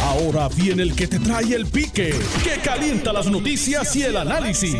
Ahora 0.00 0.48
viene 0.48 0.82
el 0.82 0.94
que 0.94 1.06
te 1.06 1.18
trae 1.18 1.54
el 1.54 1.66
pique, 1.66 2.14
que 2.42 2.60
calienta 2.62 3.12
las 3.12 3.30
noticias 3.30 3.94
y 3.96 4.02
el 4.02 4.16
análisis. 4.16 4.76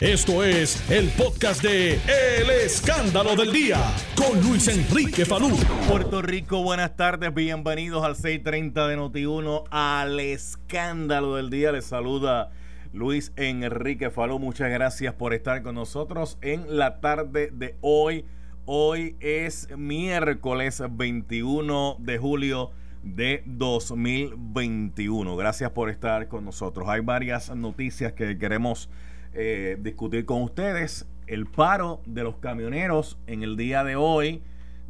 Esto 0.00 0.42
es 0.42 0.90
el 0.90 1.08
podcast 1.10 1.62
de 1.62 1.94
El 1.94 2.50
Escándalo 2.50 3.36
del 3.36 3.52
Día 3.52 3.78
con 4.16 4.40
Luis 4.42 4.66
Enrique 4.68 5.24
Falú. 5.24 5.56
Puerto 5.88 6.20
Rico, 6.20 6.62
buenas 6.62 6.96
tardes, 6.96 7.32
bienvenidos 7.32 8.04
al 8.04 8.16
630 8.16 8.88
de 8.88 8.98
Noti1 8.98 9.64
al 9.70 10.18
Escándalo 10.18 11.36
del 11.36 11.50
Día. 11.50 11.70
Les 11.70 11.84
saluda 11.84 12.50
Luis 12.92 13.32
Enrique 13.36 14.10
Falú. 14.10 14.38
Muchas 14.38 14.70
gracias 14.70 15.14
por 15.14 15.32
estar 15.32 15.62
con 15.62 15.76
nosotros 15.76 16.38
en 16.40 16.76
la 16.76 17.00
tarde 17.00 17.50
de 17.52 17.76
hoy. 17.80 18.24
Hoy 18.66 19.16
es 19.20 19.68
miércoles 19.76 20.82
21 20.90 21.96
de 22.00 22.18
julio 22.18 22.72
de 23.04 23.42
2021. 23.46 25.36
Gracias 25.36 25.70
por 25.70 25.90
estar 25.90 26.28
con 26.28 26.44
nosotros. 26.44 26.88
Hay 26.88 27.00
varias 27.00 27.54
noticias 27.54 28.12
que 28.14 28.38
queremos 28.38 28.88
eh, 29.34 29.76
discutir 29.80 30.24
con 30.24 30.42
ustedes. 30.42 31.06
El 31.26 31.46
paro 31.46 32.00
de 32.06 32.24
los 32.24 32.36
camioneros 32.36 33.18
en 33.26 33.42
el 33.42 33.56
día 33.56 33.84
de 33.84 33.96
hoy, 33.96 34.42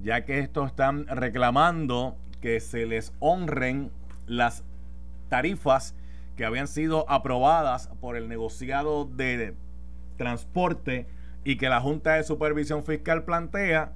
ya 0.03 0.25
que 0.25 0.39
estos 0.39 0.69
están 0.69 1.07
reclamando 1.07 2.17
que 2.41 2.61
se 2.61 2.87
les 2.87 3.13
honren 3.21 3.91
las 4.27 4.65
tarifas 5.29 5.95
que 6.37 6.45
habían 6.45 6.69
sido 6.69 7.09
aprobadas 7.09 7.89
por 8.01 8.17
el 8.17 8.29
negociado 8.29 9.05
de 9.05 9.55
transporte 10.17 11.07
y 11.45 11.57
que 11.57 11.69
la 11.69 11.81
Junta 11.81 12.15
de 12.15 12.25
Supervisión 12.25 12.85
Fiscal 12.85 13.25
plantea 13.25 13.93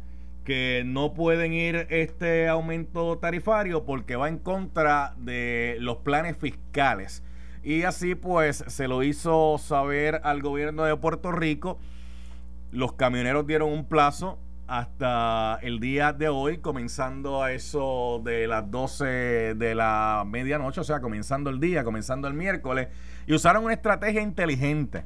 que 0.49 0.83
no 0.87 1.13
pueden 1.13 1.53
ir 1.53 1.87
este 1.91 2.49
aumento 2.49 3.19
tarifario 3.19 3.85
porque 3.85 4.17
va 4.17 4.31
en 4.31 4.39
contra 4.39 5.13
de 5.19 5.77
los 5.79 5.99
planes 5.99 6.39
fiscales. 6.39 7.23
Y 7.63 7.83
así 7.83 8.15
pues 8.15 8.65
se 8.67 8.89
lo 8.89 9.03
hizo 9.03 9.59
saber 9.59 10.23
al 10.25 10.41
gobierno 10.41 10.85
de 10.85 10.97
Puerto 10.97 11.33
Rico. 11.33 11.79
Los 12.73 12.95
camioneros 12.95 13.47
dieron 13.47 13.71
un 13.71 13.85
plazo 13.85 14.39
hasta 14.67 15.59
el 15.61 15.81
día 15.81 16.15
de 16.15 16.31
hoy, 16.31 16.57
comenzando 16.57 17.43
a 17.43 17.53
eso 17.53 18.23
de 18.25 18.47
las 18.47 18.71
12 18.71 19.05
de 19.55 19.75
la 19.75 20.25
medianoche, 20.27 20.81
o 20.81 20.85
sea, 20.85 21.03
comenzando 21.03 21.51
el 21.51 21.61
día, 21.61 21.85
comenzando 21.85 22.27
el 22.27 22.33
miércoles, 22.33 22.89
y 23.27 23.35
usaron 23.35 23.65
una 23.65 23.75
estrategia 23.75 24.23
inteligente. 24.23 25.05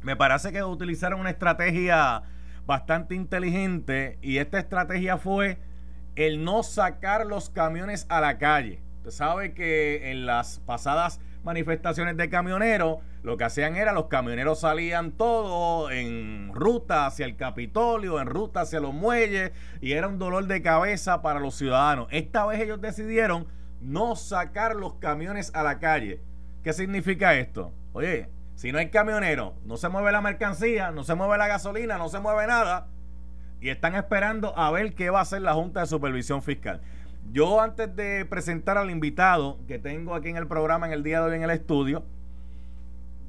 Me 0.00 0.16
parece 0.16 0.52
que 0.52 0.62
utilizaron 0.62 1.20
una 1.20 1.28
estrategia 1.28 2.22
bastante 2.66 3.14
inteligente 3.14 4.18
y 4.22 4.38
esta 4.38 4.58
estrategia 4.58 5.18
fue 5.18 5.58
el 6.16 6.44
no 6.44 6.62
sacar 6.62 7.26
los 7.26 7.50
camiones 7.50 8.06
a 8.08 8.20
la 8.20 8.38
calle. 8.38 8.82
Usted 8.98 9.10
sabe 9.10 9.54
que 9.54 10.10
en 10.10 10.26
las 10.26 10.60
pasadas 10.60 11.20
manifestaciones 11.42 12.16
de 12.16 12.28
camioneros, 12.28 12.98
lo 13.22 13.36
que 13.36 13.44
hacían 13.44 13.76
era 13.76 13.92
los 13.92 14.06
camioneros 14.06 14.60
salían 14.60 15.12
todos 15.12 15.90
en 15.92 16.50
ruta 16.54 17.06
hacia 17.06 17.26
el 17.26 17.36
Capitolio, 17.36 18.20
en 18.20 18.26
ruta 18.26 18.62
hacia 18.62 18.80
los 18.80 18.94
muelles, 18.94 19.52
y 19.80 19.92
era 19.92 20.08
un 20.08 20.18
dolor 20.18 20.46
de 20.46 20.62
cabeza 20.62 21.22
para 21.22 21.40
los 21.40 21.54
ciudadanos. 21.54 22.08
Esta 22.10 22.46
vez 22.46 22.60
ellos 22.60 22.80
decidieron 22.80 23.46
no 23.80 24.16
sacar 24.16 24.76
los 24.76 24.94
camiones 24.94 25.50
a 25.54 25.62
la 25.62 25.78
calle. 25.78 26.20
¿Qué 26.62 26.72
significa 26.72 27.34
esto? 27.34 27.72
Oye, 27.92 28.28
si 28.60 28.72
no 28.72 28.78
hay 28.78 28.90
camioneros, 28.90 29.54
no 29.64 29.78
se 29.78 29.88
mueve 29.88 30.12
la 30.12 30.20
mercancía, 30.20 30.90
no 30.90 31.02
se 31.02 31.14
mueve 31.14 31.38
la 31.38 31.48
gasolina, 31.48 31.96
no 31.96 32.10
se 32.10 32.20
mueve 32.20 32.46
nada, 32.46 32.88
y 33.58 33.70
están 33.70 33.94
esperando 33.94 34.52
a 34.54 34.70
ver 34.70 34.94
qué 34.94 35.08
va 35.08 35.20
a 35.20 35.22
hacer 35.22 35.40
la 35.40 35.54
Junta 35.54 35.80
de 35.80 35.86
Supervisión 35.86 36.42
Fiscal. 36.42 36.82
Yo 37.32 37.62
antes 37.62 37.96
de 37.96 38.26
presentar 38.26 38.76
al 38.76 38.90
invitado 38.90 39.56
que 39.66 39.78
tengo 39.78 40.14
aquí 40.14 40.28
en 40.28 40.36
el 40.36 40.46
programa 40.46 40.86
en 40.86 40.92
el 40.92 41.02
día 41.02 41.22
de 41.22 41.30
hoy 41.30 41.36
en 41.36 41.42
el 41.42 41.48
estudio, 41.48 42.04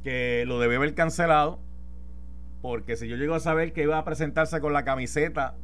que 0.03 0.43
lo 0.47 0.59
debe 0.59 0.75
haber 0.75 0.95
cancelado, 0.95 1.59
porque 2.61 2.97
si 2.97 3.07
yo 3.07 3.15
llego 3.15 3.33
a 3.33 3.39
saber 3.39 3.71
que 3.71 3.83
iba 3.83 3.97
a 3.97 4.03
presentarse 4.03 4.59
con 4.59 4.73
la 4.73 4.83
camiseta 4.83 5.55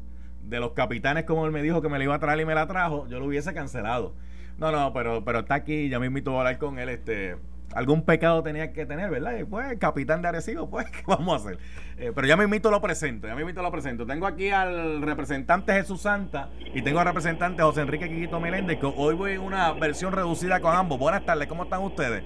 de 0.43 0.61
los 0.61 0.71
capitanes 0.71 1.25
como 1.25 1.45
él 1.45 1.51
me 1.51 1.61
dijo 1.61 1.81
que 1.81 1.89
me 1.89 1.97
la 1.97 2.05
iba 2.05 2.15
a 2.15 2.19
traer 2.19 2.39
y 2.39 2.45
me 2.45 2.55
la 2.55 2.67
trajo, 2.67 3.05
yo 3.09 3.19
lo 3.19 3.25
hubiese 3.25 3.53
cancelado. 3.53 4.13
No, 4.59 4.71
no, 4.71 4.93
pero, 4.93 5.25
pero 5.25 5.39
está 5.39 5.55
aquí, 5.55 5.89
ya 5.89 5.99
me 5.99 6.05
invito 6.05 6.33
a 6.33 6.37
hablar 6.37 6.57
con 6.57 6.79
él, 6.79 6.87
este, 6.87 7.35
algún 7.73 8.03
pecado 8.03 8.43
tenía 8.43 8.73
que 8.73 8.85
tener, 8.85 9.09
¿verdad? 9.09 9.37
Y 9.37 9.43
pues, 9.43 9.77
capitán 9.79 10.21
de 10.21 10.29
Arecibo, 10.29 10.69
pues, 10.69 10.85
¿qué 10.91 11.03
vamos 11.05 11.33
a 11.33 11.35
hacer? 11.47 11.59
Eh, 11.97 12.11
pero 12.13 12.27
ya 12.27 12.37
me 12.37 12.43
invito 12.43 12.71
lo 12.71 12.81
presento, 12.81 13.27
ya 13.27 13.35
me 13.35 13.41
invito 13.41 13.61
lo 13.61 13.71
presento. 13.71 14.05
Tengo 14.05 14.27
aquí 14.27 14.49
al 14.49 15.01
representante 15.01 15.73
Jesús 15.73 16.01
Santa 16.01 16.49
y 16.73 16.81
tengo 16.81 16.99
al 16.99 17.07
representante 17.07 17.63
José 17.63 17.81
Enrique 17.81 18.07
Quiquito 18.09 18.39
Meléndez, 18.39 18.79
que 18.79 18.85
hoy 18.85 19.15
voy 19.15 19.33
en 19.33 19.41
una 19.41 19.73
versión 19.73 20.13
reducida 20.13 20.59
con 20.59 20.75
ambos. 20.75 20.99
Buenas 20.99 21.25
tardes, 21.25 21.47
¿cómo 21.47 21.63
están 21.63 21.81
ustedes? 21.81 22.23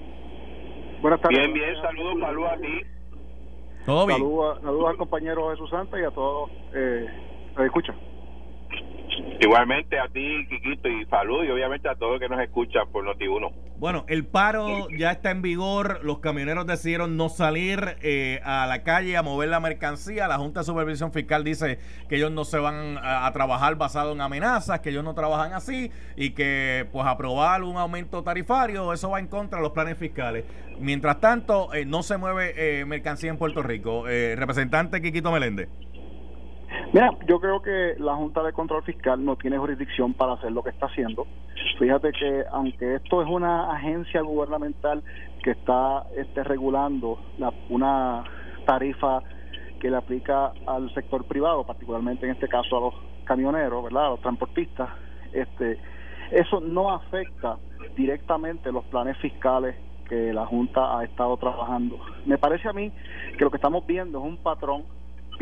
Buenas 1.00 1.20
tardes. 1.20 1.38
Bien, 1.38 1.52
bien, 1.52 1.74
saludos, 1.82 2.20
saludos 2.20 2.50
a 2.52 2.56
ti. 2.58 2.80
¿Todo 3.84 4.06
bien? 4.06 4.18
Saludos, 4.18 4.90
al 4.90 4.96
compañero 4.96 5.50
Jesús 5.50 5.70
Santa 5.70 5.98
y 5.98 6.04
a 6.04 6.10
todos. 6.10 6.50
Eh, 6.74 7.06
¿Me 7.56 7.66
escuchan? 7.66 7.96
Igualmente 9.42 9.98
a 9.98 10.06
ti, 10.06 10.46
Quiquito, 10.48 10.88
y 10.88 11.04
salud, 11.06 11.42
y 11.44 11.50
obviamente 11.50 11.88
a 11.88 11.96
todos 11.96 12.20
que 12.20 12.28
nos 12.28 12.40
escuchan 12.40 12.88
por 12.92 13.04
Noti1. 13.04 13.52
Bueno, 13.76 14.04
el 14.06 14.24
paro 14.24 14.86
ya 14.96 15.10
está 15.10 15.32
en 15.32 15.42
vigor. 15.42 15.98
Los 16.04 16.20
camioneros 16.20 16.64
decidieron 16.64 17.16
no 17.16 17.28
salir 17.28 17.96
eh, 18.02 18.40
a 18.44 18.68
la 18.68 18.84
calle 18.84 19.16
a 19.16 19.22
mover 19.24 19.48
la 19.48 19.58
mercancía. 19.58 20.28
La 20.28 20.38
Junta 20.38 20.60
de 20.60 20.66
Supervisión 20.66 21.12
Fiscal 21.12 21.42
dice 21.42 21.80
que 22.08 22.18
ellos 22.18 22.30
no 22.30 22.44
se 22.44 22.60
van 22.60 23.00
a, 23.02 23.28
trabajar 23.32 23.74
basado 23.74 24.12
en 24.12 24.20
amenazas, 24.20 24.78
que 24.78 24.90
ellos 24.90 25.02
no 25.02 25.12
trabajan 25.12 25.54
así 25.54 25.90
y 26.14 26.30
que, 26.30 26.86
pues, 26.92 27.04
aprobar 27.04 27.64
un 27.64 27.78
aumento 27.78 28.22
tarifario, 28.22 28.92
eso 28.92 29.10
va 29.10 29.18
en 29.18 29.26
contra 29.26 29.58
de 29.58 29.64
los 29.64 29.72
planes 29.72 29.98
fiscales. 29.98 30.44
Mientras 30.78 31.18
tanto, 31.18 31.74
eh, 31.74 31.84
no 31.84 32.04
se 32.04 32.16
mueve 32.16 32.54
eh, 32.56 32.84
mercancía 32.84 33.30
en 33.30 33.38
Puerto 33.38 33.60
Rico. 33.64 34.04
representante 34.04 35.02
Quiquito 35.02 35.32
Meléndez. 35.32 35.68
Mira, 36.92 37.10
yo 37.26 37.40
creo 37.40 37.62
que 37.62 37.94
la 37.98 38.14
Junta 38.14 38.42
de 38.42 38.52
Control 38.52 38.82
Fiscal 38.82 39.24
no 39.24 39.36
tiene 39.36 39.58
jurisdicción 39.58 40.12
para 40.14 40.34
hacer 40.34 40.52
lo 40.52 40.62
que 40.62 40.70
está 40.70 40.86
haciendo. 40.86 41.26
Fíjate 41.78 42.12
que 42.12 42.44
aunque 42.50 42.96
esto 42.96 43.22
es 43.22 43.28
una 43.28 43.72
agencia 43.72 44.20
gubernamental 44.20 45.02
que 45.42 45.52
está 45.52 46.04
este, 46.16 46.44
regulando 46.44 47.18
una 47.70 48.24
tarifa 48.66 49.22
que 49.80 49.90
le 49.90 49.96
aplica 49.96 50.52
al 50.66 50.92
sector 50.94 51.24
privado, 51.24 51.64
particularmente 51.64 52.26
en 52.26 52.32
este 52.32 52.48
caso 52.48 52.76
a 52.76 52.80
los 52.80 52.94
camioneros, 53.24 53.82
¿verdad? 53.84 54.06
A 54.06 54.10
los 54.10 54.20
transportistas, 54.20 54.90
este, 55.32 55.78
eso 56.30 56.60
no 56.60 56.90
afecta 56.90 57.56
directamente 57.96 58.70
los 58.70 58.84
planes 58.84 59.16
fiscales 59.18 59.74
que 60.08 60.32
la 60.32 60.46
Junta 60.46 60.98
ha 60.98 61.04
estado 61.04 61.36
trabajando. 61.36 61.98
Me 62.26 62.38
parece 62.38 62.68
a 62.68 62.72
mí 62.72 62.92
que 63.36 63.44
lo 63.44 63.50
que 63.50 63.56
estamos 63.56 63.86
viendo 63.86 64.18
es 64.18 64.24
un 64.24 64.36
patrón 64.36 64.84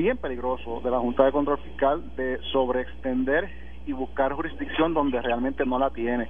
bien 0.01 0.17
peligroso 0.17 0.81
de 0.83 0.91
la 0.91 0.99
Junta 0.99 1.27
de 1.27 1.33
Control 1.33 1.59
Fiscal 1.59 2.17
de 2.17 2.39
sobreextender 2.53 3.51
y 3.87 3.93
buscar 3.93 4.33
jurisdicción 4.33 4.95
donde 4.95 5.21
realmente 5.21 5.67
no 5.67 5.79
la 5.79 5.91
tiene. 5.91 6.27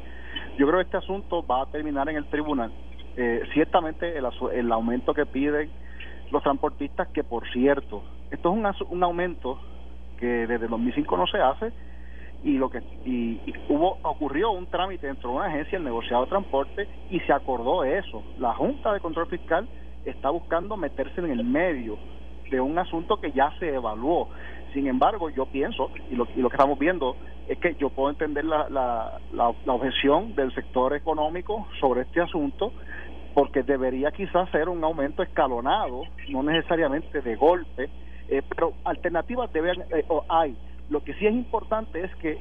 Yo 0.59 0.67
creo 0.67 0.79
que 0.79 0.87
este 0.87 0.97
asunto 0.97 1.47
va 1.47 1.63
a 1.63 1.67
terminar 1.67 2.09
en 2.09 2.17
el 2.17 2.25
tribunal. 2.27 2.73
Eh, 3.17 3.43
ciertamente 3.55 4.19
el, 4.19 4.27
el 4.53 4.73
aumento 4.73 5.15
que 5.15 5.25
piden 5.25 5.71
los 6.33 6.43
transportistas, 6.43 7.09
que 7.09 7.23
por 7.23 7.49
cierto, 7.53 8.03
esto 8.33 8.51
es 8.51 8.81
un, 8.81 8.97
un 8.97 9.03
aumento 9.05 9.61
que 10.19 10.49
desde 10.49 10.67
2005 10.67 11.17
no 11.17 11.27
se 11.29 11.39
hace 11.39 11.73
y 12.43 12.59
lo 12.59 12.71
que 12.71 12.83
y, 13.05 13.41
hubo 13.69 13.99
ocurrió 14.03 14.51
un 14.51 14.67
trámite 14.67 15.07
dentro 15.07 15.31
de 15.31 15.37
una 15.37 15.47
agencia 15.47 15.79
el 15.79 15.85
negociado 15.85 16.25
de 16.25 16.31
transporte 16.31 16.89
y 17.11 17.21
se 17.21 17.33
acordó 17.33 17.85
eso 17.85 18.23
la 18.39 18.55
junta 18.55 18.95
de 18.95 19.01
control 19.01 19.27
fiscal 19.27 19.69
está 20.07 20.31
buscando 20.31 20.77
meterse 20.77 21.21
en 21.21 21.31
el 21.31 21.45
medio 21.45 21.99
de 22.51 22.61
un 22.61 22.79
asunto 22.79 23.21
que 23.21 23.33
ya 23.33 23.53
se 23.59 23.75
evaluó. 23.75 24.29
Sin 24.73 24.87
embargo, 24.87 25.31
yo 25.31 25.47
pienso, 25.47 25.91
y 26.11 26.15
lo, 26.15 26.27
lo 26.37 26.49
que 26.49 26.57
estamos 26.57 26.79
viendo, 26.79 27.17
es 27.49 27.59
que 27.59 27.75
yo 27.75 27.91
puedo 27.91 28.11
entender 28.11 28.45
la, 28.45 28.69
la, 28.69 29.19
la, 29.33 29.73
objeción 29.73 30.37
del 30.37 30.55
sector 30.55 30.95
económico 30.95 31.67
sobre 31.81 32.03
este 32.03 32.21
asunto, 32.21 32.73
porque 33.35 33.63
debería 33.63 34.13
quizás 34.13 34.49
ser 34.51 34.69
un 34.69 34.85
aumento 34.85 35.23
escalonado, 35.23 36.03
no 36.29 36.43
necesariamente 36.45 37.21
de 37.21 37.35
golpe, 37.35 37.91
eh, 38.29 38.43
pero 38.49 38.75
alternativas 38.85 39.53
deben, 39.53 39.83
eh, 39.91 40.05
hay. 40.29 40.57
Lo 40.91 41.03
que 41.03 41.15
sí 41.15 41.27
es 41.27 41.33
importante 41.33 42.05
es 42.05 42.15
que 42.17 42.39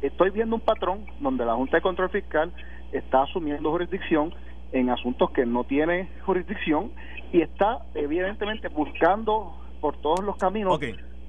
estoy 0.00 0.30
viendo 0.30 0.54
un 0.54 0.62
patrón 0.62 1.06
donde 1.18 1.44
la 1.44 1.54
Junta 1.54 1.78
de 1.78 1.82
Control 1.82 2.10
Fiscal 2.10 2.52
está 2.92 3.22
asumiendo 3.22 3.70
jurisdicción 3.70 4.32
en 4.72 4.90
asuntos 4.90 5.30
que 5.30 5.46
no 5.46 5.64
tiene 5.64 6.08
jurisdicción 6.24 6.92
y 7.32 7.42
está 7.42 7.86
evidentemente 7.94 8.68
buscando 8.68 9.56
por 9.80 10.00
todos 10.00 10.20
los 10.24 10.36
caminos 10.36 10.78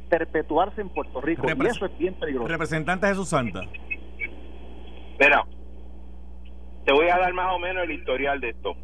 perpetuarse 0.09 0.81
en 0.81 0.89
Puerto 0.89 1.21
Rico 1.21 1.47
y 1.47 1.67
eso 1.67 1.85
es 1.85 1.97
bien 1.97 2.13
peligroso. 2.13 2.47
Representante 2.47 3.07
Jesús 3.07 3.29
Santa. 3.29 3.61
Mira, 5.19 5.45
te 6.85 6.93
voy 6.93 7.09
a 7.09 7.17
dar 7.17 7.33
más 7.33 7.53
o 7.55 7.59
menos 7.59 7.83
el 7.83 7.91
historial 7.91 8.39
de 8.39 8.49
esto. 8.49 8.75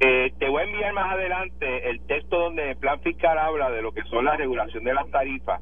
Eh, 0.00 0.32
te 0.38 0.48
voy 0.48 0.62
a 0.62 0.64
enviar 0.66 0.92
más 0.92 1.12
adelante 1.14 1.90
el 1.90 2.00
texto 2.06 2.38
donde 2.38 2.70
el 2.70 2.76
plan 2.76 3.00
fiscal 3.00 3.36
habla 3.36 3.70
de 3.70 3.82
lo 3.82 3.90
que 3.92 4.02
son 4.04 4.24
la 4.24 4.36
regulación 4.36 4.84
de 4.84 4.94
las 4.94 5.10
tarifas. 5.10 5.60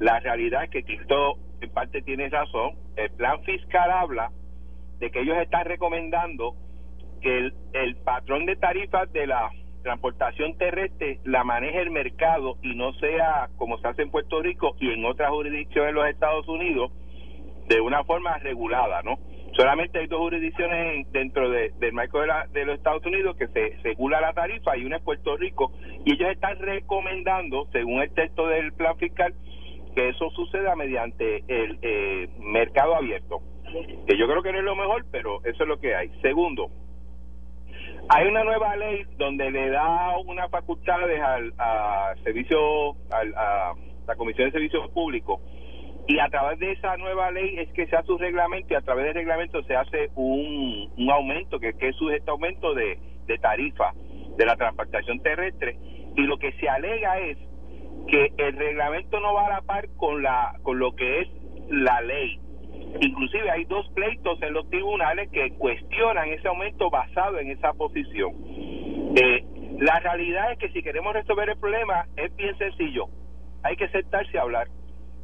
La 0.00 0.18
realidad 0.18 0.64
es 0.64 0.70
que 0.70 0.82
Cristo 0.82 1.38
en 1.60 1.70
parte 1.70 2.02
tiene 2.02 2.28
razón. 2.28 2.72
El 2.96 3.10
plan 3.10 3.40
fiscal 3.44 3.90
habla 3.90 4.32
de 4.98 5.10
que 5.10 5.20
ellos 5.20 5.36
están 5.36 5.66
recomendando 5.66 6.56
que 7.20 7.38
el, 7.38 7.54
el 7.72 7.96
patrón 7.96 8.46
de 8.46 8.56
tarifas 8.56 9.12
de 9.12 9.26
la 9.26 9.50
transportación 9.82 10.56
terrestre 10.58 11.20
la 11.24 11.44
maneje 11.44 11.80
el 11.80 11.90
mercado 11.90 12.56
y 12.62 12.74
no 12.74 12.92
sea 12.94 13.48
como 13.56 13.78
se 13.78 13.88
hace 13.88 14.02
en 14.02 14.10
Puerto 14.10 14.42
Rico 14.42 14.76
y 14.80 14.90
en 14.90 15.04
otras 15.04 15.30
jurisdicciones 15.30 15.94
de 15.94 16.00
los 16.00 16.08
Estados 16.08 16.48
Unidos 16.48 16.92
de 17.68 17.80
una 17.80 18.04
forma 18.04 18.38
regulada, 18.38 19.02
¿no? 19.02 19.18
Solamente 19.56 19.98
hay 19.98 20.06
dos 20.06 20.20
jurisdicciones 20.20 21.10
dentro 21.10 21.50
de, 21.50 21.70
del 21.78 21.92
marco 21.92 22.20
de, 22.20 22.26
la, 22.26 22.46
de 22.52 22.64
los 22.64 22.76
Estados 22.76 23.04
Unidos 23.04 23.36
que 23.36 23.48
se 23.48 23.76
regula 23.82 24.20
la 24.20 24.32
tarifa 24.32 24.76
y 24.76 24.84
una 24.84 24.96
es 24.96 25.02
Puerto 25.02 25.36
Rico 25.36 25.72
y 26.04 26.12
ellos 26.12 26.30
están 26.30 26.58
recomendando, 26.58 27.66
según 27.72 28.02
el 28.02 28.12
texto 28.14 28.46
del 28.46 28.72
plan 28.72 28.96
fiscal, 28.98 29.34
que 29.94 30.10
eso 30.10 30.30
suceda 30.30 30.76
mediante 30.76 31.42
el 31.48 31.78
eh, 31.82 32.28
mercado 32.38 32.94
abierto, 32.94 33.40
que 34.06 34.16
yo 34.16 34.28
creo 34.28 34.42
que 34.42 34.52
no 34.52 34.58
es 34.58 34.64
lo 34.64 34.76
mejor, 34.76 35.04
pero 35.10 35.44
eso 35.44 35.62
es 35.62 35.68
lo 35.68 35.80
que 35.80 35.94
hay. 35.94 36.10
Segundo, 36.22 36.70
hay 38.10 38.26
una 38.26 38.42
nueva 38.44 38.74
ley 38.76 39.04
donde 39.18 39.50
le 39.50 39.70
da 39.70 40.16
unas 40.18 40.50
facultades 40.50 41.20
al 41.20 41.52
a 41.58 42.14
servicio, 42.24 42.92
al, 43.10 43.34
a 43.34 43.74
la 44.06 44.16
Comisión 44.16 44.48
de 44.48 44.52
Servicios 44.52 44.90
Públicos. 44.90 45.40
Y 46.06 46.18
a 46.18 46.28
través 46.28 46.58
de 46.58 46.72
esa 46.72 46.96
nueva 46.96 47.30
ley 47.30 47.58
es 47.58 47.70
que 47.74 47.86
se 47.86 47.94
hace 47.94 48.10
un 48.10 48.18
reglamento 48.18 48.72
y 48.72 48.76
a 48.76 48.80
través 48.80 49.04
del 49.04 49.14
reglamento 49.14 49.62
se 49.64 49.76
hace 49.76 50.10
un, 50.14 50.90
un 50.96 51.10
aumento, 51.10 51.60
que, 51.60 51.74
que 51.74 51.88
es 51.88 51.96
sujeto 51.96 52.32
aumento 52.32 52.72
de, 52.74 52.98
de 53.26 53.38
tarifa 53.38 53.92
de 54.38 54.46
la 54.46 54.56
transportación 54.56 55.20
terrestre. 55.20 55.76
Y 56.16 56.22
lo 56.22 56.38
que 56.38 56.52
se 56.52 56.68
alega 56.68 57.18
es 57.18 57.36
que 58.08 58.32
el 58.38 58.56
reglamento 58.56 59.20
no 59.20 59.34
va 59.34 59.46
a 59.46 59.50
la 59.50 59.60
par 59.62 59.86
con 59.98 60.22
la 60.22 60.54
con 60.62 60.78
lo 60.78 60.92
que 60.92 61.20
es 61.20 61.28
la 61.68 62.00
ley 62.00 62.40
Inclusive 63.00 63.50
hay 63.50 63.64
dos 63.64 63.88
pleitos 63.94 64.40
en 64.42 64.52
los 64.54 64.68
tribunales 64.70 65.30
que 65.30 65.50
cuestionan 65.50 66.28
ese 66.30 66.48
aumento 66.48 66.90
basado 66.90 67.38
en 67.38 67.50
esa 67.50 67.72
posición. 67.74 68.32
Eh, 69.16 69.44
la 69.78 70.00
realidad 70.00 70.52
es 70.52 70.58
que 70.58 70.70
si 70.70 70.82
queremos 70.82 71.12
resolver 71.12 71.48
el 71.50 71.58
problema 71.58 72.06
es 72.16 72.34
bien 72.36 72.56
sencillo. 72.58 73.06
Hay 73.62 73.76
que 73.76 73.88
sentarse 73.88 74.38
a 74.38 74.42
hablar. 74.42 74.68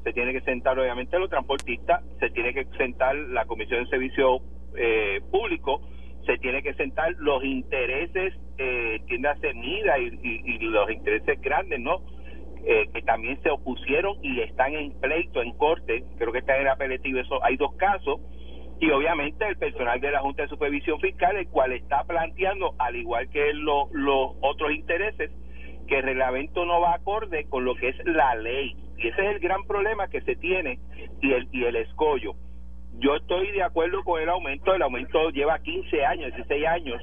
Se 0.05 0.13
tiene 0.13 0.33
que 0.33 0.43
sentar 0.43 0.79
obviamente 0.79 1.19
los 1.19 1.31
transportistas, 1.31 2.05
se 2.21 2.31
tiene 2.31 2.53
que 2.53 2.67
sentar 2.77 3.17
la 3.17 3.47
Comisión 3.47 3.85
de 3.85 3.91
Servicio 3.91 4.41
eh, 4.77 5.21
Público, 5.31 5.81
se 6.27 6.37
tiene 6.39 6.63
que 6.63 6.75
sentar 6.75 7.13
los 7.19 7.43
intereses, 7.45 8.35
eh, 8.59 9.01
tiendas 9.07 9.41
de 9.41 9.51
y 9.51 10.59
los 10.59 10.91
intereses 10.91 11.41
grandes, 11.41 11.81
¿no? 11.81 12.03
Eh, 12.67 12.89
que 12.95 13.03
también 13.03 13.39
se 13.43 13.51
opusieron 13.51 14.17
y 14.23 14.41
están 14.41 14.75
en 14.75 14.99
pleito, 14.99 15.43
en 15.43 15.53
corte, 15.53 16.03
creo 16.17 16.33
que 16.33 16.39
está 16.39 16.57
en 16.59 16.67
apelativo, 16.67 17.19
eso 17.19 17.45
hay 17.45 17.59
dos 17.59 17.75
casos, 17.77 18.21
y 18.81 18.91
obviamente 18.91 19.47
el 19.47 19.57
personal 19.57 20.01
de 20.01 20.11
la 20.11 20.21
Junta 20.21 20.43
de 20.43 20.49
Supervisión 20.49 20.99
Fiscal, 21.01 21.37
el 21.37 21.49
cual 21.49 21.73
está 21.73 22.05
planteando, 22.05 22.75
al 22.79 22.97
igual 22.97 23.29
que 23.29 23.53
los 23.53 23.89
otros 24.41 24.73
intereses, 24.73 25.31
que 25.87 25.99
el 25.99 26.05
reglamento 26.05 26.65
no 26.65 26.81
va 26.81 26.95
acorde 26.95 27.45
con 27.49 27.65
lo 27.65 27.75
que 27.77 27.89
es 27.89 27.97
la 28.07 28.35
ley. 28.35 28.75
Y 28.97 29.09
ese 29.09 29.23
es 29.23 29.37
el 29.37 29.41
gran 29.41 29.65
problema 29.65 30.09
que 30.09 30.23
se 30.23 30.37
tiene 30.37 30.79
y 31.21 31.33
el, 31.33 31.49
y 31.53 31.65
el 31.65 31.77
escollo. 31.77 32.35
Yo 32.99 33.17
estoy 33.17 33.53
de 33.53 33.63
acuerdo 33.63 34.03
con 34.05 34.23
el 34.23 34.29
aumento, 34.29 34.75
el 34.75 34.83
aumento 34.83 35.31
lleva 35.31 35.59
15 35.59 36.05
años, 36.05 36.35
16 36.35 36.67
años, 36.67 37.03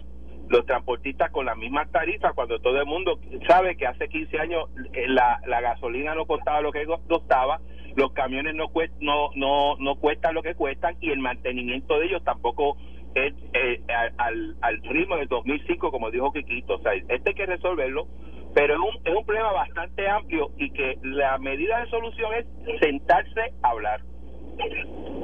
los 0.51 0.65
transportistas 0.65 1.31
con 1.31 1.45
las 1.45 1.57
mismas 1.57 1.89
tarifas 1.91 2.33
cuando 2.33 2.59
todo 2.59 2.77
el 2.77 2.85
mundo 2.85 3.19
sabe 3.47 3.77
que 3.77 3.87
hace 3.87 4.09
15 4.09 4.37
años 4.37 4.65
eh, 4.93 5.07
la, 5.07 5.39
la 5.47 5.61
gasolina 5.61 6.13
no 6.13 6.25
costaba 6.25 6.61
lo 6.61 6.71
que 6.71 6.85
costaba, 7.07 7.61
los 7.95 8.11
camiones 8.11 8.53
no, 8.55 8.69
no, 8.99 9.29
no, 9.35 9.77
no 9.77 9.95
cuestan 9.95 10.35
lo 10.35 10.43
que 10.43 10.55
cuestan 10.55 10.95
y 10.99 11.09
el 11.09 11.19
mantenimiento 11.19 11.97
de 11.97 12.07
ellos 12.07 12.23
tampoco 12.25 12.77
es 13.15 13.33
eh, 13.53 13.81
al, 14.17 14.55
al 14.61 14.81
ritmo 14.83 15.15
del 15.15 15.27
2005 15.27 15.89
como 15.89 16.11
dijo 16.11 16.31
Quiquito, 16.33 16.75
o 16.75 16.81
sea, 16.81 16.93
este 16.93 17.29
hay 17.29 17.35
que 17.35 17.45
resolverlo 17.45 18.07
pero 18.53 18.73
es 18.73 18.79
un, 18.79 19.07
es 19.07 19.15
un 19.15 19.25
problema 19.25 19.53
bastante 19.53 20.09
amplio 20.09 20.51
y 20.57 20.71
que 20.71 20.97
la 21.03 21.37
medida 21.37 21.79
de 21.79 21.89
solución 21.89 22.33
es 22.33 22.79
sentarse 22.81 23.53
a 23.63 23.69
hablar 23.69 24.01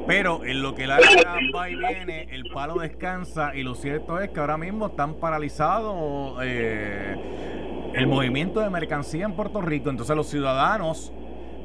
pero 0.07 0.45
en 0.45 0.62
lo 0.62 0.74
que 0.74 0.88
la 0.88 1.00
va 1.54 1.69
y 1.69 1.75
viene, 1.75 2.28
el 2.31 2.50
palo 2.50 2.75
descansa 2.75 3.56
y 3.56 3.63
lo 3.63 3.75
cierto 3.75 4.19
es 4.19 4.30
que 4.30 4.39
ahora 4.39 4.57
mismo 4.57 4.88
están 4.88 5.16
paralizados 5.16 6.39
eh, 6.44 7.16
el 7.94 8.07
movimiento 8.07 8.62
de 8.62 8.69
mercancía 8.69 9.25
en 9.25 9.34
Puerto 9.34 9.62
Rico. 9.62 9.89
Entonces 9.89 10.16
los 10.16 10.28
ciudadanos 10.28 11.12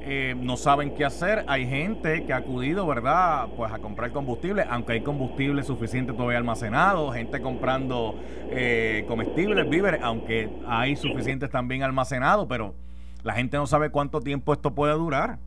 eh, 0.05 0.35
no 0.37 0.57
saben 0.57 0.95
qué 0.95 1.05
hacer. 1.05 1.45
Hay 1.47 1.69
gente 1.69 2.25
que 2.25 2.33
ha 2.33 2.39
acudido, 2.39 2.85
¿verdad? 2.87 3.47
Pues 3.57 3.73
a 3.73 3.79
comprar 3.79 4.11
combustible, 4.11 4.65
aunque 4.69 4.95
hay 4.95 5.01
combustible 5.03 5.63
suficiente 5.63 6.13
todavía 6.13 6.39
almacenado, 6.39 7.13
gente 7.13 7.41
comprando 7.41 8.17
eh, 8.51 9.05
comestibles, 9.07 9.69
víveres, 9.71 10.01
aunque 10.03 10.51
hay 10.67 10.97
suficientes 10.97 11.51
también 11.51 11.85
almacenados, 11.85 12.47
pero 12.49 12.75
la 13.23 13.35
gente 13.35 13.57
no 13.57 13.67
sabe 13.69 13.91
cuánto 13.91 14.21
tiempo 14.21 14.53
esto 14.53 14.75
puede 14.75 14.95
durar. 14.95 15.39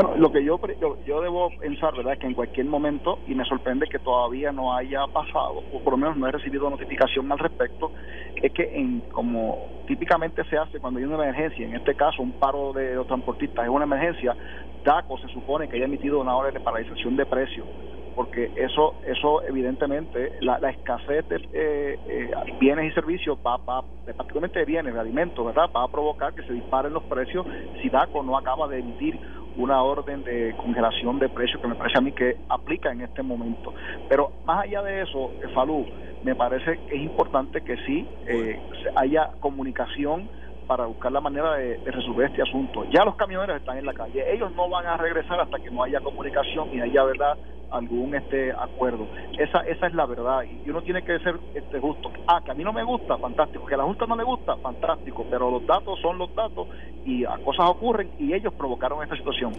Bueno, 0.00 0.14
lo 0.16 0.30
que 0.30 0.44
yo, 0.44 0.60
yo, 1.04 1.20
debo 1.20 1.50
pensar, 1.58 1.92
¿verdad?, 1.96 2.12
es 2.12 2.20
que 2.20 2.28
en 2.28 2.34
cualquier 2.34 2.66
momento, 2.66 3.18
y 3.26 3.34
me 3.34 3.44
sorprende 3.44 3.88
que 3.88 3.98
todavía 3.98 4.52
no 4.52 4.72
haya 4.72 5.04
pasado, 5.08 5.64
o 5.72 5.82
por 5.82 5.94
lo 5.94 5.96
menos 5.96 6.16
no 6.16 6.28
he 6.28 6.30
recibido 6.30 6.70
notificación 6.70 7.32
al 7.32 7.40
respecto, 7.40 7.90
es 8.36 8.52
que 8.52 8.78
en 8.78 9.00
como 9.10 9.58
típicamente 9.88 10.44
se 10.44 10.56
hace 10.56 10.78
cuando 10.78 11.00
hay 11.00 11.04
una 11.04 11.16
emergencia, 11.16 11.66
en 11.66 11.74
este 11.74 11.96
caso 11.96 12.22
un 12.22 12.30
paro 12.38 12.72
de 12.72 12.94
los 12.94 13.08
transportistas 13.08 13.64
es 13.64 13.70
una 13.70 13.86
emergencia, 13.86 14.36
DACO 14.84 15.18
se 15.18 15.26
supone 15.30 15.68
que 15.68 15.74
haya 15.74 15.86
emitido 15.86 16.20
una 16.20 16.36
orden 16.36 16.54
de 16.54 16.60
paralización 16.60 17.16
de 17.16 17.26
precios 17.26 17.66
porque 18.14 18.50
eso 18.56 18.96
eso 19.06 19.44
evidentemente 19.44 20.32
la, 20.40 20.58
escasez 20.70 21.28
de 21.28 21.36
eh, 21.52 21.98
eh, 22.08 22.30
bienes 22.58 22.90
y 22.90 22.92
servicios 22.92 23.38
va, 23.46 23.58
va 23.58 23.84
particularmente 24.16 24.58
de 24.58 24.64
bienes 24.64 24.92
de 24.92 24.98
alimentos 24.98 25.46
verdad 25.46 25.70
va 25.74 25.84
a 25.84 25.88
provocar 25.88 26.34
que 26.34 26.42
se 26.42 26.52
disparen 26.52 26.92
los 26.92 27.04
precios 27.04 27.46
si 27.80 27.88
DACO 27.88 28.24
no 28.24 28.36
acaba 28.36 28.66
de 28.66 28.80
emitir 28.80 29.20
una 29.58 29.82
orden 29.82 30.24
de 30.24 30.54
congelación 30.56 31.18
de 31.18 31.28
precios 31.28 31.60
que 31.60 31.68
me 31.68 31.74
parece 31.74 31.98
a 31.98 32.00
mí 32.00 32.12
que 32.12 32.36
aplica 32.48 32.90
en 32.90 33.02
este 33.02 33.22
momento. 33.22 33.74
Pero 34.08 34.32
más 34.46 34.64
allá 34.64 34.82
de 34.82 35.02
eso, 35.02 35.32
eh, 35.42 35.48
Falú, 35.54 35.84
me 36.22 36.34
parece 36.34 36.78
que 36.88 36.96
es 36.96 37.02
importante 37.02 37.60
que 37.62 37.76
sí 37.84 38.08
eh, 38.26 38.58
haya 38.96 39.30
comunicación 39.40 40.28
para 40.66 40.86
buscar 40.86 41.10
la 41.10 41.20
manera 41.20 41.54
de, 41.54 41.78
resolver 41.86 42.30
este 42.30 42.42
asunto. 42.42 42.84
Ya 42.90 43.04
los 43.04 43.16
camioneros 43.16 43.56
están 43.56 43.78
en 43.78 43.86
la 43.86 43.94
calle, 43.94 44.32
ellos 44.32 44.52
no 44.54 44.68
van 44.68 44.86
a 44.86 44.96
regresar 44.96 45.40
hasta 45.40 45.58
que 45.58 45.70
no 45.70 45.82
haya 45.82 46.00
comunicación 46.00 46.68
y 46.72 46.80
haya 46.80 47.02
verdad 47.04 47.36
algún 47.70 48.14
este 48.14 48.52
acuerdo. 48.52 49.06
Esa 49.38 49.60
esa 49.60 49.86
es 49.86 49.94
la 49.94 50.06
verdad 50.06 50.42
y 50.42 50.68
uno 50.68 50.82
tiene 50.82 51.02
que 51.02 51.18
ser 51.20 51.38
este 51.54 51.80
justo. 51.80 52.10
Ah, 52.26 52.40
que 52.44 52.50
a 52.50 52.54
mí 52.54 52.64
no 52.64 52.72
me 52.72 52.82
gusta, 52.82 53.16
fantástico. 53.18 53.66
Que 53.66 53.74
a 53.74 53.78
la 53.78 53.84
Junta 53.84 54.06
no 54.06 54.16
le 54.16 54.24
gusta, 54.24 54.56
fantástico. 54.56 55.26
Pero 55.30 55.50
los 55.50 55.66
datos 55.66 55.98
son 56.00 56.18
los 56.18 56.34
datos 56.34 56.68
y 57.04 57.24
cosas 57.44 57.70
ocurren 57.70 58.10
y 58.18 58.34
ellos 58.34 58.52
provocaron 58.54 59.02
esta 59.02 59.16
situación. 59.16 59.52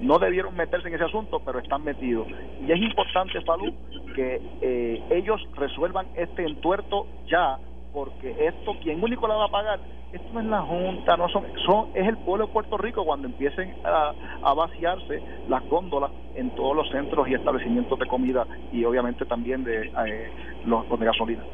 No 0.00 0.18
debieron 0.18 0.54
meterse 0.56 0.88
en 0.88 0.94
ese 0.94 1.04
asunto, 1.04 1.40
pero 1.44 1.58
están 1.58 1.84
metidos. 1.84 2.26
Y 2.66 2.72
es 2.72 2.80
importante, 2.80 3.40
Falú, 3.42 3.74
que 4.14 4.40
eh, 4.60 5.02
ellos 5.10 5.40
resuelvan 5.54 6.06
este 6.16 6.44
entuerto 6.44 7.06
ya 7.26 7.58
porque 7.94 8.34
esto, 8.48 8.74
quien 8.82 9.02
único 9.02 9.28
la 9.28 9.36
va 9.36 9.44
a 9.44 9.50
pagar, 9.50 9.80
esto 10.12 10.28
no 10.32 10.40
es 10.40 10.46
la 10.46 10.62
Junta, 10.62 11.16
no 11.16 11.28
son, 11.28 11.44
son 11.64 11.88
es 11.94 12.06
el 12.06 12.18
pueblo 12.18 12.48
de 12.48 12.52
Puerto 12.52 12.76
Rico 12.76 13.04
cuando 13.04 13.28
empiecen 13.28 13.72
a, 13.84 14.52
vaciarse 14.52 15.22
las 15.48 15.64
góndolas 15.68 16.10
en 16.34 16.50
todos 16.56 16.76
los 16.76 16.90
centros 16.90 17.28
y 17.28 17.34
establecimientos 17.34 17.98
de 17.98 18.06
comida 18.06 18.46
y 18.72 18.84
obviamente 18.84 19.24
también 19.24 19.64
de 19.64 19.92
eh, 20.06 20.32
los, 20.66 20.88
de 20.98 21.06
gasolina. 21.06 21.44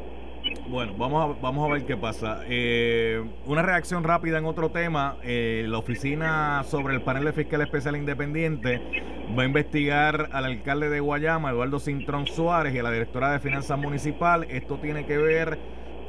Bueno, 0.67 0.93
vamos 0.97 1.23
a, 1.23 1.41
vamos 1.41 1.69
a 1.69 1.73
ver 1.73 1.85
qué 1.85 1.95
pasa. 1.95 2.41
Eh, 2.47 3.23
una 3.45 3.61
reacción 3.61 4.03
rápida 4.03 4.39
en 4.39 4.45
otro 4.45 4.69
tema. 4.69 5.17
Eh, 5.23 5.65
la 5.67 5.77
oficina 5.77 6.63
sobre 6.63 6.95
el 6.95 7.01
panel 7.01 7.25
de 7.25 7.33
fiscal 7.33 7.61
especial 7.61 7.95
independiente 7.95 8.81
va 9.37 9.43
a 9.43 9.45
investigar 9.45 10.29
al 10.31 10.45
alcalde 10.45 10.89
de 10.89 10.99
Guayama, 10.99 11.51
Eduardo 11.51 11.79
Cintrón 11.79 12.25
Suárez, 12.25 12.73
y 12.73 12.79
a 12.79 12.83
la 12.83 12.91
directora 12.91 13.31
de 13.31 13.39
finanzas 13.39 13.77
municipal. 13.77 14.45
Esto 14.49 14.77
tiene 14.77 15.05
que 15.05 15.17
ver 15.17 15.59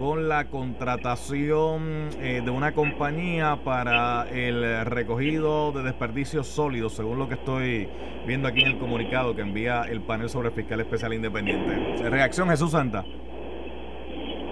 con 0.02 0.28
la 0.28 0.49
contratación 0.50 2.09
eh, 2.21 2.42
de 2.44 2.50
una 2.50 2.73
compañía 2.73 3.59
para 3.64 4.28
el 4.28 4.85
recogido 4.85 5.71
de 5.71 5.85
desperdicios 5.85 6.49
sólidos, 6.49 6.94
según 6.94 7.21
lo 7.21 7.28
que 7.28 7.35
estoy 7.35 7.88
viendo 8.26 8.49
aquí 8.49 8.62
en 8.62 8.66
el 8.66 8.78
comunicado 8.78 9.37
que 9.37 9.42
envía 9.42 9.82
el 9.82 10.00
panel 10.00 10.28
sobre 10.28 10.49
el 10.49 10.54
fiscal 10.54 10.80
especial 10.80 11.14
independiente. 11.14 12.11
Reacción 12.11 12.49
Jesús 12.49 12.73
Santa. 12.73 13.04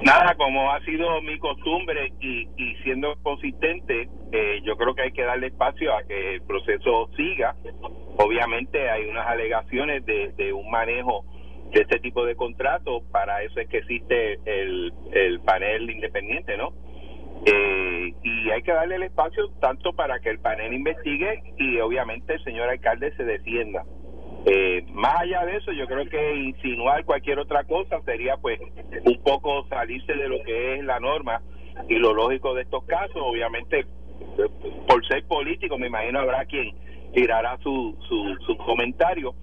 Nada, 0.05 0.37
como 0.37 0.71
ha 0.71 0.79
sido 0.85 1.21
mi 1.23 1.37
costumbre 1.41 2.13
y, 2.21 2.47
siendo 2.85 3.17
consistente, 3.25 4.09
eh, 4.31 4.61
yo 4.63 4.77
creo 4.77 4.95
que 4.95 5.03
hay 5.03 5.13
que 5.13 5.25
darle 5.25 5.49
espacio 5.49 5.93
a 5.97 6.05
que 6.05 6.35
el 6.35 6.43
proceso 6.43 7.11
siga. 7.17 7.57
Obviamente 8.19 8.89
hay 8.89 9.05
unas 9.07 9.27
alegaciones 9.27 10.07
de, 10.07 10.33
de 10.37 10.53
un 10.53 10.71
manejo 10.71 11.25
de 11.73 11.83
este 11.83 12.01
tipo 12.01 12.25
de 12.25 12.35
contratos, 12.35 13.03
para 13.13 13.43
eso 13.43 13.61
es 13.61 13.69
que 13.69 13.79
existe 13.79 14.41
el, 14.45 14.93
el 15.13 15.41
panel 15.41 15.91
independiente, 15.91 16.57
¿no? 16.57 16.73
Eh, 17.47 18.13
y 18.23 18.51
hay 18.51 18.63
que 18.63 18.73
darle 18.73 18.97
el 18.97 19.05
espacio 19.05 19.49
tanto 19.61 19.93
para 19.95 20.21
que 20.21 20.31
el 20.31 20.41
panel 20.41 20.75
investigue 20.75 21.43
y 21.59 21.79
obviamente 21.79 22.35
el 22.35 22.45
señor 22.45 22.69
alcalde 22.69 23.15
se 23.17 23.25
defienda. 23.25 23.85
Eh, 24.47 24.85
más 24.93 25.21
allá 25.21 25.45
de 25.47 25.57
eso, 25.57 25.73
yo 25.73 25.87
creo 25.87 26.07
que 26.07 26.35
insinuar 26.35 27.05
cualquier 27.05 27.39
otra 27.39 27.65
cosa 27.65 28.01
sería 28.05 28.37
pues 28.37 28.59
un 29.05 29.23
poco 29.23 29.67
salirse 29.69 30.15
de 30.15 30.29
lo 30.29 30.43
que 30.43 30.77
es 30.77 30.85
la 30.85 30.99
norma 30.99 31.41
y 31.89 31.97
lo 31.97 32.13
lógico 32.13 32.55
de 32.55 32.63
estos 32.63 32.85
casos. 32.85 33.17
Obviamente, 33.17 33.87
por 34.87 35.07
ser 35.07 35.25
político, 35.27 35.79
me 35.79 35.87
imagino 35.87 36.21
habrá 36.21 36.45
quien 36.47 36.75
tirará 37.15 37.59
su, 37.59 37.97
su, 38.09 38.37
su 38.47 38.57
comentario 38.59 39.35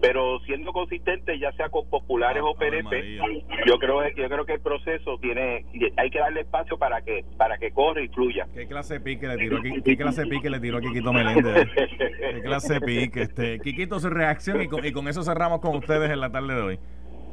pero 0.00 0.38
siendo 0.40 0.72
consistente 0.72 1.38
ya 1.38 1.52
sea 1.52 1.68
con 1.68 1.88
populares 1.88 2.42
o 2.44 2.54
PNP 2.54 3.18
yo 3.66 3.78
creo 3.78 4.02
yo 4.16 4.28
creo 4.28 4.44
que 4.44 4.54
el 4.54 4.60
proceso 4.60 5.18
tiene 5.20 5.64
hay 5.96 6.10
que 6.10 6.18
darle 6.18 6.40
espacio 6.40 6.78
para 6.78 7.02
que 7.02 7.24
para 7.36 7.58
que 7.58 7.70
corra 7.72 8.02
y 8.02 8.08
fluya. 8.08 8.46
Qué 8.54 8.66
clase 8.66 8.94
de 8.94 9.00
pique 9.00 9.26
le 9.26 9.36
tiró 9.36 9.60
qué 9.84 9.96
clase 9.96 10.22
de 10.22 10.26
pique 10.28 10.50
le 10.50 10.60
tiró 10.60 10.78
a 10.78 10.80
Quiquito 10.80 11.12
Meléndez 11.12 11.68
qué 11.74 12.42
clase 12.42 12.74
de 12.74 12.80
pique 12.80 13.22
este 13.22 13.58
Quiquito 13.60 13.98
su 14.00 14.10
reacción 14.10 14.62
y 14.62 14.68
con, 14.68 14.84
y 14.84 14.92
con 14.92 15.08
eso 15.08 15.22
cerramos 15.22 15.60
con 15.60 15.76
ustedes 15.76 16.10
en 16.10 16.20
la 16.20 16.30
tarde 16.30 16.54
de 16.54 16.60
hoy 16.60 16.78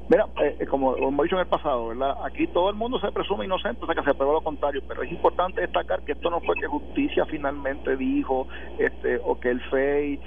Mira, 0.08 0.28
eh, 0.40 0.56
eh, 0.60 0.66
como 0.68 0.96
hemos 0.98 1.24
dicho 1.24 1.36
en 1.36 1.42
el 1.42 1.48
pasado, 1.48 1.88
¿verdad? 1.88 2.16
Aquí 2.24 2.46
todo 2.48 2.70
el 2.70 2.76
mundo 2.76 3.00
se 3.00 3.12
presume 3.12 3.46
inocente, 3.46 3.84
o 3.84 3.86
sea 3.88 3.96
que 3.96 4.04
se 4.04 4.14
pegó 4.14 4.34
lo 4.34 4.42
contrario, 4.42 4.84
pero 4.88 5.02
es 5.02 5.12
importante 5.12 5.62
destacar 5.62 6.04
que 6.04 6.12
esto 6.12 6.30
no 6.30 6.42
fue 6.42 6.56
que 6.56 6.68
justicia 6.68 7.26
finalmente 7.26 7.98
dijo, 7.98 8.48
este, 8.78 9.20
o 9.24 9.40
que 9.40 9.50
el 9.50 9.62
FEI, 9.62 10.20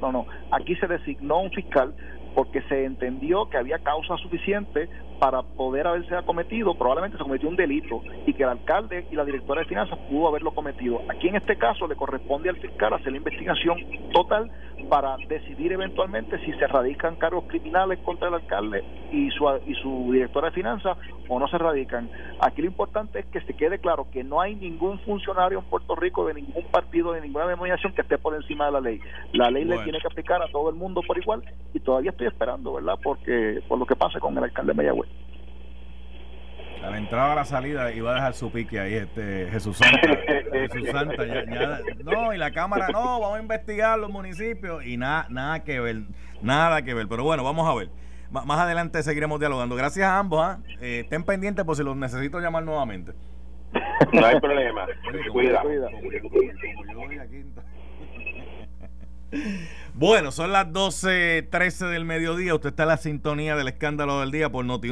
no, 0.00 0.12
no, 0.12 0.26
aquí 0.50 0.74
se 0.76 0.86
designó 0.86 1.40
un 1.40 1.50
fiscal 1.50 1.94
porque 2.34 2.62
se 2.62 2.84
entendió 2.84 3.50
que 3.50 3.58
había 3.58 3.80
causa 3.80 4.16
suficiente 4.16 4.88
para 5.18 5.42
poder 5.42 5.86
haberse 5.86 6.14
acometido, 6.14 6.74
probablemente 6.74 7.18
se 7.18 7.24
cometió 7.24 7.48
un 7.48 7.56
delito 7.56 8.00
y 8.26 8.32
que 8.32 8.44
el 8.44 8.48
alcalde 8.48 9.06
y 9.10 9.16
la 9.16 9.24
directora 9.24 9.62
de 9.62 9.66
finanzas 9.66 9.98
pudo 10.08 10.28
haberlo 10.28 10.52
cometido. 10.52 11.02
Aquí 11.08 11.28
en 11.28 11.36
este 11.36 11.56
caso 11.56 11.86
le 11.86 11.96
corresponde 11.96 12.48
al 12.48 12.56
fiscal 12.56 12.94
hacer 12.94 13.10
la 13.10 13.18
investigación 13.18 13.78
total 14.12 14.50
para 14.88 15.16
decidir 15.28 15.72
eventualmente 15.72 16.38
si 16.44 16.52
se 16.54 16.66
radican 16.66 17.16
cargos 17.16 17.44
criminales 17.46 17.98
contra 18.00 18.28
el 18.28 18.34
alcalde 18.34 18.84
y 19.12 19.30
su, 19.30 19.44
y 19.66 19.74
su 19.74 20.10
directora 20.12 20.48
de 20.48 20.54
finanzas 20.54 20.96
o 21.28 21.38
no 21.38 21.48
se 21.48 21.58
radican. 21.58 22.10
Aquí 22.40 22.62
lo 22.62 22.68
importante 22.68 23.18
es 23.20 23.26
que 23.26 23.40
se 23.42 23.54
quede 23.54 23.78
claro 23.78 24.06
que 24.10 24.24
no 24.24 24.40
hay 24.40 24.54
ningún 24.54 24.98
funcionario 25.00 25.58
en 25.58 25.64
Puerto 25.66 25.94
Rico 25.94 26.26
de 26.26 26.34
ningún 26.34 26.64
partido, 26.70 27.12
de 27.12 27.20
ninguna 27.20 27.46
denominación 27.46 27.92
que 27.92 28.02
esté 28.02 28.18
por 28.18 28.34
encima 28.34 28.66
de 28.66 28.72
la 28.72 28.80
ley. 28.80 29.00
La 29.32 29.50
ley 29.50 29.64
le 29.64 29.78
tiene 29.78 30.00
que 30.00 30.06
aplicar 30.06 30.42
a 30.42 30.48
todo 30.48 30.70
el 30.70 30.76
mundo 30.76 31.02
por 31.06 31.18
igual 31.18 31.42
y 31.74 31.80
todavía 31.80 32.10
estoy 32.10 32.26
esperando, 32.26 32.74
¿verdad? 32.74 32.98
Porque 33.02 33.62
por 33.68 33.78
lo 33.78 33.86
que 33.86 33.96
pase 33.96 34.18
con 34.20 34.36
el 34.36 34.44
alcalde 34.44 34.72
de 34.72 34.76
Mayagüez. 34.76 35.08
A 36.82 36.90
la 36.90 36.98
entrada 36.98 37.32
a 37.32 37.36
la 37.36 37.44
salida 37.44 37.92
iba 37.92 38.12
a 38.12 38.14
dejar 38.14 38.34
su 38.34 38.50
pique 38.50 38.78
ahí, 38.78 38.94
este 38.94 39.48
Jesús 39.50 39.76
Santa. 39.76 40.16
Jesús 40.52 40.88
Santa, 40.90 41.26
ya, 41.26 41.80
no, 42.04 42.32
y 42.32 42.38
la 42.38 42.52
Cámara, 42.52 42.88
no, 42.92 43.20
vamos 43.20 43.38
a 43.38 43.42
investigar 43.42 43.98
los 43.98 44.10
municipios 44.10 44.84
y 44.86 44.96
nada, 44.96 45.26
nada 45.30 45.64
que 45.64 45.80
ver, 45.80 46.02
nada 46.40 46.82
que 46.82 46.94
ver. 46.94 47.08
Pero 47.08 47.24
bueno, 47.24 47.42
vamos 47.42 47.68
a 47.68 47.74
ver. 47.74 47.90
más 48.30 48.58
adelante 48.58 49.02
seguiremos 49.02 49.40
dialogando. 49.40 49.74
Gracias 49.76 50.06
a 50.06 50.18
ambos. 50.18 50.40
¿ah? 50.40 50.60
Eh, 50.80 51.00
estén 51.00 51.24
pendientes 51.24 51.64
por 51.64 51.76
si 51.76 51.82
los 51.82 51.96
necesito 51.96 52.38
llamar 52.40 52.64
nuevamente. 52.64 53.12
No 54.12 54.24
hay 54.24 54.40
problema. 54.40 54.86
Cuida. 55.32 55.62
Bueno, 59.94 60.30
son 60.32 60.52
las 60.52 60.68
12.13 60.68 61.90
del 61.90 62.04
mediodía. 62.04 62.54
Usted 62.54 62.70
está 62.70 62.84
en 62.84 62.88
la 62.88 62.96
sintonía 62.96 63.56
del 63.56 63.68
escándalo 63.68 64.20
del 64.20 64.30
día 64.30 64.50
por 64.50 64.64
Noti 64.64 64.90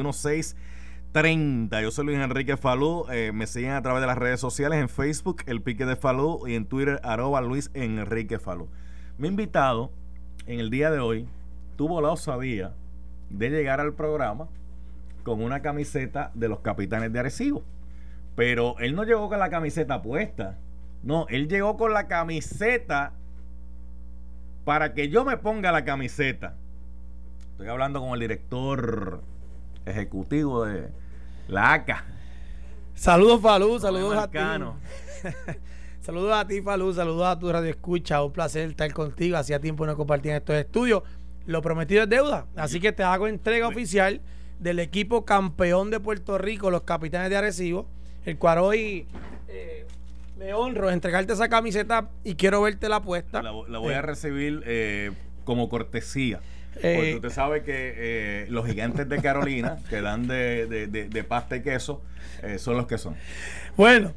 1630. 1.23 1.81
Yo 1.81 1.89
soy 1.89 2.05
Luis 2.05 2.19
Enrique 2.19 2.57
Falú. 2.57 3.05
Eh, 3.11 3.31
me 3.33 3.47
siguen 3.47 3.71
a 3.71 3.81
través 3.81 4.01
de 4.01 4.07
las 4.07 4.19
redes 4.19 4.39
sociales 4.39 4.79
en 4.79 4.87
Facebook, 4.87 5.41
El 5.47 5.63
Pique 5.63 5.85
de 5.85 5.95
Falú, 5.95 6.47
y 6.47 6.53
en 6.53 6.67
Twitter, 6.67 6.99
arroba 7.03 7.41
Luis 7.41 7.71
Enrique 7.73 8.37
Falú. 8.37 8.69
Mi 9.17 9.27
invitado 9.27 9.91
en 10.45 10.59
el 10.59 10.69
día 10.69 10.91
de 10.91 10.99
hoy 10.99 11.27
tuvo 11.75 12.01
la 12.01 12.11
osadía 12.11 12.73
de 13.31 13.49
llegar 13.49 13.79
al 13.79 13.93
programa 13.93 14.47
con 15.23 15.41
una 15.41 15.63
camiseta 15.63 16.29
de 16.35 16.49
los 16.49 16.59
capitanes 16.59 17.11
de 17.11 17.19
Arecibo. 17.19 17.63
Pero 18.35 18.77
él 18.77 18.95
no 18.95 19.03
llegó 19.03 19.27
con 19.27 19.39
la 19.39 19.49
camiseta 19.49 20.03
puesta. 20.03 20.59
No, 21.01 21.25
él 21.29 21.47
llegó 21.47 21.77
con 21.77 21.93
la 21.93 22.07
camiseta 22.07 23.13
para 24.65 24.93
que 24.93 25.09
yo 25.09 25.25
me 25.25 25.37
ponga 25.37 25.71
la 25.71 25.83
camiseta. 25.83 26.53
Estoy 27.53 27.69
hablando 27.69 28.01
con 28.01 28.09
el 28.13 28.19
director 28.19 29.23
ejecutivo 29.87 30.65
de 30.65 30.91
la 31.47 31.73
ACA. 31.73 32.05
Saludos, 32.93 33.41
Falú, 33.41 33.79
saludos 33.79 34.17
a 34.17 34.27
ti. 34.29 34.37
saludos 36.01 36.33
a 36.33 36.47
ti, 36.47 36.61
Falú, 36.61 36.93
saludos 36.93 37.27
a 37.27 37.37
tu 37.37 37.51
radio 37.51 37.69
escucha. 37.69 38.23
Un 38.23 38.31
placer 38.31 38.69
estar 38.69 38.91
contigo. 38.93 39.37
Hacía 39.37 39.59
tiempo 39.59 39.85
no 39.85 39.95
compartí 39.95 40.29
en 40.29 40.35
estos 40.35 40.55
estudios. 40.55 41.03
Lo 41.45 41.61
prometido 41.61 42.03
es 42.03 42.09
deuda. 42.09 42.47
Así 42.55 42.79
que 42.79 42.91
te 42.91 43.03
hago 43.03 43.27
entrega 43.27 43.67
oficial 43.67 44.21
del 44.59 44.79
equipo 44.79 45.25
campeón 45.25 45.91
de 45.91 45.99
Puerto 45.99 46.37
Rico, 46.37 46.71
los 46.71 46.81
capitanes 46.81 47.29
de 47.29 47.37
Arecibo, 47.37 47.87
el 48.25 48.37
cual 48.37 48.59
hoy 48.59 49.07
eh, 49.47 49.85
me 50.37 50.53
honro 50.53 50.89
entregarte 50.89 51.33
esa 51.33 51.49
camiseta 51.49 52.09
y 52.23 52.35
quiero 52.35 52.61
verte 52.61 52.89
la 52.89 53.01
puesta. 53.01 53.41
La, 53.41 53.51
voy 53.51 53.93
a 53.93 53.99
eh. 53.99 54.01
recibir 54.01 54.63
eh, 54.65 55.11
como 55.47 55.69
cortesía. 55.69 56.41
porque 56.73 57.15
usted 57.15 57.29
sabe 57.29 57.63
que 57.63 58.45
los 58.49 58.67
gigantes 58.67 59.07
de 59.07 59.21
Carolina, 59.21 59.77
que 59.89 60.01
dan 60.01 60.27
de, 60.27 60.67
de 60.67 61.23
pasta 61.23 61.55
y 61.55 61.61
queso, 61.63 62.03
son 62.59 62.77
los 62.77 62.85
que 62.85 62.97
son. 62.97 63.15
Bueno, 63.77 64.13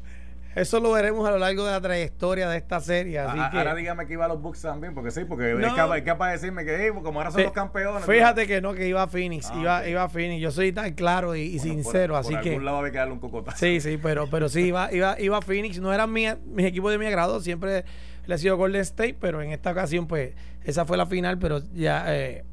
eso 0.53 0.81
lo 0.81 0.91
veremos 0.91 1.25
a 1.25 1.31
lo 1.31 1.37
largo 1.37 1.65
de 1.65 1.71
la 1.71 1.79
trayectoria 1.79 2.49
de 2.49 2.57
esta 2.57 2.81
serie. 2.81 3.19
Así 3.19 3.37
que, 3.51 3.57
ahora 3.57 3.73
dígame 3.73 4.05
que 4.05 4.13
iba 4.13 4.25
a 4.25 4.27
los 4.27 4.41
Bucks 4.41 4.61
también, 4.61 4.93
porque 4.93 5.09
sí, 5.09 5.23
porque 5.23 5.53
es, 5.53 5.73
capaz, 5.73 6.17
para 6.17 6.33
decirme 6.33 6.65
que 6.65 6.91
como 7.01 7.19
ahora 7.19 7.31
son 7.31 7.43
los 7.43 7.53
campeones. 7.53 8.03
Fíjate 8.03 8.47
que 8.47 8.59
no, 8.59 8.73
que 8.73 8.87
iba 8.87 9.01
a 9.01 9.07
Phoenix, 9.07 9.49
ah, 9.49 9.59
iba, 9.61 9.87
iba 9.87 10.03
a 10.03 10.09
Phoenix. 10.09 10.41
Yo 10.41 10.51
soy 10.51 10.73
tan 10.73 10.93
claro 10.93 11.35
y, 11.35 11.57
sincero, 11.59 12.17
así 12.17 12.35
que. 12.41 12.49
Algún 12.49 12.65
lado 12.65 12.79
había 12.79 12.91
que 12.91 12.97
darle 12.97 13.13
un 13.13 13.19
cocotazo. 13.19 13.57
Sí, 13.57 13.79
sí, 13.79 13.97
pero, 14.01 14.27
pero 14.29 14.49
sí, 14.49 14.61
iba, 14.63 14.91
iba, 14.91 15.17
iba 15.19 15.37
a 15.37 15.41
Phoenix. 15.41 15.79
No 15.79 15.93
eran 15.93 16.11
mis, 16.11 16.37
mis 16.45 16.65
equipos 16.65 16.91
de 16.91 16.97
mi 16.97 17.05
agrado, 17.05 17.39
siempre 17.39 17.85
le 18.25 18.35
ha 18.35 18.37
sido 18.37 18.57
Golden 18.57 18.81
State, 18.81 19.17
pero 19.19 19.41
en 19.41 19.51
esta 19.51 19.71
ocasión, 19.71 20.07
pues, 20.07 20.33
esa 20.63 20.85
fue 20.85 20.97
la 20.97 21.05
final, 21.05 21.37
pero 21.39 21.61
ya. 21.73 22.05
Eh, 22.15 22.43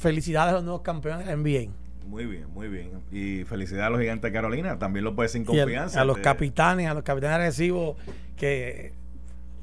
felicidades 0.00 0.52
a 0.52 0.54
los 0.54 0.64
nuevos 0.64 0.80
campeones 0.80 1.26
de 1.26 1.36
NBA. 1.36 1.70
Muy 2.06 2.24
bien, 2.24 2.46
muy 2.52 2.68
bien. 2.68 3.02
Y 3.12 3.44
felicidades 3.44 3.86
a 3.86 3.90
los 3.90 4.00
gigantes 4.00 4.30
de 4.30 4.32
Carolina. 4.32 4.78
También 4.78 5.04
lo 5.04 5.14
puede 5.14 5.28
sin 5.28 5.44
confianza. 5.44 6.00
a 6.00 6.04
los 6.04 6.18
capitanes, 6.18 6.88
a 6.88 6.94
los 6.94 7.04
capitanes 7.04 7.36
agresivos 7.36 7.96
que 8.36 8.92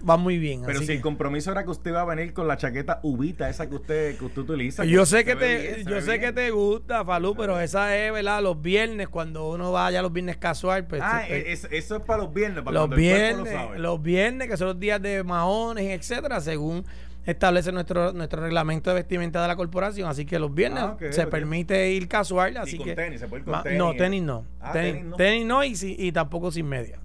van 0.01 0.21
muy 0.21 0.37
bien. 0.37 0.63
Pero 0.65 0.79
si 0.79 0.91
el 0.91 1.01
compromiso 1.01 1.51
era 1.51 1.63
que 1.63 1.69
usted 1.69 1.91
iba 1.91 2.01
a 2.01 2.05
venir 2.05 2.33
con 2.33 2.47
la 2.47 2.57
chaqueta 2.57 2.99
ubita, 3.03 3.49
esa 3.49 3.67
que 3.67 3.75
usted, 3.75 4.17
que 4.17 4.25
usted 4.25 4.41
utiliza. 4.41 4.85
Yo 4.85 5.05
sé 5.05 5.25
que 5.25 5.35
te, 5.35 5.83
yo 5.85 6.01
sé 6.01 6.19
que 6.19 6.31
te 6.31 6.51
gusta, 6.51 7.03
Falú, 7.05 7.35
pero 7.35 7.59
esa 7.59 7.95
es, 7.97 8.11
¿verdad? 8.11 8.41
Los 8.41 8.61
viernes, 8.61 9.07
cuando 9.07 9.49
uno 9.49 9.71
vaya 9.71 10.01
los 10.01 10.13
viernes 10.13 10.37
casual, 10.37 10.85
pues. 10.85 11.01
Ah, 11.03 11.27
eso 11.27 11.67
es 11.71 12.01
para 12.01 12.23
los 12.23 12.33
viernes, 12.33 12.63
para 12.63 12.79
los 12.79 12.89
viernes, 12.89 13.55
los 13.77 14.01
viernes, 14.01 14.47
que 14.47 14.57
son 14.57 14.67
los 14.67 14.79
días 14.79 15.01
de 15.01 15.23
mahones, 15.23 15.85
etcétera, 15.85 16.41
según 16.41 16.85
establece 17.25 17.73
nuestro 17.73 18.13
nuestro 18.13 18.41
reglamento 18.41 18.89
de 18.89 18.95
vestimenta 18.95 19.41
de 19.41 19.49
la 19.49 19.57
corporación, 19.57 20.09
así 20.09 20.25
que 20.25 20.39
los 20.39 20.53
viernes 20.53 20.83
ah, 20.83 20.97
se 21.09 21.27
permite 21.27 21.91
ir 21.91 22.07
casual, 22.07 22.55
así 22.55 22.79
que 22.79 22.95
tenis, 22.95 23.19
¿se 23.19 23.27
puede 23.27 23.41
ir 23.41 23.45
con 23.45 23.63
tenis? 23.63 23.77
no, 23.77 23.93
tenis 23.95 24.23
no. 24.23 24.45
Ah, 24.61 24.71
tenis, 24.71 25.03
no. 25.03 25.15
tenis 25.17 25.45
no 25.45 25.63
y, 25.63 25.75
y 25.81 26.11
tampoco 26.13 26.51
sin 26.51 26.67
media. 26.67 26.99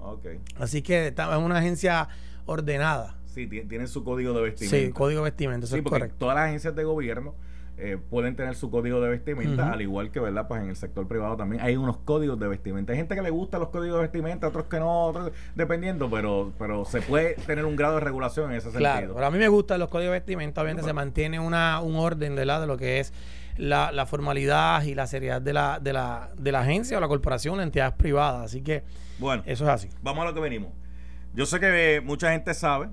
Okay. 0.00 0.40
Así 0.58 0.82
que 0.82 1.08
es 1.08 1.14
una 1.38 1.58
agencia 1.58 2.08
ordenada. 2.48 3.14
Sí, 3.26 3.46
tiene 3.46 3.86
su 3.86 4.02
código 4.02 4.32
de 4.32 4.42
vestimenta. 4.42 4.76
Sí, 4.76 4.92
código 4.92 5.20
de 5.20 5.30
vestimenta, 5.30 5.66
eso 5.66 5.76
es 5.76 5.82
correcto. 5.82 6.16
Todas 6.18 6.34
las 6.34 6.46
agencias 6.46 6.74
de 6.74 6.82
gobierno 6.82 7.34
eh, 7.76 7.96
pueden 8.10 8.34
tener 8.34 8.56
su 8.56 8.68
código 8.70 9.00
de 9.00 9.08
vestimenta, 9.10 9.70
al 9.70 9.80
igual 9.80 10.10
que, 10.10 10.18
¿verdad? 10.18 10.48
Pues 10.48 10.60
en 10.62 10.70
el 10.70 10.74
sector 10.74 11.06
privado 11.06 11.36
también 11.36 11.62
hay 11.62 11.76
unos 11.76 11.98
códigos 11.98 12.40
de 12.40 12.48
vestimenta. 12.48 12.92
Hay 12.92 12.98
gente 12.98 13.14
que 13.14 13.22
le 13.22 13.30
gusta 13.30 13.60
los 13.60 13.68
códigos 13.68 13.98
de 13.98 14.02
vestimenta, 14.02 14.48
otros 14.48 14.64
que 14.64 14.80
no, 14.80 15.06
otros, 15.06 15.30
dependiendo, 15.54 16.10
pero 16.10 16.52
pero 16.58 16.84
se 16.84 17.00
puede 17.02 17.34
tener 17.46 17.64
un 17.64 17.76
grado 17.76 17.94
de 17.94 18.00
regulación 18.00 18.50
en 18.50 18.56
ese 18.56 18.72
sentido. 18.72 18.80
Claro, 18.80 19.14
pero 19.14 19.26
a 19.26 19.30
mí 19.30 19.38
me 19.38 19.46
gustan 19.46 19.78
los 19.78 19.88
códigos 19.88 20.12
de 20.12 20.18
vestimenta, 20.18 20.60
obviamente 20.62 20.82
se 20.82 20.92
mantiene 20.92 21.38
una, 21.38 21.80
un 21.80 21.94
orden, 21.94 22.34
de 22.34 22.44
De 22.44 22.66
lo 22.66 22.76
que 22.76 22.98
es 22.98 23.12
la, 23.56 23.92
la 23.92 24.06
formalidad 24.06 24.82
y 24.82 24.96
la 24.96 25.06
seriedad 25.06 25.40
de 25.40 25.52
la, 25.52 25.78
de, 25.78 25.92
la, 25.92 26.30
de 26.36 26.50
la 26.50 26.60
agencia 26.60 26.98
o 26.98 27.00
la 27.00 27.08
corporación, 27.08 27.58
la 27.58 27.62
entidad 27.62 27.96
privada. 27.96 28.42
Así 28.42 28.62
que, 28.62 28.82
bueno, 29.20 29.44
eso 29.46 29.64
es 29.64 29.70
así. 29.70 29.88
Vamos 30.02 30.22
a 30.22 30.28
lo 30.30 30.34
que 30.34 30.40
venimos. 30.40 30.72
Yo 31.38 31.46
sé 31.46 31.60
que 31.60 32.02
mucha 32.04 32.32
gente 32.32 32.52
sabe 32.52 32.88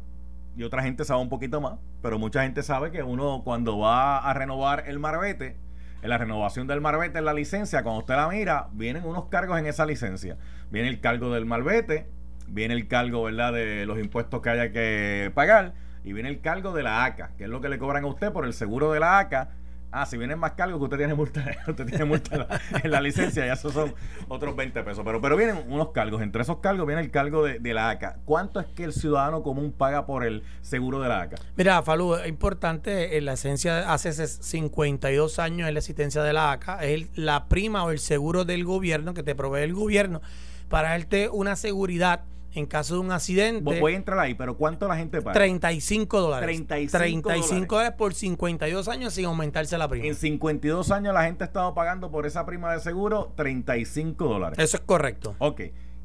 y 0.55 0.61
otra 0.61 0.83
gente 0.83 1.03
sabe 1.03 1.19
un 1.19 1.29
poquito 1.29 1.61
más, 1.61 1.79
pero 2.03 2.19
mucha 2.19 2.43
gente 2.43 2.61
sabe 2.61 2.91
que 2.91 3.01
uno 3.01 3.41
cuando 3.43 3.79
va 3.79 4.19
a 4.19 4.33
renovar 4.35 4.83
el 4.85 4.99
marbete, 4.99 5.57
en 6.03 6.09
la 6.09 6.19
renovación 6.19 6.67
del 6.67 6.79
marbete, 6.79 7.17
en 7.17 7.25
la 7.25 7.33
licencia, 7.33 7.81
cuando 7.81 8.01
usted 8.01 8.13
la 8.13 8.27
mira, 8.27 8.67
vienen 8.73 9.03
unos 9.03 9.29
cargos 9.29 9.57
en 9.57 9.65
esa 9.65 9.83
licencia. 9.87 10.37
Viene 10.69 10.89
el 10.89 10.99
cargo 10.99 11.33
del 11.33 11.47
marbete, 11.47 12.07
viene 12.47 12.75
el 12.75 12.87
cargo, 12.87 13.23
¿verdad?, 13.23 13.51
de 13.51 13.87
los 13.87 13.97
impuestos 13.97 14.43
que 14.43 14.49
haya 14.51 14.71
que 14.71 15.31
pagar, 15.33 15.73
y 16.03 16.13
viene 16.13 16.29
el 16.29 16.39
cargo 16.39 16.71
de 16.71 16.83
la 16.83 17.03
ACA, 17.03 17.31
que 17.39 17.45
es 17.45 17.49
lo 17.49 17.61
que 17.61 17.69
le 17.69 17.79
cobran 17.79 18.03
a 18.03 18.07
usted 18.07 18.31
por 18.31 18.45
el 18.45 18.53
seguro 18.53 18.91
de 18.91 18.99
la 18.99 19.17
ACA 19.17 19.49
Ah, 19.97 20.05
si 20.05 20.17
vienen 20.17 20.37
más 20.37 20.51
cargos 20.51 20.77
que 20.77 20.83
usted 20.83 20.97
tiene 20.97 21.13
multa, 21.13 21.41
usted 21.69 21.85
tiene 21.85 22.03
multa 22.03 22.59
en 22.83 22.91
la, 22.91 22.99
licencia, 22.99 23.45
ya 23.45 23.53
esos 23.53 23.71
son 23.71 23.95
otros 24.27 24.53
20 24.53 24.83
pesos. 24.83 25.05
Pero, 25.05 25.21
pero 25.21 25.37
vienen 25.37 25.63
unos 25.69 25.91
cargos. 25.91 26.21
Entre 26.21 26.41
esos 26.41 26.57
cargos 26.57 26.85
viene 26.85 27.01
el 27.01 27.11
cargo 27.11 27.45
de, 27.45 27.73
la 27.73 27.91
ACA. 27.91 28.17
¿Cuánto 28.25 28.59
es 28.59 28.65
que 28.65 28.83
el 28.83 28.91
ciudadano 28.91 29.41
común 29.41 29.71
paga 29.71 30.05
por 30.05 30.25
el 30.25 30.43
seguro 30.59 30.99
de 30.99 31.07
la 31.07 31.21
ACA? 31.21 31.37
Mira, 31.55 31.81
Falú, 31.81 32.15
es 32.15 32.27
importante, 32.27 33.17
en 33.17 33.23
la 33.23 33.33
esencia 33.33 33.93
hace 33.93 34.11
52 34.11 35.39
años 35.39 35.69
en 35.69 35.73
la 35.73 35.79
existencia 35.79 36.23
de 36.23 36.33
la 36.33 36.51
ACA, 36.51 36.83
es 36.83 37.07
la 37.17 37.47
prima 37.47 37.85
o 37.85 37.91
el 37.91 37.99
seguro 37.99 38.43
del 38.43 38.65
gobierno 38.65 39.13
que 39.13 39.23
te 39.23 39.33
provee 39.33 39.61
el 39.61 39.73
gobierno 39.73 40.21
para 40.67 40.89
darte 40.89 41.29
una 41.29 41.55
seguridad 41.55 42.25
en 42.55 42.65
caso 42.65 42.95
de 42.95 43.01
un 43.01 43.12
accidente. 43.12 43.79
Voy 43.79 43.93
a 43.93 43.95
entrar 43.95 44.17
ahí, 44.17 44.33
pero 44.33 44.57
¿cuánto 44.57 44.88
la 44.88 44.95
gente 44.95 45.21
paga? 45.21 45.33
35 45.33 46.21
dólares. 46.21 46.45
35, 46.45 46.97
35 47.29 47.75
dólares. 47.75 47.95
por 47.97 48.13
52 48.13 48.88
años 48.88 49.13
sin 49.13 49.25
aumentarse 49.25 49.77
la 49.77 49.88
prima. 49.88 50.05
En 50.05 50.15
52 50.15 50.91
años 50.91 51.13
la 51.13 51.24
gente 51.25 51.43
ha 51.43 51.47
estado 51.47 51.74
pagando 51.74 52.09
por 52.09 52.25
esa 52.25 52.45
prima 52.45 52.74
de 52.74 52.79
seguro 52.79 53.33
35 53.35 54.25
dólares. 54.25 54.57
Eso 54.59 54.77
es 54.77 54.83
correcto. 54.83 55.35
Ok. 55.39 55.62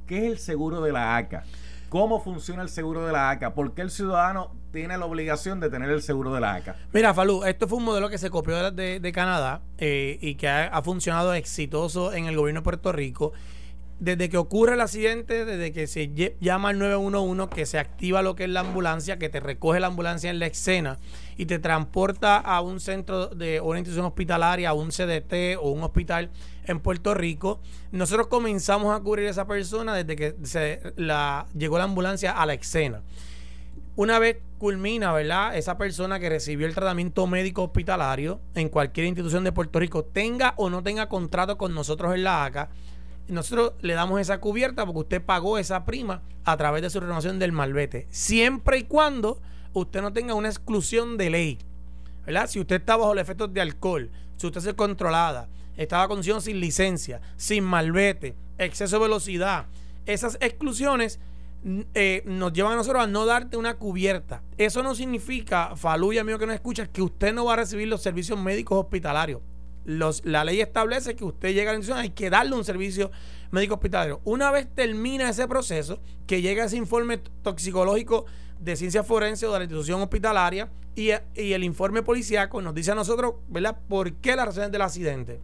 ¿Qué 0.06 0.26
es 0.26 0.32
el 0.32 0.38
seguro 0.38 0.80
de 0.80 0.92
la 0.92 1.16
ACA? 1.16 1.44
¿Cómo 1.88 2.22
funciona 2.22 2.62
el 2.62 2.68
seguro 2.68 3.06
de 3.06 3.12
la 3.12 3.30
ACA? 3.30 3.54
¿Por 3.54 3.74
qué 3.74 3.82
el 3.82 3.90
ciudadano 3.90 4.52
tiene 4.72 4.96
la 4.96 5.06
obligación 5.06 5.58
de 5.60 5.70
tener 5.70 5.90
el 5.90 6.02
seguro 6.02 6.32
de 6.32 6.40
la 6.40 6.54
ACA? 6.54 6.76
Mira, 6.92 7.14
Falú, 7.14 7.44
esto 7.44 7.66
fue 7.66 7.78
un 7.78 7.84
modelo 7.84 8.08
que 8.08 8.18
se 8.18 8.30
copió 8.30 8.70
de, 8.70 9.00
de 9.00 9.12
Canadá 9.12 9.62
eh, 9.78 10.18
y 10.20 10.36
que 10.36 10.48
ha, 10.48 10.66
ha 10.66 10.82
funcionado 10.82 11.34
exitoso 11.34 12.12
en 12.12 12.26
el 12.26 12.36
gobierno 12.36 12.60
de 12.60 12.64
Puerto 12.64 12.92
Rico 12.92 13.32
desde 14.00 14.30
que 14.30 14.38
ocurre 14.38 14.74
el 14.74 14.80
accidente, 14.80 15.44
desde 15.44 15.72
que 15.72 15.86
se 15.86 16.10
llama 16.40 16.70
al 16.70 16.78
911, 16.78 17.54
que 17.54 17.66
se 17.66 17.78
activa 17.78 18.22
lo 18.22 18.34
que 18.34 18.44
es 18.44 18.50
la 18.50 18.60
ambulancia, 18.60 19.18
que 19.18 19.28
te 19.28 19.40
recoge 19.40 19.78
la 19.78 19.88
ambulancia 19.88 20.30
en 20.30 20.38
la 20.38 20.46
escena 20.46 20.98
y 21.36 21.46
te 21.46 21.58
transporta 21.58 22.38
a 22.38 22.62
un 22.62 22.80
centro 22.80 23.28
de 23.28 23.60
una 23.60 23.78
institución 23.78 24.06
hospitalaria, 24.06 24.70
a 24.70 24.72
un 24.72 24.88
CDT 24.88 25.58
o 25.60 25.70
un 25.70 25.84
hospital 25.84 26.30
en 26.64 26.80
Puerto 26.80 27.14
Rico, 27.14 27.60
nosotros 27.92 28.28
comenzamos 28.28 28.96
a 28.96 29.00
cubrir 29.00 29.26
a 29.28 29.30
esa 29.30 29.46
persona 29.46 29.94
desde 29.94 30.16
que 30.16 30.34
se 30.44 30.80
la, 30.96 31.46
llegó 31.54 31.76
la 31.76 31.84
ambulancia 31.84 32.32
a 32.32 32.46
la 32.46 32.54
escena. 32.54 33.02
Una 33.96 34.18
vez 34.18 34.38
culmina, 34.56 35.12
¿verdad? 35.12 35.56
Esa 35.56 35.76
persona 35.76 36.18
que 36.18 36.28
recibió 36.30 36.66
el 36.66 36.74
tratamiento 36.74 37.26
médico 37.26 37.64
hospitalario 37.64 38.40
en 38.54 38.70
cualquier 38.70 39.06
institución 39.06 39.44
de 39.44 39.52
Puerto 39.52 39.78
Rico, 39.78 40.04
tenga 40.04 40.54
o 40.56 40.70
no 40.70 40.82
tenga 40.82 41.08
contrato 41.08 41.58
con 41.58 41.74
nosotros 41.74 42.14
en 42.14 42.24
la 42.24 42.44
ACA, 42.44 42.70
nosotros 43.28 43.74
le 43.80 43.94
damos 43.94 44.20
esa 44.20 44.40
cubierta 44.40 44.84
porque 44.84 45.00
usted 45.00 45.22
pagó 45.22 45.58
esa 45.58 45.84
prima 45.84 46.22
a 46.44 46.56
través 46.56 46.82
de 46.82 46.90
su 46.90 47.00
renovación 47.00 47.38
del 47.38 47.52
malvete, 47.52 48.06
siempre 48.10 48.78
y 48.78 48.84
cuando 48.84 49.40
usted 49.72 50.02
no 50.02 50.12
tenga 50.12 50.34
una 50.34 50.48
exclusión 50.48 51.16
de 51.16 51.30
ley. 51.30 51.58
¿verdad? 52.26 52.48
Si 52.48 52.60
usted 52.60 52.76
está 52.76 52.96
bajo 52.96 53.14
los 53.14 53.22
efectos 53.22 53.52
de 53.52 53.60
alcohol, 53.60 54.10
si 54.36 54.46
usted 54.46 54.66
es 54.66 54.74
controlada, 54.74 55.48
estaba 55.76 56.08
conduciendo 56.08 56.40
sin 56.40 56.60
licencia, 56.60 57.20
sin 57.36 57.64
malvete, 57.64 58.34
exceso 58.58 58.96
de 58.96 59.02
velocidad, 59.02 59.66
esas 60.06 60.36
exclusiones 60.40 61.20
eh, 61.94 62.22
nos 62.24 62.52
llevan 62.52 62.72
a 62.72 62.76
nosotros 62.76 63.04
a 63.04 63.06
no 63.06 63.26
darte 63.26 63.56
una 63.56 63.74
cubierta. 63.74 64.42
Eso 64.56 64.82
no 64.82 64.94
significa, 64.94 65.76
Falú 65.76 66.12
y 66.12 66.18
amigo 66.18 66.38
que 66.38 66.46
nos 66.46 66.54
escucha, 66.54 66.86
que 66.86 67.02
usted 67.02 67.34
no 67.34 67.44
va 67.44 67.54
a 67.54 67.56
recibir 67.56 67.88
los 67.88 68.02
servicios 68.02 68.38
médicos 68.38 68.78
hospitalarios 68.78 69.40
la 69.84 70.44
ley 70.44 70.60
establece 70.60 71.16
que 71.16 71.24
usted 71.24 71.54
llega 71.54 71.70
a 71.70 71.74
la 71.74 71.78
institución, 71.78 72.02
hay 72.02 72.10
que 72.10 72.30
darle 72.30 72.54
un 72.54 72.64
servicio 72.64 73.10
médico 73.50 73.74
hospitalario. 73.74 74.20
Una 74.24 74.50
vez 74.50 74.68
termina 74.74 75.28
ese 75.28 75.48
proceso, 75.48 76.00
que 76.26 76.42
llega 76.42 76.64
ese 76.64 76.76
informe 76.76 77.18
toxicológico 77.42 78.26
de 78.60 78.76
ciencia 78.76 79.02
forense 79.02 79.46
o 79.46 79.52
de 79.52 79.58
la 79.58 79.64
institución 79.64 80.02
hospitalaria 80.02 80.70
y, 80.94 81.10
el 81.34 81.64
informe 81.64 82.02
policíaco 82.02 82.60
nos 82.60 82.74
dice 82.74 82.92
a 82.92 82.94
nosotros, 82.94 83.34
¿verdad?, 83.48 83.78
por 83.88 84.12
qué 84.14 84.36
las 84.36 84.46
razones 84.46 84.70
del 84.70 84.82
accidente. 84.82 85.40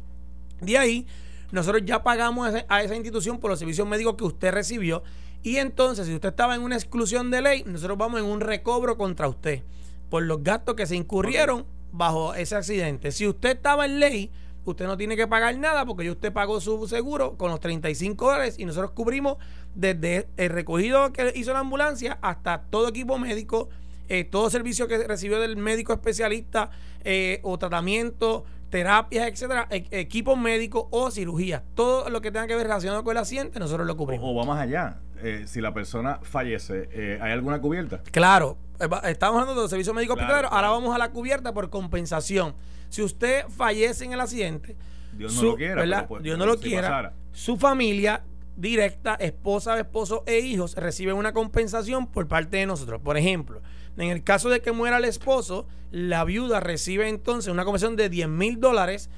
De 0.60 0.76
ahí, 0.78 1.06
nosotros 1.50 1.82
ya 1.84 2.02
pagamos 2.02 2.52
a 2.68 2.82
esa 2.82 2.94
institución 2.94 3.38
por 3.38 3.50
los 3.50 3.58
servicios 3.58 3.86
médicos 3.86 4.16
que 4.16 4.24
usted 4.24 4.52
recibió 4.52 5.02
y 5.42 5.58
entonces, 5.58 6.06
si 6.06 6.14
usted 6.14 6.30
estaba 6.30 6.56
en 6.56 6.62
una 6.62 6.74
exclusión 6.74 7.30
de 7.30 7.40
ley, 7.40 7.62
nosotros 7.66 7.96
vamos 7.96 8.20
en 8.20 8.26
un 8.26 8.40
recobro 8.40 8.96
contra 8.96 9.28
usted 9.28 9.62
por 10.10 10.22
los 10.22 10.42
gastos 10.42 10.74
que 10.74 10.86
se 10.86 10.96
incurrieron 10.96 11.66
bajo 11.96 12.34
ese 12.34 12.56
accidente. 12.56 13.12
Si 13.12 13.26
usted 13.26 13.56
estaba 13.56 13.86
en 13.86 14.00
ley, 14.00 14.30
usted 14.64 14.86
no 14.86 14.96
tiene 14.96 15.16
que 15.16 15.26
pagar 15.26 15.56
nada 15.58 15.84
porque 15.86 16.04
ya 16.04 16.12
usted 16.12 16.32
pagó 16.32 16.60
su 16.60 16.86
seguro 16.88 17.36
con 17.36 17.50
los 17.50 17.60
35 17.60 18.24
dólares 18.24 18.56
y 18.58 18.64
nosotros 18.64 18.90
cubrimos 18.92 19.36
desde 19.74 20.28
el 20.36 20.50
recogido 20.50 21.12
que 21.12 21.32
hizo 21.34 21.52
la 21.52 21.60
ambulancia 21.60 22.18
hasta 22.20 22.62
todo 22.62 22.88
equipo 22.88 23.18
médico, 23.18 23.68
eh, 24.08 24.24
todo 24.24 24.50
servicio 24.50 24.88
que 24.88 25.06
recibió 25.06 25.40
del 25.40 25.56
médico 25.56 25.92
especialista 25.92 26.70
eh, 27.04 27.40
o 27.42 27.58
tratamiento, 27.58 28.44
terapias, 28.70 29.28
etcétera, 29.28 29.68
e, 29.70 29.86
equipos 29.92 30.36
médicos 30.38 30.86
o 30.90 31.10
cirugía. 31.10 31.62
Todo 31.74 32.10
lo 32.10 32.20
que 32.20 32.30
tenga 32.30 32.46
que 32.46 32.56
ver 32.56 32.66
relacionado 32.66 33.04
con 33.04 33.12
el 33.12 33.18
accidente, 33.18 33.58
nosotros 33.58 33.86
lo 33.86 33.96
cubrimos. 33.96 34.28
O, 34.28 34.34
vamos 34.34 34.58
allá. 34.58 34.98
Eh, 35.22 35.44
si 35.46 35.60
la 35.60 35.72
persona 35.72 36.20
fallece, 36.22 37.18
¿hay 37.20 37.32
alguna 37.32 37.60
cubierta? 37.60 38.02
Claro, 38.10 38.58
eh, 38.80 38.88
estamos 39.04 39.40
hablando 39.40 39.62
de 39.62 39.68
servicio 39.68 39.94
médico 39.94 40.14
hospitalario, 40.14 40.52
ahora 40.52 40.70
vamos 40.70 40.94
a 40.94 40.98
la 40.98 41.10
cubierta 41.10 41.52
por 41.52 41.70
compensación. 41.70 42.54
Si 42.88 43.02
usted 43.02 43.46
fallece 43.48 44.04
en 44.04 44.12
el 44.12 44.20
accidente, 44.20 44.76
Dios 45.12 45.34
no 45.36 45.42
lo 45.42 45.56
quiera, 45.56 46.08
Dios 46.20 46.38
no 46.38 46.46
lo 46.46 46.58
quiera, 46.58 47.14
su 47.32 47.56
familia 47.56 48.22
directa, 48.56 49.14
esposa, 49.14 49.78
esposo 49.78 50.24
e 50.26 50.40
hijos 50.40 50.74
reciben 50.76 51.16
una 51.16 51.32
compensación 51.32 52.06
por 52.06 52.26
parte 52.26 52.56
de 52.56 52.66
nosotros. 52.66 53.00
Por 53.02 53.16
ejemplo, 53.16 53.62
en 53.96 54.10
el 54.10 54.24
caso 54.24 54.48
de 54.48 54.60
que 54.60 54.72
muera 54.72 54.98
el 54.98 55.04
esposo, 55.04 55.66
la 55.90 56.24
viuda 56.24 56.60
recibe 56.60 57.08
entonces 57.08 57.52
una 57.52 57.64
compensación 57.64 57.96
de 57.96 58.08
10 58.08 58.28
mil 58.28 58.60
dólares. 58.60 59.10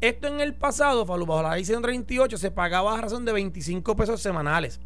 Esto 0.00 0.26
en 0.26 0.40
el 0.40 0.54
pasado, 0.54 1.04
bajo 1.06 1.42
la 1.42 1.54
ley 1.54 1.64
138, 1.64 2.36
se 2.36 2.50
pagaba 2.50 2.96
a 2.96 3.00
razón 3.00 3.24
de 3.24 3.32
25 3.32 3.96
pesos 3.96 4.20
semanales. 4.20 4.80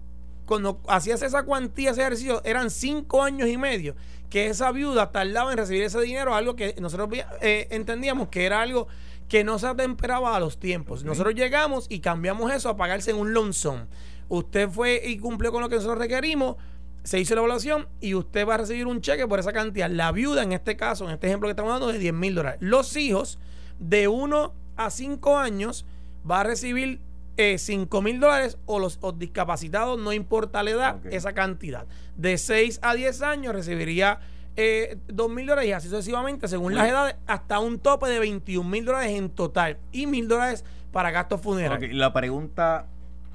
Cuando 0.46 0.80
hacías 0.88 1.22
esa 1.22 1.42
cuantía, 1.42 1.90
ese 1.90 2.00
ejercicio, 2.00 2.40
eran 2.44 2.70
5 2.70 3.22
años 3.22 3.48
y 3.48 3.58
medio 3.58 3.96
que 4.30 4.46
esa 4.46 4.72
viuda 4.72 5.12
tardaba 5.12 5.52
en 5.52 5.58
recibir 5.58 5.82
ese 5.82 6.00
dinero, 6.00 6.34
algo 6.34 6.56
que 6.56 6.74
nosotros 6.80 7.08
eh, 7.40 7.68
entendíamos 7.70 8.28
que 8.28 8.44
era 8.44 8.62
algo 8.62 8.88
que 9.28 9.44
no 9.44 9.58
se 9.58 9.66
atemperaba 9.66 10.36
a 10.36 10.40
los 10.40 10.58
tiempos. 10.58 11.04
Nosotros 11.04 11.34
llegamos 11.34 11.86
y 11.88 12.00
cambiamos 12.00 12.52
eso 12.52 12.68
a 12.68 12.76
pagarse 12.76 13.10
en 13.10 13.18
un 13.18 13.34
lonzón. 13.34 13.88
Usted 14.28 14.68
fue 14.68 15.02
y 15.04 15.18
cumplió 15.18 15.52
con 15.52 15.62
lo 15.62 15.68
que 15.68 15.76
nosotros 15.76 15.98
requerimos, 15.98 16.56
se 17.02 17.20
hizo 17.20 17.34
la 17.34 17.40
evaluación 17.40 17.86
y 18.00 18.14
usted 18.14 18.46
va 18.46 18.54
a 18.54 18.58
recibir 18.58 18.86
un 18.86 19.00
cheque 19.00 19.26
por 19.26 19.38
esa 19.38 19.52
cantidad. 19.52 19.88
La 19.88 20.10
viuda, 20.10 20.42
en 20.42 20.52
este 20.52 20.76
caso, 20.76 21.04
en 21.04 21.12
este 21.12 21.28
ejemplo 21.28 21.46
que 21.46 21.52
estamos 21.52 21.72
dando, 21.72 21.92
de 21.92 21.98
10 21.98 22.14
mil 22.14 22.34
dólares. 22.34 22.58
Los 22.60 22.96
hijos, 22.96 23.38
de 23.78 24.08
1 24.08 24.52
a 24.76 24.90
5 24.90 25.38
años, 25.38 25.86
va 26.28 26.40
a 26.40 26.44
recibir 26.44 27.00
eh, 27.36 27.58
5 27.58 28.02
mil 28.02 28.20
dólares 28.20 28.58
o 28.66 28.78
los 28.78 28.98
discapacitados, 29.18 29.98
no 29.98 30.12
importa 30.12 30.62
la 30.62 30.70
edad, 30.70 31.06
esa 31.10 31.32
cantidad. 31.32 31.86
De 32.16 32.38
6 32.38 32.80
a 32.82 32.94
10 32.94 33.22
años 33.22 33.54
recibiría 33.54 34.20
eh, 34.56 34.96
2 35.08 35.30
mil 35.30 35.46
dólares 35.46 35.68
y 35.68 35.72
así 35.72 35.88
sucesivamente, 35.88 36.48
según 36.48 36.74
las 36.74 36.88
edades, 36.88 37.16
hasta 37.26 37.58
un 37.58 37.78
tope 37.78 38.08
de 38.08 38.18
21 38.18 38.68
mil 38.68 38.84
dólares 38.84 39.10
en 39.10 39.30
total 39.30 39.78
y 39.92 40.06
mil 40.06 40.28
dólares 40.28 40.64
para 40.92 41.10
gastos 41.10 41.42
funerarios. 41.42 41.92
La 41.92 42.12
pregunta 42.12 42.86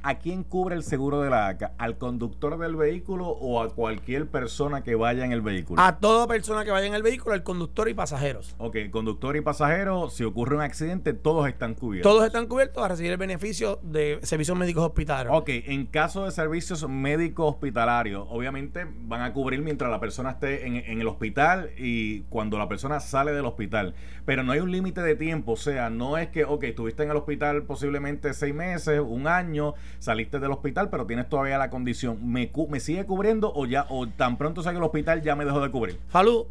¿a 0.04 0.16
quién 0.16 0.44
cubre 0.44 0.76
el 0.76 0.84
seguro 0.84 1.22
de 1.22 1.30
la 1.30 1.48
ACA? 1.48 1.74
¿Al 1.78 1.98
conductor 1.98 2.58
del 2.58 2.76
vehículo 2.76 3.28
o 3.28 3.62
a 3.62 3.70
cualquier 3.70 4.28
persona 4.28 4.84
que 4.84 4.96
vaya 4.96 5.26
en 5.26 5.32
el 5.32 5.42
vehículo? 5.42 5.82
A 5.82 6.00
toda 6.00 6.28
persona 6.28 6.64
que 6.64 6.72
vaya 6.72 6.88
en 6.88 6.94
el 6.94 7.04
vehículo, 7.04 7.34
al 7.34 7.44
conductor 7.44 7.90
y 7.90 7.94
pasajeros. 7.94 8.56
Ok, 8.58 8.78
conductor 8.92 9.36
y 9.36 9.42
pasajeros, 9.42 10.14
si 10.14 10.24
ocurre 10.24 10.56
un 10.56 10.62
accidente, 10.62 11.14
todos 11.14 11.48
están 11.48 11.76
cubiertos. 11.76 12.12
Todos 12.12 12.26
están 12.26 12.48
cubiertos 12.48 12.84
a 12.84 12.88
recibir 12.88 13.12
el 13.12 13.18
beneficio 13.18 13.80
de 13.84 14.20
servicios 14.24 14.58
médicos 14.58 14.86
hospitalarios. 14.86 15.36
Ok, 15.36 15.50
en 15.50 15.86
caso 15.86 16.26
de 16.26 16.32
servicios 16.32 16.88
médicos 16.88 17.54
hospitalarios, 17.54 18.26
obviamente 18.30 18.88
van 19.04 19.22
a 19.22 19.34
cubrir 19.34 19.62
mientras 19.62 19.92
la 19.92 20.00
persona 20.00 20.32
esté 20.32 20.68
en, 20.68 20.78
en 20.78 21.02
el 21.02 21.08
hospital 21.08 21.72
y 21.78 22.22
cuando 22.24 22.58
la 22.58 22.68
persona 22.68 23.00
sale 23.00 23.32
del 23.32 23.46
hospital. 23.46 23.94
Pero 24.26 24.44
no 24.44 24.52
hay 24.52 24.60
un 24.60 24.72
límite 24.72 25.02
de 25.02 25.16
tiempo, 25.16 25.54
o 25.54 25.58
sea, 25.58 25.90
no 25.90 26.18
es 26.18 26.30
que, 26.30 26.46
ok, 26.46 26.64
estuviste 26.64 27.04
en 27.04 27.12
el 27.12 27.18
hospital 27.18 27.64
posiblemente 27.64 28.34
seis 28.34 28.54
meses, 28.54 29.00
un 29.00 29.28
año 29.28 29.74
saliste 30.00 30.40
del 30.40 30.52
hospital, 30.52 30.90
pero 30.90 31.06
tienes 31.06 31.30
todavía 31.30 31.58
la 31.58 31.70
condición, 31.70 32.20
¿me, 32.32 32.52
me 32.70 32.80
sigue 32.80 33.06
cubriendo 33.06 33.52
o 33.54 33.66
ya 33.66 33.86
o 33.90 34.08
tan 34.08 34.38
pronto 34.38 34.64
salga 34.64 34.80
el 34.80 34.86
hospital 34.86 35.22
ya 35.22 35.36
me 35.36 35.46
dejó 35.46 35.62
de 35.62 35.72
cubrir? 35.72 36.00
Falú, 36.10 36.48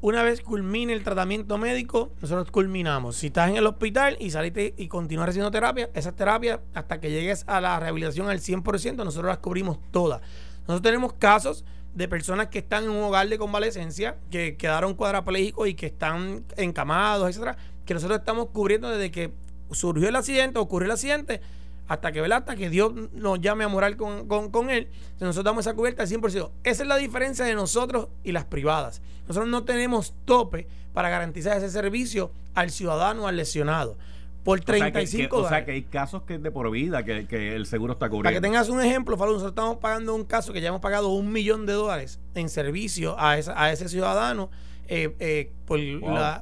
una 0.00 0.22
vez 0.22 0.42
culmine 0.42 0.92
el 0.92 1.02
tratamiento 1.02 1.58
médico, 1.58 2.12
nosotros 2.20 2.52
culminamos. 2.52 3.16
Si 3.16 3.28
estás 3.28 3.50
en 3.50 3.56
el 3.56 3.66
hospital 3.66 4.16
y 4.20 4.30
saliste 4.30 4.74
y 4.76 4.86
continúas 4.86 5.26
recibiendo 5.26 5.50
terapia, 5.50 5.90
esa 5.92 6.12
terapia 6.12 6.60
hasta 6.72 7.00
que 7.00 7.10
llegues 7.10 7.44
a 7.48 7.60
la 7.60 7.80
rehabilitación 7.80 8.28
al 8.28 8.38
100%, 8.38 8.96
nosotros 8.96 9.26
las 9.26 9.38
cubrimos 9.38 9.78
todas. 9.90 10.20
Nosotros 10.60 10.82
tenemos 10.82 11.14
casos 11.14 11.64
de 11.94 12.06
personas 12.06 12.46
que 12.46 12.60
están 12.60 12.84
en 12.84 12.90
un 12.90 13.02
hogar 13.02 13.28
de 13.28 13.38
convalecencia, 13.38 14.16
que 14.30 14.56
quedaron 14.56 14.94
cuadraplégicos 14.94 15.66
y 15.66 15.74
que 15.74 15.86
están 15.86 16.44
encamados, 16.56 17.28
etcétera, 17.28 17.56
que 17.84 17.94
nosotros 17.94 18.20
estamos 18.20 18.50
cubriendo 18.50 18.90
desde 18.90 19.10
que 19.10 19.32
surgió 19.72 20.08
el 20.08 20.14
accidente, 20.14 20.60
ocurrió 20.60 20.86
el 20.86 20.92
accidente, 20.92 21.40
hasta 21.88 22.12
que, 22.12 22.20
¿verdad? 22.20 22.38
Hasta 22.38 22.54
que 22.54 22.70
Dios 22.70 22.92
nos 23.12 23.40
llame 23.40 23.64
a 23.64 23.68
morar 23.68 23.96
con, 23.96 24.28
con, 24.28 24.70
Él. 24.70 24.88
Nosotros 25.18 25.44
damos 25.44 25.66
esa 25.66 25.74
cubierta 25.74 26.02
al 26.02 26.08
100%. 26.08 26.50
Esa 26.62 26.82
es 26.82 26.88
la 26.88 26.96
diferencia 26.96 27.46
de 27.46 27.54
nosotros 27.54 28.08
y 28.22 28.32
las 28.32 28.44
privadas. 28.44 29.00
Nosotros 29.26 29.48
no 29.48 29.64
tenemos 29.64 30.14
tope 30.24 30.68
para 30.92 31.08
garantizar 31.08 31.56
ese 31.56 31.70
servicio 31.70 32.30
al 32.54 32.70
ciudadano, 32.70 33.26
al 33.26 33.36
lesionado. 33.36 33.96
Por 34.44 34.60
35 34.60 35.36
o 35.36 35.48
sea, 35.48 35.64
que, 35.64 35.72
hay 35.72 35.82
casos 35.82 36.22
que 36.22 36.36
es 36.36 36.42
de 36.42 36.50
por 36.50 36.70
vida 36.70 37.04
que, 37.04 37.26
que, 37.26 37.54
el 37.54 37.66
seguro 37.66 37.94
está 37.94 38.08
cubriendo. 38.08 38.24
Para 38.24 38.36
que 38.36 38.40
tengas 38.40 38.68
un 38.68 38.80
ejemplo, 38.80 39.16
Falú, 39.16 39.32
nosotros 39.32 39.52
estamos 39.52 39.78
pagando 39.78 40.14
un 40.14 40.24
caso 40.24 40.52
que 40.52 40.60
ya 40.60 40.68
hemos 40.68 40.80
pagado 40.80 41.08
un 41.08 41.32
millón 41.32 41.66
de 41.66 41.74
dólares 41.74 42.20
en 42.34 42.48
servicio 42.48 43.18
a, 43.18 43.36
esa, 43.36 43.60
a 43.60 43.72
ese 43.72 43.88
ciudadano 43.88 44.48
eh, 44.86 45.14
eh, 45.18 45.50
por, 45.66 45.80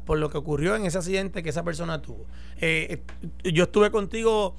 por 0.05 0.19
lo 0.19 0.31
que 0.31 0.39
ocurrió 0.39 0.77
en 0.77 0.87
ese 0.87 0.99
accidente 0.99 1.43
que 1.43 1.49
esa 1.49 1.65
persona 1.65 2.01
tuvo. 2.01 2.27
Eh, 2.61 3.03
yo 3.43 3.65
estuve 3.65 3.91
contigo 3.91 4.55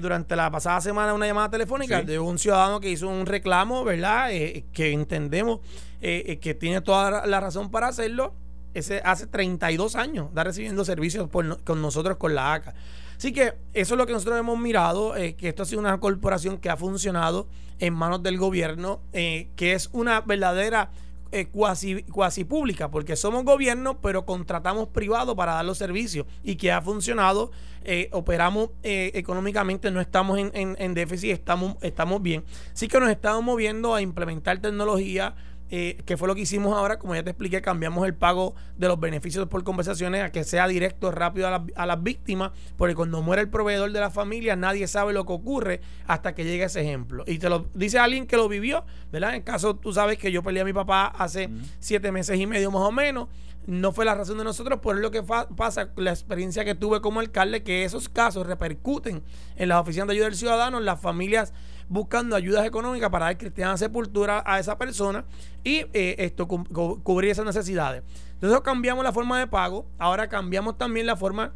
durante 0.00 0.36
la 0.36 0.50
pasada 0.50 0.80
semana 0.80 1.14
una 1.14 1.26
llamada 1.26 1.50
telefónica 1.50 2.02
de 2.02 2.18
un 2.18 2.38
ciudadano 2.38 2.80
que 2.80 2.90
hizo 2.90 3.08
un 3.08 3.26
reclamo, 3.26 3.84
¿verdad? 3.84 4.28
que 4.28 4.92
entendemos 4.92 5.60
que 6.00 6.56
tiene 6.58 6.80
toda 6.80 7.26
la 7.26 7.40
razón 7.40 7.70
para 7.70 7.88
hacerlo. 7.88 8.34
Ese 8.72 9.02
hace 9.04 9.26
32 9.26 9.96
años 9.96 10.28
está 10.28 10.44
recibiendo 10.44 10.84
servicios 10.84 11.28
con 11.28 11.82
nosotros 11.82 12.16
con 12.18 12.34
la 12.34 12.54
ACA. 12.54 12.74
Así 13.16 13.32
que 13.32 13.54
eso 13.74 13.94
es 13.94 13.98
lo 13.98 14.06
que 14.06 14.12
nosotros 14.12 14.38
hemos 14.38 14.58
mirado, 14.58 15.14
que 15.14 15.48
esto 15.48 15.64
ha 15.64 15.66
sido 15.66 15.80
una 15.80 15.98
corporación 16.00 16.56
que 16.56 16.70
ha 16.70 16.76
funcionado 16.76 17.48
en 17.78 17.92
manos 17.94 18.22
del 18.22 18.38
gobierno, 18.38 19.02
que 19.12 19.72
es 19.72 19.90
una 19.92 20.20
verdadera 20.20 20.90
eh, 21.32 21.46
cuasi, 21.46 22.02
cuasi 22.02 22.44
pública, 22.44 22.90
porque 22.90 23.14
somos 23.14 23.44
gobierno, 23.44 24.00
pero 24.00 24.26
contratamos 24.26 24.88
privado 24.88 25.36
para 25.36 25.54
dar 25.54 25.64
los 25.64 25.78
servicios 25.78 26.26
y 26.42 26.56
que 26.56 26.72
ha 26.72 26.82
funcionado. 26.82 27.52
Eh, 27.84 28.08
operamos 28.12 28.70
eh, 28.82 29.12
económicamente, 29.14 29.90
no 29.90 30.00
estamos 30.00 30.38
en, 30.38 30.50
en, 30.54 30.94
déficit, 30.94 31.30
estamos, 31.30 31.76
estamos 31.82 32.20
bien. 32.20 32.44
Sí 32.74 32.88
que 32.88 33.00
nos 33.00 33.10
estamos 33.10 33.42
moviendo 33.42 33.94
a 33.94 34.02
implementar 34.02 34.60
tecnología 34.60 35.34
eh, 35.72 35.98
que 36.04 36.16
fue 36.16 36.26
lo 36.26 36.34
que 36.34 36.40
hicimos 36.40 36.76
ahora, 36.76 36.98
como 36.98 37.14
ya 37.14 37.22
te 37.22 37.30
expliqué, 37.30 37.62
cambiamos 37.62 38.04
el 38.04 38.14
pago 38.14 38.56
de 38.76 38.88
los 38.88 38.98
beneficios 38.98 39.46
por 39.46 39.62
conversaciones 39.62 40.24
a 40.24 40.32
que 40.32 40.42
sea 40.42 40.66
directo, 40.66 41.12
rápido 41.12 41.46
a, 41.48 41.86
las 41.86 42.02
víctimas, 42.02 42.50
porque 42.76 42.96
cuando 42.96 43.22
muere 43.22 43.42
el 43.42 43.48
proveedor 43.48 43.92
de 43.92 44.00
la 44.00 44.10
familia, 44.10 44.56
nadie 44.56 44.88
sabe 44.88 45.12
lo 45.12 45.24
que 45.24 45.32
ocurre 45.32 45.80
hasta 46.08 46.34
que 46.34 46.44
llegue 46.44 46.64
ese 46.64 46.80
ejemplo. 46.80 47.22
Y 47.26 47.38
te 47.38 47.48
lo 47.48 47.68
dice 47.72 48.00
alguien 48.00 48.26
que 48.26 48.36
lo 48.36 48.48
vivió, 48.48 48.84
¿verdad? 49.12 49.36
En 49.36 49.42
caso, 49.42 49.76
tú 49.76 49.92
sabes 49.92 50.18
que 50.18 50.32
yo 50.32 50.42
peleé 50.42 50.62
a 50.62 50.64
mi 50.64 50.72
papá 50.72 51.06
hace 51.06 51.48
siete 51.78 52.10
meses 52.10 52.38
y 52.40 52.46
medio 52.46 52.72
más 52.72 52.82
o 52.82 52.90
menos. 52.90 53.28
No 53.66 53.92
fue 53.92 54.04
la 54.04 54.16
razón 54.16 54.38
de 54.38 54.44
nosotros, 54.44 54.80
por 54.80 54.96
lo 54.96 55.12
que 55.12 55.22
pasa, 55.22 55.90
la 55.94 56.10
experiencia 56.10 56.64
que 56.64 56.74
tuve 56.74 57.00
como 57.00 57.20
alcalde, 57.20 57.62
que 57.62 57.84
esos 57.84 58.08
casos 58.08 58.46
repercuten 58.46 59.22
en 59.54 59.68
las 59.68 59.80
oficinas 59.80 60.08
de 60.08 60.14
ayuda 60.14 60.24
del 60.26 60.34
ciudadano, 60.34 60.78
en 60.78 60.84
las 60.84 61.00
familias 61.00 61.52
buscando 61.90 62.36
ayudas 62.36 62.64
económicas 62.64 63.10
para 63.10 63.26
dar 63.26 63.36
cristiana 63.36 63.76
sepultura 63.76 64.44
a 64.46 64.60
esa 64.60 64.78
persona 64.78 65.24
y 65.64 65.86
eh, 65.92 66.14
esto 66.18 66.46
cubrir 66.46 67.32
esas 67.32 67.44
necesidades. 67.44 68.04
Entonces 68.34 68.60
cambiamos 68.60 69.04
la 69.04 69.12
forma 69.12 69.38
de 69.40 69.48
pago, 69.48 69.86
ahora 69.98 70.28
cambiamos 70.28 70.78
también 70.78 71.04
la 71.04 71.16
forma 71.16 71.52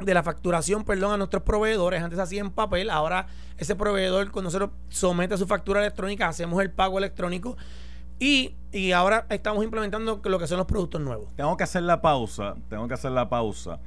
de 0.00 0.12
la 0.12 0.24
facturación, 0.24 0.84
perdón, 0.84 1.12
a 1.12 1.16
nuestros 1.16 1.44
proveedores. 1.44 2.02
Antes 2.02 2.18
hacía 2.18 2.40
en 2.40 2.50
papel, 2.50 2.90
ahora 2.90 3.28
ese 3.58 3.76
proveedor 3.76 4.32
con 4.32 4.42
nosotros 4.42 4.70
somete 4.88 5.38
su 5.38 5.46
factura 5.46 5.80
electrónica, 5.80 6.26
hacemos 6.26 6.60
el 6.60 6.72
pago 6.72 6.98
electrónico 6.98 7.56
y, 8.18 8.56
y 8.72 8.90
ahora 8.90 9.26
estamos 9.30 9.62
implementando 9.62 10.20
lo 10.24 10.38
que 10.40 10.48
son 10.48 10.58
los 10.58 10.66
productos 10.66 11.00
nuevos. 11.00 11.28
Tengo 11.36 11.56
que 11.56 11.62
hacer 11.62 11.84
la 11.84 12.02
pausa, 12.02 12.56
tengo 12.68 12.88
que 12.88 12.94
hacer 12.94 13.12
la 13.12 13.28
pausa. 13.28 13.78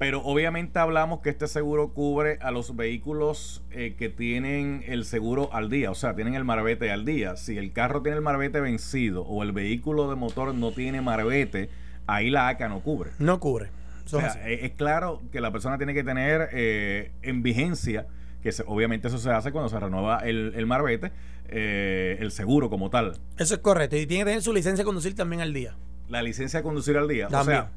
Pero 0.00 0.22
obviamente 0.22 0.78
hablamos 0.78 1.20
que 1.20 1.28
este 1.28 1.46
seguro 1.46 1.92
cubre 1.92 2.38
a 2.40 2.50
los 2.52 2.74
vehículos 2.74 3.62
eh, 3.70 3.96
que 3.98 4.08
tienen 4.08 4.82
el 4.86 5.04
seguro 5.04 5.52
al 5.52 5.68
día, 5.68 5.90
o 5.90 5.94
sea, 5.94 6.14
tienen 6.14 6.32
el 6.32 6.42
marbete 6.42 6.90
al 6.90 7.04
día. 7.04 7.36
Si 7.36 7.58
el 7.58 7.74
carro 7.74 8.00
tiene 8.00 8.16
el 8.16 8.22
marbete 8.22 8.62
vencido 8.62 9.24
o 9.24 9.42
el 9.42 9.52
vehículo 9.52 10.08
de 10.08 10.16
motor 10.16 10.54
no 10.54 10.72
tiene 10.72 11.02
marbete, 11.02 11.68
ahí 12.06 12.30
la 12.30 12.48
ACA 12.48 12.70
no 12.70 12.80
cubre. 12.80 13.10
No 13.18 13.40
cubre. 13.40 13.68
O 14.06 14.08
sea, 14.08 14.28
es, 14.48 14.70
claro 14.70 15.20
que 15.32 15.42
la 15.42 15.52
persona 15.52 15.76
tiene 15.76 15.92
que 15.92 16.02
tener 16.02 16.48
eh, 16.52 17.12
en 17.20 17.42
vigencia, 17.42 18.06
que 18.42 18.54
obviamente 18.64 19.08
eso 19.08 19.18
se 19.18 19.30
hace 19.30 19.52
cuando 19.52 19.68
se 19.68 19.78
renueva 19.78 20.20
el, 20.20 20.54
el 20.56 20.64
marbete, 20.64 21.12
eh, 21.48 22.16
el 22.20 22.30
seguro 22.30 22.70
como 22.70 22.88
tal. 22.88 23.18
Eso 23.36 23.52
es 23.52 23.60
correcto. 23.60 23.96
Y 23.96 24.06
tiene 24.06 24.24
que 24.24 24.30
tener 24.30 24.42
su 24.42 24.54
licencia 24.54 24.82
de 24.82 24.86
conducir 24.86 25.14
también 25.14 25.42
al 25.42 25.52
día. 25.52 25.76
La 26.08 26.22
licencia 26.22 26.60
de 26.60 26.62
conducir 26.62 26.96
al 26.96 27.06
día. 27.06 27.26
O 27.26 27.44
sea, 27.44 27.70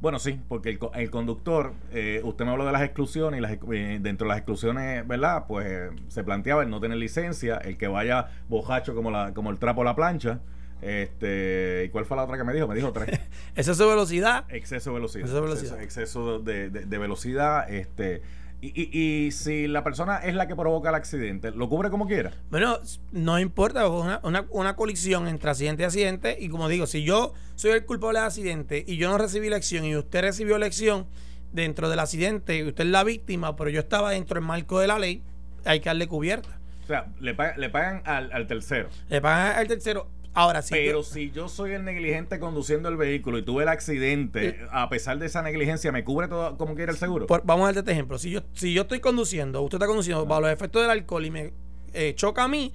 bueno, 0.00 0.18
sí, 0.18 0.40
porque 0.48 0.70
el, 0.70 0.78
el 0.94 1.10
conductor, 1.10 1.72
eh, 1.92 2.20
usted 2.24 2.44
me 2.44 2.52
habló 2.52 2.64
de 2.64 2.72
las 2.72 2.82
exclusiones 2.82 3.38
y 3.38 3.40
las, 3.40 3.52
eh, 3.52 3.98
dentro 4.00 4.26
de 4.26 4.28
las 4.28 4.38
exclusiones, 4.38 5.06
¿verdad? 5.06 5.46
Pues 5.48 5.90
se 6.08 6.24
planteaba 6.24 6.62
el 6.62 6.70
no 6.70 6.80
tener 6.80 6.98
licencia, 6.98 7.56
el 7.56 7.76
que 7.76 7.88
vaya 7.88 8.28
bojacho 8.48 8.94
como, 8.94 9.10
la, 9.10 9.34
como 9.34 9.50
el 9.50 9.58
trapo 9.58 9.82
a 9.82 9.84
la 9.84 9.96
plancha. 9.96 10.40
Este, 10.80 11.84
¿Y 11.86 11.88
cuál 11.88 12.04
fue 12.04 12.16
la 12.16 12.24
otra 12.24 12.36
que 12.36 12.44
me 12.44 12.54
dijo? 12.54 12.68
Me 12.68 12.76
dijo 12.76 12.92
tres. 12.92 13.18
exceso 13.56 13.84
de 13.84 13.90
velocidad. 13.90 14.44
Exceso 14.48 14.90
de 14.90 14.94
velocidad. 14.94 15.24
Exceso 15.24 15.34
de 15.34 15.42
velocidad. 15.42 15.82
Exceso, 15.82 16.38
de, 16.38 16.70
de 16.70 16.98
velocidad. 16.98 17.70
Este, 17.70 18.22
y, 18.60 18.98
y, 19.26 19.30
si 19.30 19.68
la 19.68 19.84
persona 19.84 20.16
es 20.16 20.34
la 20.34 20.48
que 20.48 20.56
provoca 20.56 20.88
el 20.88 20.96
accidente, 20.96 21.52
¿lo 21.52 21.68
cubre 21.68 21.90
como 21.90 22.08
quiera? 22.08 22.32
Bueno, 22.50 22.78
no 23.12 23.38
importa, 23.38 23.88
una, 23.88 24.20
una, 24.24 24.46
una, 24.50 24.74
colisión 24.74 25.28
entre 25.28 25.50
accidente 25.50 25.84
y 25.84 25.86
accidente. 25.86 26.36
Y 26.40 26.48
como 26.48 26.68
digo, 26.68 26.86
si 26.86 27.04
yo 27.04 27.34
soy 27.54 27.70
el 27.70 27.84
culpable 27.84 28.18
del 28.18 28.26
accidente 28.26 28.84
y 28.84 28.96
yo 28.96 29.10
no 29.10 29.18
recibí 29.18 29.48
la 29.48 29.56
acción 29.56 29.84
y 29.84 29.94
usted 29.94 30.22
recibió 30.22 30.58
la 30.58 30.66
acción 30.66 31.06
dentro 31.52 31.88
del 31.88 32.00
accidente 32.00 32.56
y 32.56 32.64
usted 32.64 32.84
es 32.84 32.90
la 32.90 33.04
víctima, 33.04 33.54
pero 33.54 33.70
yo 33.70 33.78
estaba 33.78 34.10
dentro 34.10 34.34
del 34.34 34.44
marco 34.44 34.80
de 34.80 34.88
la 34.88 34.98
ley, 34.98 35.22
hay 35.64 35.78
que 35.78 35.88
darle 35.88 36.08
cubierta. 36.08 36.58
O 36.82 36.86
sea, 36.88 37.12
le, 37.20 37.34
pagan, 37.34 37.60
le 37.60 37.70
pagan 37.70 38.02
al, 38.06 38.32
al 38.32 38.48
tercero. 38.48 38.88
Le 39.08 39.20
pagan 39.20 39.56
al 39.56 39.68
tercero 39.68 40.08
Ahora 40.34 40.62
sí. 40.62 40.70
Pero 40.72 41.02
si 41.02 41.30
yo 41.30 41.48
soy 41.48 41.72
el 41.72 41.84
negligente 41.84 42.38
conduciendo 42.38 42.88
el 42.88 42.96
vehículo 42.96 43.38
y 43.38 43.42
tuve 43.42 43.64
el 43.64 43.68
accidente, 43.68 44.48
eh, 44.48 44.66
a 44.70 44.88
pesar 44.88 45.18
de 45.18 45.26
esa 45.26 45.42
negligencia, 45.42 45.90
¿me 45.90 46.04
cubre 46.04 46.28
todo 46.28 46.56
como 46.56 46.74
quiera 46.74 46.92
el 46.92 46.98
seguro? 46.98 47.26
vamos 47.44 47.64
a 47.64 47.66
darte 47.66 47.80
este 47.80 47.92
ejemplo. 47.92 48.18
Si 48.18 48.30
yo, 48.30 48.42
si 48.52 48.72
yo 48.72 48.82
estoy 48.82 49.00
conduciendo, 49.00 49.62
usted 49.62 49.76
está 49.76 49.86
conduciendo 49.86 50.26
bajo 50.26 50.42
los 50.42 50.50
efectos 50.50 50.82
del 50.82 50.90
alcohol 50.90 51.24
y 51.24 51.30
me 51.30 51.52
eh, 51.92 52.14
choca 52.14 52.44
a 52.44 52.48
mí, 52.48 52.72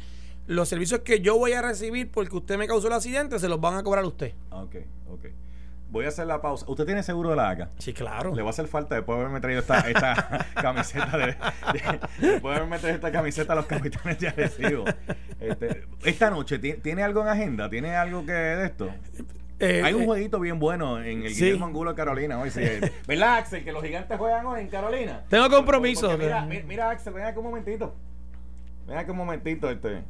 los 0.47 0.67
servicios 0.67 1.01
que 1.01 1.21
yo 1.21 1.37
voy 1.37 1.53
a 1.53 1.61
recibir 1.61 2.11
porque 2.11 2.35
usted 2.35 2.57
me 2.57 2.67
causó 2.67 2.87
el 2.87 2.93
accidente 2.93 3.39
se 3.39 3.47
los 3.47 3.61
van 3.61 3.75
a 3.75 3.83
cobrar 3.83 4.03
a 4.03 4.07
usted. 4.07 4.33
Ok, 4.49 4.75
ok 5.09 5.25
voy 5.93 6.05
a 6.05 6.07
hacer 6.07 6.25
la 6.25 6.41
pausa. 6.41 6.65
¿Usted 6.67 6.85
tiene 6.85 7.03
seguro 7.03 7.29
de 7.29 7.35
la 7.35 7.49
ACA? 7.51 7.69
Sí, 7.77 7.93
claro. 7.93 8.33
Le 8.35 8.41
va 8.41 8.47
a 8.47 8.49
hacer 8.49 8.67
falta 8.67 8.95
después 8.95 9.15
de 9.15 9.21
haberme 9.21 9.39
traído 9.39 9.61
esta, 9.61 9.79
esta 9.81 10.45
camiseta 10.61 11.17
de, 11.17 11.35
después 12.19 12.41
de 12.41 12.55
haberme 12.57 12.79
traído 12.79 12.95
esta 12.95 13.11
camiseta 13.11 13.53
a 13.53 13.55
los 13.57 13.67
capitanes 13.67 14.19
de 14.19 14.27
Arecibo. 14.27 14.85
Este, 15.39 15.83
esta 16.03 16.31
noche, 16.31 16.57
¿tiene 16.57 17.03
algo 17.03 17.21
en 17.21 17.27
agenda? 17.27 17.69
¿Tiene 17.69 17.95
algo 17.95 18.25
que 18.25 18.31
de 18.31 18.65
esto? 18.65 18.89
Eh, 19.59 19.81
Hay 19.85 19.93
un 19.93 20.01
eh, 20.01 20.05
jueguito 20.05 20.39
bien 20.39 20.57
bueno 20.57 20.99
en 20.99 21.23
el 21.23 21.29
Guillermo 21.29 21.67
Angulo 21.67 21.91
de 21.91 21.95
Carolina 21.95 22.39
hoy. 22.39 22.49
Sí. 22.49 22.61
¿Verdad, 23.07 23.37
Axel? 23.37 23.63
Que 23.63 23.71
los 23.71 23.83
gigantes 23.83 24.17
juegan 24.17 24.45
hoy 24.47 24.61
en 24.61 24.67
Carolina. 24.69 25.21
Tengo 25.29 25.47
compromiso. 25.49 26.17
mira, 26.17 26.41
mira, 26.65 26.89
Axel, 26.89 27.13
ven 27.13 27.25
aquí 27.25 27.37
un 27.37 27.45
momentito. 27.45 27.95
Ven 28.87 28.97
aquí 28.97 29.11
un 29.11 29.17
momentito. 29.17 29.69
este 29.69 30.01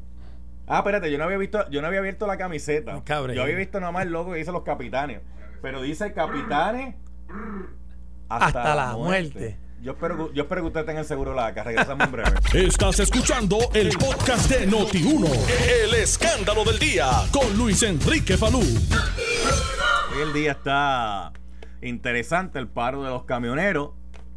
Ah, 0.66 0.78
espérate, 0.78 1.12
yo 1.12 1.18
no 1.18 1.26
había 1.26 1.38
visto, 1.38 1.70
yo 1.70 1.82
no 1.82 1.88
había 1.88 2.00
abierto 2.00 2.26
la 2.26 2.38
camiseta. 2.38 3.04
Yo 3.06 3.44
había 3.44 3.56
visto 3.58 3.82
nomás 3.82 4.06
el 4.06 4.14
logo 4.14 4.32
que 4.32 4.38
dice 4.38 4.52
los 4.54 4.64
capitanes. 4.64 5.20
Pero 5.64 5.82
dice 5.82 6.12
capitanes 6.12 6.96
hasta, 8.28 8.76
la, 8.76 8.98
muerte. 8.98 9.58
Yo 9.82 9.94
espero, 9.94 10.34
yo 10.34 10.44
espero 10.44 10.62
que 10.62 10.68
usted 10.68 10.84
tenga 10.84 11.00
el 11.00 11.06
seguro 11.06 11.30
de 11.30 11.38
la 11.38 11.54
carrera. 11.54 11.86
Regresamos 11.86 12.06
en 12.06 12.12
breve. 12.12 12.32
Estás 12.68 13.00
escuchando 13.00 13.58
el 13.74 13.92
podcast 13.98 14.50
de 14.50 14.68
Noti1. 14.70 15.26
El 15.86 15.94
escándalo 15.94 16.66
del 16.66 16.80
día 16.80 17.08
con 17.32 17.58
Luis 17.58 17.82
Enrique 17.82 18.36
Falú. 18.36 18.60
Hoy 18.60 20.22
el 20.22 20.34
día 20.34 20.52
está 20.52 21.32
interesante 21.82 22.60
el 22.60 22.68
paro 22.68 23.02
de 23.04 23.12
los 23.12 23.24
camioneros, 23.24 23.92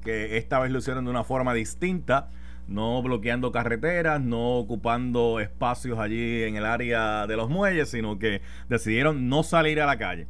que 0.04 0.36
esta 0.36 0.60
vez 0.60 0.70
lo 0.70 0.78
hicieron 0.78 1.06
de 1.06 1.10
una 1.10 1.24
forma 1.24 1.54
distinta, 1.54 2.30
no 2.68 3.02
bloqueando 3.02 3.50
carreteras, 3.50 4.20
no 4.20 4.58
ocupando 4.58 5.40
espacios 5.40 5.98
allí 5.98 6.44
en 6.44 6.54
el 6.54 6.64
área 6.64 7.26
de 7.26 7.36
los 7.36 7.50
muelles, 7.50 7.90
sino 7.90 8.16
que 8.20 8.42
decidieron 8.68 9.28
no 9.28 9.42
salir 9.42 9.80
a 9.80 9.86
la 9.86 9.98
calle 9.98 10.28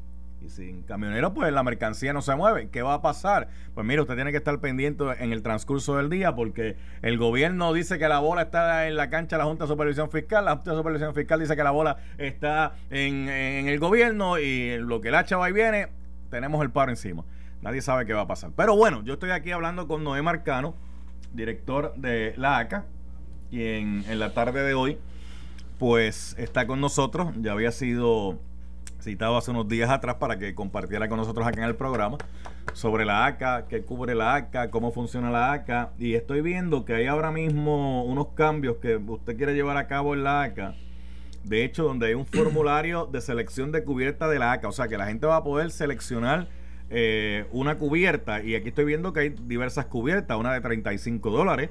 sin 0.48 0.82
camionero, 0.82 1.35
pues 1.35 1.52
la 1.52 1.62
mercancía 1.62 2.12
no 2.12 2.22
se 2.22 2.35
mueve. 2.35 2.68
¿Qué 2.70 2.82
va 2.82 2.94
a 2.94 3.02
pasar? 3.02 3.48
Pues 3.74 3.87
mire, 3.87 4.00
usted 4.00 4.14
tiene 4.14 4.30
que 4.30 4.38
estar 4.38 4.59
pendiente 4.61 5.04
en 5.18 5.32
el 5.32 5.42
transcurso 5.42 5.96
del 5.96 6.11
día 6.11 6.35
porque 6.35 6.76
el 7.02 7.18
gobierno 7.18 7.72
dice 7.72 7.98
que 7.98 8.09
la 8.09 8.18
bola 8.18 8.42
está 8.42 8.87
en 8.88 8.96
la 8.96 9.11
cancha 9.11 9.37
de 9.37 9.42
la 9.42 9.46
Junta 9.46 9.64
de 9.64 9.68
Supervisión 9.68 10.11
Fiscal, 10.11 10.44
la 10.44 10.56
Junta 10.56 10.70
de 10.70 10.76
Supervisión 10.76 11.14
Fiscal 11.14 11.40
dice 11.40 11.56
que 11.56 11.64
la 11.64 11.70
bola 11.70 11.96
está 12.18 12.74
en, 12.90 13.28
el 13.28 13.78
gobierno 13.78 14.38
y 14.38 14.78
lo 14.78 15.00
que 15.00 15.09
el 15.09 15.14
hacha 15.14 15.37
va 15.37 15.50
y 15.50 15.52
viene, 15.52 15.88
tenemos 16.30 16.62
el 16.62 16.70
paro 16.70 16.90
encima. 16.90 17.24
Nadie 17.62 17.82
sabe 17.82 18.06
qué 18.06 18.12
va 18.12 18.22
a 18.22 18.26
pasar. 18.26 18.50
Pero 18.56 18.76
bueno, 18.76 19.02
yo 19.04 19.14
estoy 19.14 19.30
aquí 19.30 19.50
hablando 19.50 19.88
con 19.88 20.04
Noé 20.04 20.22
Marcano, 20.22 20.74
director 21.32 21.94
de 21.96 22.35
la 22.37 22.59
ACA, 22.59 22.85
y 23.50 23.62
en, 23.64 24.04
en 24.09 24.18
la 24.18 24.35
tarde 24.35 24.62
de 24.62 24.74
hoy, 24.74 24.98
pues 25.78 26.35
está 26.38 26.66
con 26.66 26.80
nosotros. 26.80 27.28
Ya 27.40 27.52
había 27.52 27.72
sido 27.72 28.38
citado 29.06 29.36
hace 29.36 29.52
unos 29.52 29.68
días 29.68 29.88
atrás 29.88 30.16
para 30.16 30.36
que 30.36 30.52
compartiera 30.56 31.08
con 31.08 31.18
nosotros 31.18 31.46
acá 31.46 31.62
en 31.62 31.68
el 31.68 31.76
programa 31.76 32.18
sobre 32.72 33.04
la 33.04 33.24
ACA, 33.24 33.66
qué 33.68 33.82
cubre 33.82 34.16
la 34.16 34.34
ACA, 34.34 34.68
cómo 34.70 34.90
funciona 34.90 35.30
la 35.30 35.52
ACA. 35.52 35.92
Y 35.96 36.14
estoy 36.14 36.40
viendo 36.40 36.84
que 36.84 36.94
hay 36.94 37.06
ahora 37.06 37.30
mismo 37.30 38.04
unos 38.04 38.28
cambios 38.34 38.78
que 38.78 38.96
usted 38.96 39.36
quiere 39.36 39.54
llevar 39.54 39.76
a 39.76 39.86
cabo 39.86 40.12
en 40.12 40.24
la 40.24 40.42
ACA. 40.42 40.74
De 41.44 41.64
hecho, 41.64 41.84
donde 41.84 42.08
hay 42.08 42.14
un 42.14 42.26
formulario 42.26 43.06
de 43.06 43.20
selección 43.20 43.70
de 43.70 43.84
cubierta 43.84 44.28
de 44.28 44.40
la 44.40 44.50
ACA. 44.50 44.66
O 44.66 44.72
sea, 44.72 44.88
que 44.88 44.98
la 44.98 45.06
gente 45.06 45.24
va 45.28 45.36
a 45.36 45.44
poder 45.44 45.70
seleccionar 45.70 46.48
eh, 46.90 47.46
una 47.52 47.78
cubierta. 47.78 48.42
Y 48.42 48.56
aquí 48.56 48.70
estoy 48.70 48.86
viendo 48.86 49.12
que 49.12 49.20
hay 49.20 49.28
diversas 49.28 49.86
cubiertas. 49.86 50.36
Una 50.36 50.52
de 50.52 50.60
35 50.60 51.30
dólares, 51.30 51.70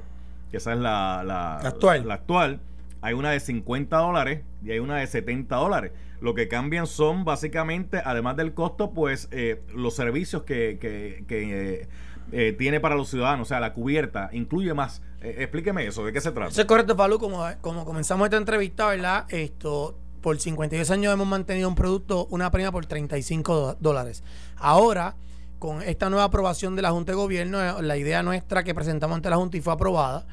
que 0.51 0.57
esa 0.57 0.71
es 0.71 0.79
la, 0.79 1.21
la, 1.25 1.57
actual. 1.57 2.07
la 2.07 2.13
actual. 2.13 2.61
Hay 3.01 3.13
una 3.13 3.31
de 3.31 3.41
50 3.41 3.97
dólares 3.97 4.41
y 4.63 4.71
hay 4.71 4.79
una 4.79 4.95
de 4.99 5.07
70 5.07 5.53
dólares. 5.57 5.91
Lo 6.21 6.33
que 6.33 6.47
cambian 6.47 6.87
son 6.87 7.25
básicamente, 7.25 8.01
además 8.03 8.37
del 8.37 8.53
costo, 8.53 8.91
pues 8.91 9.27
eh, 9.31 9.61
los 9.73 9.95
servicios 9.95 10.43
que, 10.43 10.77
que, 10.79 11.25
que 11.27 11.87
eh, 12.31 12.55
tiene 12.57 12.79
para 12.79 12.95
los 12.95 13.09
ciudadanos. 13.09 13.47
O 13.47 13.49
sea, 13.49 13.59
la 13.59 13.73
cubierta 13.73 14.29
incluye 14.33 14.73
más. 14.73 15.01
Eh, 15.21 15.35
explíqueme 15.39 15.85
eso, 15.85 16.03
¿de 16.03 16.13
qué 16.13 16.21
se 16.21 16.31
trata? 16.31 16.51
Eso 16.51 16.61
es 16.61 16.67
correcto, 16.67 16.95
Falú. 16.95 17.19
Como, 17.19 17.45
como 17.61 17.85
comenzamos 17.85 18.25
esta 18.25 18.37
entrevista, 18.37 18.87
¿verdad? 18.87 19.25
Esto, 19.29 19.97
por 20.21 20.39
52 20.39 20.89
años 20.91 21.13
hemos 21.13 21.27
mantenido 21.27 21.69
un 21.69 21.75
producto, 21.75 22.27
una 22.29 22.51
prima 22.51 22.71
por 22.71 22.85
35 22.85 23.77
dólares. 23.79 24.23
Ahora, 24.57 25.15
con 25.59 25.81
esta 25.81 26.09
nueva 26.09 26.25
aprobación 26.25 26.75
de 26.75 26.81
la 26.81 26.91
Junta 26.91 27.11
de 27.11 27.17
Gobierno, 27.17 27.81
la 27.81 27.97
idea 27.97 28.23
nuestra 28.23 28.63
que 28.63 28.73
presentamos 28.73 29.15
ante 29.15 29.29
la 29.29 29.37
Junta 29.37 29.57
y 29.57 29.61
fue 29.61 29.73
aprobada, 29.73 30.25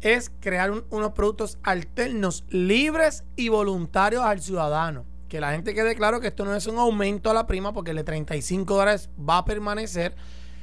es 0.00 0.30
crear 0.40 0.70
unos 0.90 1.12
productos 1.12 1.58
alternos, 1.62 2.44
libres 2.48 3.24
y 3.34 3.48
voluntarios 3.48 4.22
al 4.22 4.40
ciudadano 4.40 5.04
que 5.28 5.40
la 5.40 5.52
gente 5.52 5.74
quede 5.74 5.94
claro 5.94 6.20
que 6.20 6.28
esto 6.28 6.44
no 6.44 6.54
es 6.54 6.66
un 6.66 6.78
aumento 6.78 7.30
a 7.30 7.34
la 7.34 7.46
prima 7.46 7.72
porque 7.72 7.90
el 7.90 7.96
de 7.96 8.04
35 8.04 8.74
dólares 8.74 9.10
va 9.18 9.38
a 9.38 9.44
permanecer. 9.44 10.14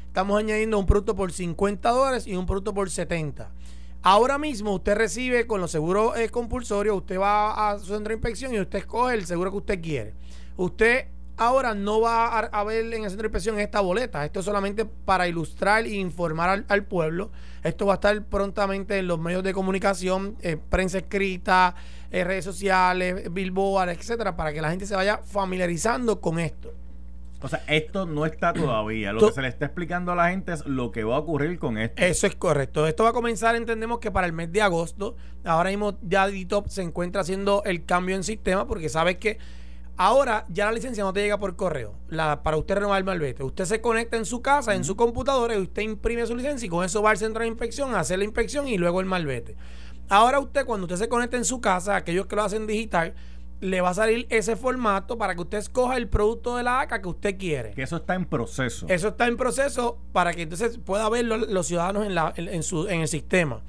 Estamos 0.07 0.37
añadiendo 0.37 0.77
un 0.79 0.85
producto 0.85 1.15
por 1.15 1.31
50 1.31 1.89
dólares 1.89 2.27
y 2.27 2.35
un 2.35 2.45
producto 2.45 2.73
por 2.73 2.89
70. 2.89 3.49
Ahora 4.01 4.37
mismo 4.37 4.73
usted 4.73 4.95
recibe 4.95 5.47
con 5.47 5.61
los 5.61 5.71
seguros 5.71 6.17
eh, 6.17 6.29
compulsorios, 6.29 6.97
usted 6.97 7.19
va 7.19 7.71
a 7.71 7.79
su 7.79 7.85
centro 7.85 8.09
de 8.09 8.15
inspección 8.15 8.53
y 8.53 8.59
usted 8.59 8.79
escoge 8.79 9.15
el 9.15 9.25
seguro 9.25 9.51
que 9.51 9.57
usted 9.57 9.81
quiere. 9.81 10.13
Usted 10.57 11.07
ahora 11.37 11.73
no 11.73 12.01
va 12.01 12.39
a, 12.39 12.63
ver 12.63 12.93
en 12.93 13.03
el 13.03 13.09
centro 13.09 13.23
de 13.23 13.27
inspección 13.27 13.59
esta 13.59 13.79
boleta. 13.81 14.25
Esto 14.25 14.39
es 14.39 14.45
solamente 14.45 14.85
para 14.85 15.27
ilustrar 15.27 15.85
e 15.85 15.95
informar 15.95 16.65
al, 16.67 16.83
pueblo. 16.83 17.31
Esto 17.63 17.85
va 17.85 17.93
a 17.93 17.95
estar 17.95 18.23
prontamente 18.25 18.97
en 18.97 19.07
los 19.07 19.19
medios 19.19 19.43
de 19.43 19.53
comunicación, 19.53 20.35
eh, 20.41 20.57
prensa 20.57 20.99
escrita, 20.99 21.75
eh, 22.13 22.23
redes 22.23 22.45
sociales, 22.45 23.33
billboard, 23.33 23.89
etcétera, 23.89 24.35
para 24.35 24.53
que 24.53 24.61
la 24.61 24.69
gente 24.69 24.85
se 24.85 24.95
vaya 24.95 25.17
familiarizando 25.17 26.21
con 26.21 26.39
esto. 26.39 26.73
O 27.41 27.49
sea, 27.49 27.61
esto 27.67 28.05
no 28.05 28.25
está 28.25 28.53
todavía. 28.53 29.11
Lo 29.11 29.27
que 29.27 29.33
se 29.33 29.41
le 29.41 29.49
está 29.49 29.65
explicando 29.65 30.13
a 30.13 30.15
la 30.15 30.29
gente 30.29 30.53
es 30.53 30.65
lo 30.65 30.91
que 30.91 31.03
va 31.03 31.17
a 31.17 31.19
ocurrir 31.19 31.59
con 31.59 31.77
esto. 31.77 32.01
Eso 32.01 32.25
es 32.25 32.35
correcto. 32.35 32.87
Esto 32.87 33.03
va 33.03 33.09
a 33.09 33.13
comenzar, 33.13 33.57
entendemos 33.57 33.99
que 33.99 34.11
para 34.11 34.25
el 34.25 34.31
mes 34.31 34.49
de 34.53 34.61
agosto. 34.61 35.17
Ahora 35.43 35.69
mismo 35.71 35.97
ya 36.01 36.27
DITOP 36.27 36.67
se 36.67 36.83
encuentra 36.83 37.19
haciendo 37.19 37.61
el 37.65 37.83
cambio 37.83 38.15
en 38.15 38.23
sistema 38.23 38.65
porque 38.65 38.87
sabes 38.87 39.17
que 39.17 39.39
Ahora 39.95 40.45
ya 40.49 40.65
la 40.65 40.71
licencia 40.71 41.03
no 41.03 41.13
te 41.13 41.21
llega 41.21 41.37
por 41.37 41.55
correo 41.55 41.93
la, 42.07 42.41
para 42.41 42.57
usted 42.57 42.75
renovar 42.75 42.97
el 42.97 43.03
malvete. 43.03 43.43
Usted 43.43 43.65
se 43.65 43.79
conecta 43.79 44.17
en 44.17 44.25
su 44.25 44.41
casa, 44.41 44.73
en 44.73 44.83
su 44.83 44.95
computadora, 44.95 45.55
y 45.55 45.61
usted 45.61 45.83
imprime 45.83 46.25
su 46.25 46.35
licencia 46.35 46.65
y 46.65 46.69
con 46.69 46.83
eso 46.83 47.03
va 47.03 47.11
al 47.11 47.17
centro 47.17 47.43
de 47.43 47.47
inspección 47.47 47.93
a 47.93 47.99
hacer 47.99 48.17
la 48.17 48.25
inspección 48.25 48.67
y 48.67 48.77
luego 48.79 49.01
el 49.01 49.05
malvete. 49.05 49.55
Ahora 50.09 50.39
usted, 50.39 50.65
cuando 50.65 50.85
usted 50.85 50.97
se 50.97 51.09
conecta 51.09 51.37
en 51.37 51.45
su 51.45 51.61
casa, 51.61 51.95
aquellos 51.95 52.25
que 52.27 52.35
lo 52.35 52.43
hacen 52.43 52.67
digital, 52.67 53.13
le 53.63 53.79
va 53.79 53.89
a 53.89 53.93
salir 53.93 54.27
ese 54.29 54.57
formato 54.57 55.17
para 55.17 55.35
que 55.35 55.41
usted 55.41 55.57
escoja 55.57 55.95
el 55.95 56.09
producto 56.09 56.57
de 56.57 56.63
la 56.63 56.81
ACA 56.81 57.01
que 57.01 57.07
usted 57.07 57.37
quiere. 57.37 57.71
Que 57.71 57.83
eso 57.83 57.95
está 57.95 58.13
en 58.13 58.25
proceso. 58.25 58.85
Eso 58.89 59.07
está 59.07 59.27
en 59.27 59.37
proceso 59.37 59.97
para 60.11 60.33
que 60.33 60.41
entonces 60.41 60.77
pueda 60.77 61.07
verlo 61.09 61.37
los 61.37 61.67
ciudadanos 61.67 62.05
en, 62.05 62.13
la, 62.13 62.33
en, 62.35 62.61
su, 62.63 62.87
en 62.89 63.01
el 63.01 63.07
sistema. 63.07 63.61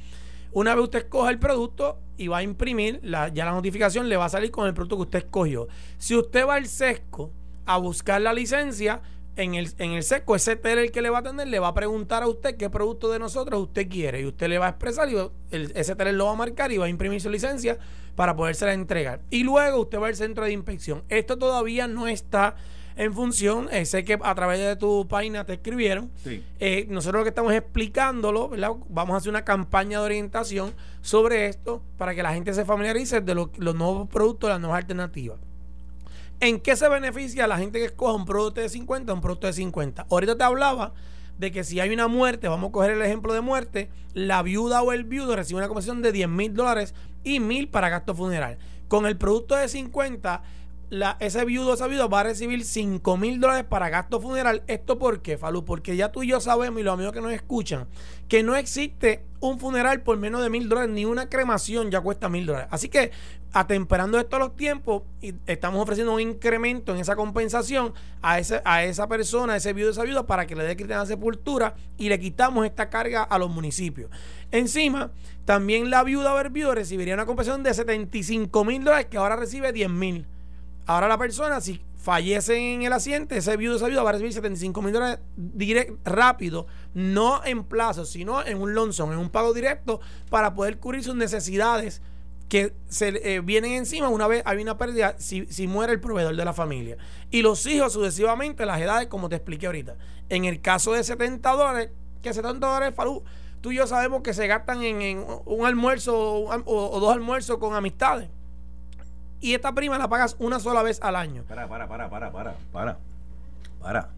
Una 0.52 0.74
vez 0.74 0.84
usted 0.84 0.98
escoja 1.00 1.30
el 1.30 1.38
producto 1.38 2.00
y 2.16 2.26
va 2.28 2.38
a 2.38 2.42
imprimir, 2.42 3.00
la, 3.02 3.28
ya 3.28 3.44
la 3.44 3.52
notificación 3.52 4.08
le 4.08 4.16
va 4.16 4.24
a 4.24 4.28
salir 4.28 4.50
con 4.50 4.66
el 4.66 4.74
producto 4.74 4.96
que 4.96 5.02
usted 5.02 5.18
escogió. 5.20 5.68
Si 5.98 6.16
usted 6.16 6.46
va 6.46 6.56
al 6.56 6.66
SESCO 6.66 7.30
a 7.66 7.78
buscar 7.78 8.20
la 8.20 8.32
licencia, 8.32 9.00
en 9.36 9.54
el, 9.54 9.68
en 9.78 9.92
el 9.92 10.02
SESCO, 10.02 10.36
ese 10.36 10.56
tener 10.56 10.78
el 10.78 10.92
que 10.92 11.02
le 11.02 11.10
va 11.10 11.18
a 11.18 11.20
atender 11.20 11.48
le 11.48 11.58
va 11.58 11.68
a 11.68 11.74
preguntar 11.74 12.22
a 12.22 12.28
usted 12.28 12.56
qué 12.56 12.70
producto 12.70 13.10
de 13.10 13.18
nosotros 13.18 13.60
usted 13.60 13.88
quiere. 13.88 14.20
Y 14.20 14.26
usted 14.26 14.48
le 14.48 14.58
va 14.58 14.66
a 14.66 14.70
expresar 14.70 15.08
y 15.10 15.16
ese 15.50 15.96
tener 15.96 16.14
lo 16.14 16.26
va 16.26 16.32
a 16.32 16.36
marcar 16.36 16.72
y 16.72 16.78
va 16.78 16.86
a 16.86 16.88
imprimir 16.88 17.20
su 17.20 17.30
licencia 17.30 17.78
para 18.14 18.36
podérsela 18.36 18.72
entregar. 18.72 19.20
Y 19.30 19.44
luego 19.44 19.80
usted 19.80 19.98
va 19.98 20.08
al 20.08 20.16
centro 20.16 20.44
de 20.44 20.52
inspección. 20.52 21.02
Esto 21.08 21.36
todavía 21.36 21.86
no 21.86 22.06
está 22.06 22.56
en 22.96 23.12
función. 23.12 23.68
Eh, 23.72 23.84
sé 23.86 24.04
que 24.04 24.18
a 24.22 24.34
través 24.34 24.60
de 24.60 24.76
tu 24.76 25.06
página 25.08 25.44
te 25.44 25.54
escribieron. 25.54 26.10
Eh, 26.60 26.86
nosotros 26.88 27.20
lo 27.20 27.24
que 27.24 27.30
estamos 27.30 27.52
explicándolo, 27.52 28.48
¿verdad? 28.48 28.72
Vamos 28.88 29.14
a 29.14 29.16
hacer 29.18 29.30
una 29.30 29.44
campaña 29.44 29.98
de 29.98 30.04
orientación 30.04 30.74
sobre 31.02 31.46
esto 31.46 31.82
para 31.98 32.14
que 32.14 32.22
la 32.22 32.32
gente 32.32 32.54
se 32.54 32.64
familiarice 32.64 33.20
de 33.20 33.34
los 33.34 33.74
nuevos 33.74 34.08
productos, 34.08 34.50
las 34.50 34.60
nuevas 34.60 34.78
alternativas. 34.78 35.38
¿En 36.40 36.60
qué 36.60 36.76
se 36.76 36.88
beneficia 36.88 37.46
la 37.46 37.58
gente 37.58 37.78
que 37.78 37.86
escoja 37.86 38.12
un 38.12 38.24
producto 38.24 38.60
de 38.60 38.68
50 38.68 39.12
un 39.12 39.20
producto 39.20 39.46
de 39.46 39.52
50? 39.52 40.06
Ahorita 40.10 40.36
te 40.36 40.44
hablaba 40.44 40.92
de 41.38 41.50
que 41.50 41.64
si 41.64 41.80
hay 41.80 41.90
una 41.90 42.08
muerte, 42.08 42.48
vamos 42.48 42.68
a 42.68 42.72
coger 42.72 42.92
el 42.92 43.02
ejemplo 43.02 43.32
de 43.32 43.40
muerte, 43.40 43.90
la 44.12 44.42
viuda 44.42 44.82
o 44.82 44.92
el 44.92 45.04
viudo 45.04 45.34
recibe 45.34 45.58
una 45.58 45.68
comisión 45.68 46.02
de 46.02 46.12
10 46.12 46.28
mil 46.28 46.54
dólares 46.54 46.94
y 47.24 47.40
mil 47.40 47.68
para 47.68 47.88
gasto 47.88 48.14
funeral. 48.14 48.58
Con 48.88 49.06
el 49.06 49.16
producto 49.16 49.56
de 49.56 49.68
50 49.68 50.42
la, 50.90 51.16
ese 51.20 51.44
viudo 51.44 51.70
o 51.70 51.74
esa 51.74 51.86
viuda 51.86 52.06
va 52.06 52.20
a 52.20 52.24
recibir 52.24 52.64
5 52.64 53.16
mil 53.16 53.40
dólares 53.40 53.64
para 53.68 53.88
gasto 53.88 54.20
funeral. 54.20 54.62
¿Esto 54.66 54.98
por 54.98 55.22
qué, 55.22 55.38
Falú? 55.38 55.64
Porque 55.64 55.96
ya 55.96 56.12
tú 56.12 56.22
y 56.22 56.28
yo 56.28 56.40
sabemos, 56.40 56.80
y 56.80 56.84
los 56.84 56.94
amigos 56.94 57.12
que 57.12 57.20
nos 57.20 57.32
escuchan, 57.32 57.88
que 58.28 58.42
no 58.42 58.54
existe 58.54 59.24
un 59.40 59.58
funeral 59.58 60.02
por 60.02 60.18
menos 60.18 60.42
de 60.42 60.50
mil 60.50 60.68
dólares, 60.68 60.90
ni 60.90 61.04
una 61.04 61.28
cremación 61.28 61.90
ya 61.90 62.00
cuesta 62.00 62.28
mil 62.28 62.46
dólares. 62.46 62.68
Así 62.70 62.88
que, 62.88 63.10
atemperando 63.54 64.18
esto 64.18 64.34
a 64.34 64.40
los 64.40 64.56
tiempos, 64.56 65.04
y 65.22 65.32
estamos 65.46 65.80
ofreciendo 65.80 66.12
un 66.12 66.20
incremento 66.20 66.92
en 66.92 67.00
esa 67.00 67.14
compensación 67.14 67.94
a, 68.20 68.40
ese, 68.40 68.60
a 68.64 68.82
esa 68.82 69.06
persona, 69.06 69.52
a 69.52 69.56
ese 69.56 69.72
viudo 69.72 69.92
esa 69.92 70.02
viuda, 70.02 70.26
para 70.26 70.44
que 70.44 70.56
le 70.56 70.64
dé 70.64 70.74
cristiana 70.74 71.06
sepultura 71.06 71.76
y 71.96 72.08
le 72.08 72.18
quitamos 72.18 72.66
esta 72.66 72.90
carga 72.90 73.22
a 73.22 73.38
los 73.38 73.48
municipios. 73.48 74.10
Encima, 74.50 75.12
también 75.44 75.88
la 75.88 76.02
viuda 76.02 76.34
o 76.34 76.40
el 76.40 76.50
viudo 76.50 76.74
recibiría 76.74 77.14
una 77.14 77.26
compensación 77.26 77.62
de 77.62 77.72
75 77.72 78.64
mil 78.64 78.82
dólares, 78.82 79.06
que 79.08 79.18
ahora 79.18 79.36
recibe 79.36 79.72
10 79.72 79.88
mil. 79.88 80.26
Ahora 80.86 81.06
la 81.06 81.16
persona, 81.16 81.60
si 81.60 81.80
fallece 81.96 82.74
en 82.74 82.82
el 82.82 82.92
asiento, 82.92 83.36
ese 83.36 83.56
viudo 83.56 83.76
esa 83.76 83.86
viuda 83.86 84.02
va 84.02 84.10
a 84.10 84.12
recibir 84.14 84.32
75 84.32 84.82
mil 84.82 84.92
dólares 84.92 85.20
direct, 85.36 86.04
rápido, 86.04 86.66
no 86.92 87.40
en 87.44 87.62
plazo, 87.62 88.04
sino 88.04 88.44
en 88.44 88.60
un 88.60 88.74
lonzón, 88.74 89.12
en 89.12 89.18
un 89.18 89.30
pago 89.30 89.54
directo, 89.54 90.00
para 90.28 90.54
poder 90.54 90.78
cubrir 90.78 91.04
sus 91.04 91.14
necesidades 91.14 92.02
que 92.48 92.74
se 92.88 93.08
eh, 93.08 93.40
vienen 93.40 93.72
encima 93.72 94.08
una 94.08 94.26
vez 94.26 94.42
hay 94.46 94.62
una 94.62 94.76
pérdida 94.78 95.16
si, 95.18 95.46
si, 95.46 95.66
muere 95.66 95.92
el 95.92 96.00
proveedor 96.00 96.36
de 96.36 96.44
la 96.44 96.52
familia. 96.52 96.96
Y 97.30 97.42
los 97.42 97.64
hijos 97.66 97.92
sucesivamente, 97.92 98.66
las 98.66 98.80
edades, 98.80 99.08
como 99.08 99.28
te 99.28 99.36
expliqué 99.36 99.66
ahorita. 99.66 99.96
En 100.28 100.44
el 100.44 100.60
caso 100.60 100.92
de 100.92 101.02
70 101.02 101.50
dólares, 101.52 101.90
que 102.22 102.32
70 102.32 102.66
dólares, 102.66 102.94
Falú, 102.94 103.22
tú 103.60 103.72
y 103.72 103.76
yo 103.76 103.86
sabemos 103.86 104.22
que 104.22 104.34
se 104.34 104.46
gastan 104.46 104.82
en, 104.82 105.24
un 105.44 105.66
almuerzo 105.66 106.14
o 106.16 107.00
dos 107.00 107.12
almuerzos 107.12 107.58
con 107.58 107.74
amistades 107.74 108.28
y 109.44 109.52
esta 109.52 109.74
prima 109.74 109.98
la 109.98 110.08
pagas 110.08 110.36
una 110.38 110.58
sola 110.58 110.82
vez 110.82 111.02
al 111.02 111.16
año. 111.16 111.44
Para, 111.46 111.68
para, 111.68 111.86
para, 111.86 112.08
para, 112.08 112.32
para, 112.32 112.56
para. 112.72 112.98
Para. 113.78 114.08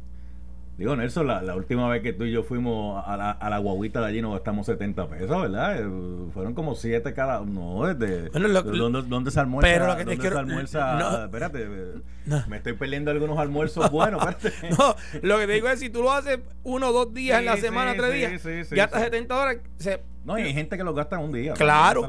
Digo, 0.78 0.94
Nelson, 0.94 1.26
la, 1.26 1.40
la, 1.40 1.56
última 1.56 1.88
vez 1.88 2.02
que 2.02 2.12
tú 2.12 2.24
y 2.24 2.32
yo 2.32 2.42
fuimos 2.42 3.02
a 3.06 3.16
la, 3.16 3.30
a 3.30 3.48
la 3.48 3.58
guaguita 3.58 4.00
de 4.00 4.06
allí 4.08 4.20
nos 4.20 4.34
gastamos 4.34 4.66
70 4.66 5.08
pesos, 5.08 5.40
¿verdad? 5.40 5.80
Eh, 5.80 5.88
fueron 6.34 6.52
como 6.52 6.74
7 6.74 7.14
cada. 7.14 7.40
No, 7.40 7.86
desde. 7.86 8.28
Bueno, 8.28 8.48
¿dónde, 8.62 9.02
¿dónde, 9.08 9.30
se 9.30 9.40
almuerza? 9.40 9.72
Pero 9.72 9.86
lo 9.86 9.96
que 9.96 10.04
te 10.04 10.18
quiero. 10.18 10.38
almuerza, 10.38 10.98
no, 10.98 11.24
espérate, 11.24 11.62
eh, 11.62 11.94
me 12.48 12.58
estoy 12.58 12.74
perdiendo 12.74 13.10
algunos 13.10 13.38
almuerzos 13.38 13.90
buenos. 13.90 14.22
Espérate. 14.22 14.70
no, 14.78 14.94
lo 15.22 15.38
que 15.38 15.46
te 15.46 15.52
digo 15.54 15.68
es: 15.70 15.80
si 15.80 15.88
tú 15.88 16.02
lo 16.02 16.12
haces 16.12 16.40
uno 16.62 16.90
o 16.90 16.92
dos 16.92 17.14
días 17.14 17.38
en 17.38 17.46
la 17.46 17.56
semana, 17.56 17.94
tres 17.94 18.12
días, 18.12 18.70
ya 18.70 18.84
hasta 18.84 19.00
70 19.00 19.34
horas. 19.34 19.56
Se, 19.78 20.02
no, 20.26 20.38
y 20.38 20.42
hay 20.42 20.52
gente 20.52 20.76
que 20.76 20.84
lo 20.84 20.92
gasta 20.92 21.18
un 21.18 21.32
día. 21.32 21.54
Claro. 21.54 22.06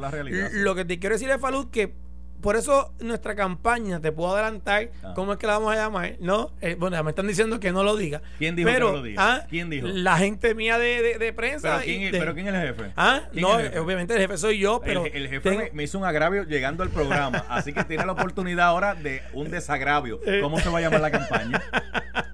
lo 0.53 0.75
que 0.75 0.83
te 0.83 0.99
quiero 0.99 1.15
decir 1.15 1.29
es, 1.29 1.39
Falud, 1.39 1.69
que 1.69 1.95
por 2.41 2.55
eso 2.55 2.93
nuestra 2.99 3.35
campaña, 3.35 3.99
te 3.99 4.11
puedo 4.11 4.33
adelantar 4.33 4.91
ah. 5.03 5.13
cómo 5.15 5.33
es 5.33 5.39
que 5.39 5.47
la 5.47 5.53
vamos 5.53 5.73
a 5.73 5.75
llamar, 5.75 6.15
¿no? 6.19 6.51
Eh, 6.61 6.75
bueno, 6.77 7.03
me 7.03 7.11
están 7.11 7.27
diciendo 7.27 7.59
que 7.59 7.71
no 7.71 7.83
lo 7.83 7.95
diga. 7.95 8.21
¿Quién 8.37 8.55
dijo 8.55 8.69
pero, 8.69 8.87
que 8.87 8.91
no 8.91 8.97
lo 8.97 9.03
diga? 9.03 9.21
¿ah? 9.21 9.47
¿Quién 9.49 9.69
dijo? 9.69 9.87
La 9.87 10.17
gente 10.17 10.53
mía 10.55 10.77
de, 10.77 11.17
de, 11.17 11.33
prensa. 11.33 11.79
¿Pero 11.79 11.83
quién, 11.83 12.11
¿Pero 12.11 12.33
quién, 12.33 12.47
es 12.47 12.53
el 12.53 12.67
jefe? 12.67 12.91
¿Ah? 12.95 13.23
No, 13.33 13.53
obviamente 13.81 14.13
el 14.13 14.21
jefe 14.21 14.37
soy 14.37 14.59
yo, 14.59 14.81
pero... 14.83 15.05
El, 15.05 15.27
jefe 15.29 15.71
me, 15.73 15.83
hizo 15.83 15.97
un 15.97 16.05
agravio 16.05 16.43
llegando 16.43 16.83
al 16.83 16.89
programa, 16.89 17.45
así 17.49 17.73
que 17.73 17.83
tiene 17.83 18.05
la 18.05 18.11
oportunidad 18.11 18.67
ahora 18.67 18.95
de 18.95 19.21
un 19.33 19.49
desagravio. 19.49 20.19
Eh. 20.27 20.41
¿Cómo 20.41 20.59
se 20.59 20.67
va 20.67 20.79
a 20.79 20.81
llamar 20.81 20.99
la 20.99 21.11
campaña? 21.11 21.63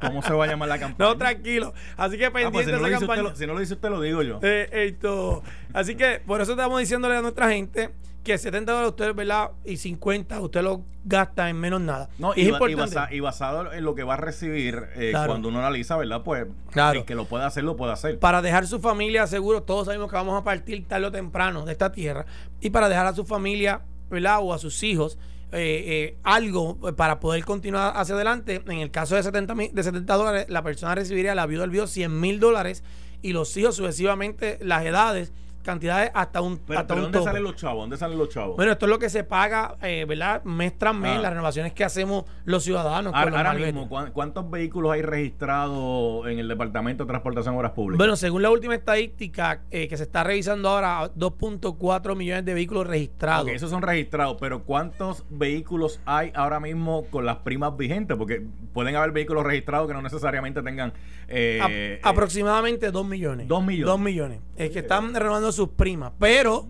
¿Cómo 0.01 0.23
se 0.23 0.33
va 0.33 0.45
a 0.45 0.47
llamar 0.47 0.67
la 0.67 0.79
campaña? 0.79 1.09
No, 1.09 1.17
tranquilo. 1.17 1.73
Así 1.95 2.17
que 2.17 2.31
pendiente 2.31 2.47
ah, 2.47 2.51
pues 2.51 2.65
si, 2.65 2.71
no 2.71 2.87
esa 2.87 2.99
campaña. 2.99 3.35
si 3.35 3.45
no 3.45 3.53
lo 3.53 3.59
dice 3.59 3.73
usted, 3.73 3.89
lo 3.89 4.01
digo 4.01 4.23
yo. 4.23 4.39
Eh, 4.41 4.67
esto. 4.71 5.43
Así 5.73 5.95
que 5.95 6.21
por 6.25 6.41
eso 6.41 6.53
estamos 6.53 6.79
diciéndole 6.79 7.15
a 7.17 7.21
nuestra 7.21 7.49
gente 7.49 7.91
que 8.23 8.37
70 8.37 8.71
dólares 8.71 8.89
usted, 8.91 9.13
¿verdad? 9.13 9.51
Y 9.65 9.77
50 9.77 10.39
usted 10.39 10.61
lo 10.61 10.83
gasta 11.03 11.49
en 11.49 11.57
menos 11.57 11.81
nada. 11.81 12.09
No, 12.17 12.33
y, 12.35 12.47
importante. 12.47 13.15
Y, 13.15 13.19
basado 13.19 13.71
en 13.73 13.83
lo 13.83 13.93
que 13.95 14.03
va 14.03 14.13
a 14.13 14.17
recibir 14.17 14.87
eh, 14.95 15.11
cuando 15.13 15.49
uno 15.49 15.59
analiza, 15.59 15.97
¿verdad? 15.97 16.23
Pues 16.23 16.47
el 16.93 17.05
que 17.05 17.15
lo 17.15 17.25
pueda 17.25 17.45
hacer, 17.45 17.63
lo 17.63 17.75
puede 17.75 17.91
hacer. 17.91 18.19
Para 18.19 18.41
dejar 18.41 18.65
su 18.65 18.79
familia 18.79 19.27
seguro, 19.27 19.63
todos 19.63 19.85
sabemos 19.85 20.09
que 20.09 20.15
vamos 20.15 20.39
a 20.39 20.43
partir 20.43 20.87
tarde 20.87 21.07
o 21.07 21.11
temprano 21.11 21.65
de 21.65 21.73
esta 21.73 21.91
tierra. 21.91 22.25
Y 22.61 22.69
para 22.69 22.89
dejar 22.89 23.05
a 23.07 23.13
su 23.13 23.25
familia, 23.25 23.81
¿verdad? 24.09 24.39
O 24.41 24.53
a 24.53 24.57
sus 24.57 24.81
hijos. 24.83 25.17
Eh, 25.55 25.83
eh, 25.85 26.17
algo 26.23 26.79
para 26.95 27.19
poder 27.19 27.45
continuar 27.45 27.93
hacia 27.95 28.15
adelante. 28.15 28.63
En 28.65 28.79
el 28.79 28.89
caso 28.89 29.15
de 29.15 29.21
70, 29.21 29.53
de 29.71 29.83
70 29.83 30.15
dólares, 30.15 30.45
la 30.49 30.63
persona 30.63 30.95
recibiría 30.95 31.35
la 31.35 31.45
viuda 31.45 31.61
del 31.61 31.69
viudo 31.69 31.85
100 31.85 32.19
mil 32.19 32.39
dólares 32.39 32.83
y 33.21 33.33
los 33.33 33.55
hijos 33.55 33.75
sucesivamente 33.75 34.57
las 34.61 34.83
edades 34.83 35.31
cantidades 35.63 36.11
hasta 36.13 36.41
un 36.41 36.57
pero, 36.59 36.79
hasta 36.79 36.95
¿dónde 36.95 37.23
salen 37.23 37.43
los 37.43 37.55
chavos? 37.55 37.83
¿Dónde 37.83 37.97
salen 37.97 38.17
los 38.17 38.29
chavos? 38.29 38.55
Bueno, 38.55 38.73
esto 38.73 38.85
es 38.85 38.89
lo 38.89 38.99
que 38.99 39.09
se 39.09 39.23
paga, 39.23 39.77
eh, 39.81 40.05
¿verdad? 40.07 40.43
Mes 40.43 40.77
tras 40.77 40.93
mes, 40.95 41.17
ah. 41.17 41.21
las 41.21 41.31
renovaciones 41.31 41.73
que 41.73 41.83
hacemos 41.83 42.25
los 42.45 42.63
ciudadanos. 42.63 43.13
Ahora, 43.15 43.53
mismo, 43.53 43.87
¿cuántos 43.87 44.49
vehículos 44.49 44.91
hay 44.91 45.01
registrados 45.01 46.27
en 46.27 46.39
el 46.39 46.47
Departamento 46.47 47.05
de 47.05 47.07
Transportación 47.07 47.55
y 47.55 47.57
Obras 47.57 47.71
Públicas? 47.71 47.97
Bueno, 47.97 48.15
según 48.15 48.41
la 48.41 48.51
última 48.51 48.75
estadística 48.75 49.61
eh, 49.71 49.87
que 49.87 49.97
se 49.97 50.03
está 50.03 50.23
revisando 50.23 50.69
ahora, 50.69 51.11
2.4 51.15 52.15
millones 52.15 52.45
de 52.45 52.53
vehículos 52.53 52.85
registrados. 52.85 53.49
esos 53.49 53.69
son 53.69 53.81
registrados, 53.81 54.37
pero 54.39 54.63
¿cuántos 54.63 55.25
vehículos 55.29 55.99
hay 56.05 56.31
ahora 56.35 56.59
mismo 56.59 57.05
con 57.09 57.25
las 57.25 57.37
primas 57.37 57.77
vigentes? 57.77 58.17
Porque 58.17 58.45
pueden 58.73 58.95
haber 58.95 59.11
vehículos 59.11 59.43
registrados 59.43 59.87
que 59.87 59.93
no 59.93 60.01
necesariamente 60.01 60.61
tengan... 60.61 60.93
Eh, 61.27 61.99
aproximadamente 62.03 62.91
2 62.91 63.05
millones. 63.05 63.47
2 63.47 63.63
millones. 63.63 63.85
2 63.85 63.99
millones. 63.99 64.39
Es 64.55 64.71
que 64.71 64.79
están 64.79 65.13
renovando 65.13 65.51
sus 65.53 65.69
primas. 65.69 66.13
Pero. 66.19 66.67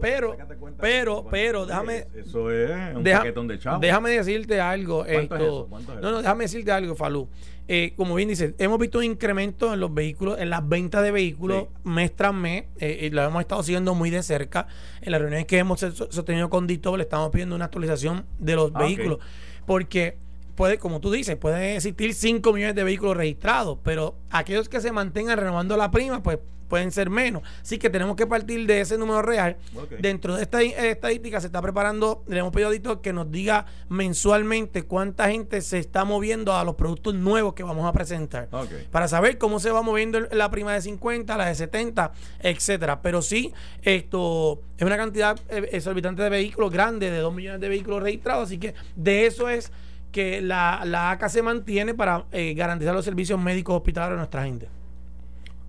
Pero, 0.00 0.36
pero, 0.78 1.26
pero, 1.30 1.66
déjame. 1.66 2.06
Eso 2.14 2.50
es 2.50 2.96
un 2.96 3.04
paquetón 3.04 3.48
de 3.48 3.58
chavos. 3.58 3.80
Déjame 3.80 4.10
decirte 4.10 4.60
algo. 4.60 5.04
Esto, 5.04 5.68
no, 6.00 6.10
no, 6.10 6.18
déjame 6.18 6.44
decirte 6.44 6.72
algo, 6.72 6.94
Falú. 6.94 7.28
Eh, 7.68 7.92
como 7.96 8.16
bien 8.16 8.28
dice, 8.28 8.54
hemos 8.58 8.78
visto 8.78 8.98
un 8.98 9.04
incremento 9.04 9.72
en 9.72 9.78
los 9.78 9.94
vehículos, 9.94 10.40
en 10.40 10.50
las 10.50 10.68
ventas 10.68 11.02
de 11.04 11.12
vehículos 11.12 11.68
mes 11.84 12.14
tras 12.16 12.34
mes. 12.34 12.64
Eh, 12.78 13.06
y 13.06 13.10
lo 13.10 13.22
hemos 13.22 13.40
estado 13.40 13.62
siguiendo 13.62 13.94
muy 13.94 14.10
de 14.10 14.22
cerca. 14.22 14.66
En 15.02 15.12
las 15.12 15.20
reuniones 15.20 15.46
que 15.46 15.58
hemos 15.58 15.80
sostenido 15.80 16.50
con 16.50 16.66
Dito, 16.66 16.96
le 16.96 17.04
estamos 17.04 17.30
pidiendo 17.30 17.54
una 17.54 17.66
actualización 17.66 18.26
de 18.38 18.56
los 18.56 18.72
ah, 18.74 18.80
vehículos. 18.80 19.18
Porque 19.66 20.16
puede, 20.56 20.78
como 20.78 21.00
tú 21.00 21.10
dices, 21.10 21.36
pueden 21.36 21.76
existir 21.76 22.12
5 22.14 22.52
millones 22.52 22.74
de 22.74 22.84
vehículos 22.84 23.16
registrados, 23.16 23.78
pero 23.84 24.16
aquellos 24.30 24.68
que 24.68 24.80
se 24.80 24.92
mantengan 24.92 25.38
renovando 25.38 25.76
la 25.76 25.90
prima, 25.90 26.22
pues 26.22 26.38
pueden 26.70 26.92
ser 26.92 27.10
menos. 27.10 27.42
Así 27.60 27.76
que 27.76 27.90
tenemos 27.90 28.16
que 28.16 28.26
partir 28.26 28.66
de 28.66 28.80
ese 28.80 28.96
número 28.96 29.20
real. 29.20 29.58
Dentro 29.98 30.36
de 30.36 30.42
esta 30.42 30.62
estadística 30.62 31.40
se 31.40 31.48
está 31.48 31.60
preparando, 31.60 32.24
le 32.28 32.38
hemos 32.38 32.52
pedido 32.52 32.92
a 32.92 33.02
que 33.02 33.12
nos 33.12 33.30
diga 33.30 33.66
mensualmente 33.90 34.84
cuánta 34.84 35.28
gente 35.28 35.60
se 35.60 35.78
está 35.78 36.04
moviendo 36.04 36.54
a 36.54 36.64
los 36.64 36.76
productos 36.76 37.14
nuevos 37.14 37.52
que 37.52 37.62
vamos 37.62 37.86
a 37.86 37.92
presentar. 37.92 38.48
Para 38.90 39.08
saber 39.08 39.36
cómo 39.36 39.60
se 39.60 39.70
va 39.70 39.82
moviendo 39.82 40.20
la 40.20 40.50
prima 40.50 40.72
de 40.72 40.80
50, 40.80 41.36
la 41.36 41.46
de 41.46 41.54
70, 41.54 42.12
etcétera. 42.38 43.02
Pero 43.02 43.20
sí, 43.20 43.52
esto 43.82 44.62
es 44.78 44.86
una 44.86 44.96
cantidad 44.96 45.38
eh, 45.50 45.68
exorbitante 45.72 46.22
de 46.22 46.30
vehículos 46.30 46.70
grandes, 46.70 47.10
de 47.10 47.18
2 47.18 47.34
millones 47.34 47.60
de 47.60 47.68
vehículos 47.68 48.02
registrados. 48.02 48.44
Así 48.44 48.58
que 48.58 48.74
de 48.94 49.26
eso 49.26 49.48
es 49.48 49.72
que 50.12 50.40
la, 50.40 50.82
la 50.84 51.10
ACA 51.10 51.28
se 51.28 51.42
mantiene 51.42 51.94
para 51.94 52.26
eh, 52.32 52.54
garantizar 52.54 52.94
los 52.94 53.04
servicios 53.04 53.40
médicos 53.40 53.76
hospitalarios 53.76 54.16
a 54.16 54.18
nuestra 54.18 54.44
gente. 54.44 54.68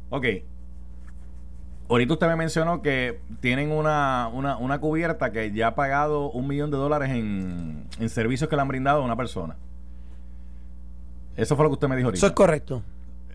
Ok, 0.09 0.25
Ahorita 1.91 2.13
usted 2.13 2.27
me 2.27 2.37
mencionó 2.37 2.81
que 2.81 3.19
tienen 3.41 3.69
una, 3.69 4.29
una, 4.29 4.79
cubierta 4.79 5.33
que 5.33 5.51
ya 5.51 5.67
ha 5.67 5.75
pagado 5.75 6.31
un 6.31 6.47
millón 6.47 6.71
de 6.71 6.77
dólares 6.77 7.09
en, 7.09 7.85
servicios 8.07 8.49
que 8.49 8.55
le 8.55 8.61
han 8.61 8.69
brindado 8.69 9.01
a 9.01 9.03
una 9.03 9.17
persona. 9.17 9.57
Eso 11.35 11.57
fue 11.57 11.65
lo 11.65 11.69
que 11.69 11.73
usted 11.73 11.89
me 11.89 11.97
dijo 11.97 12.07
ahorita. 12.07 12.19
Eso 12.19 12.27
es 12.27 12.31
correcto. 12.31 12.81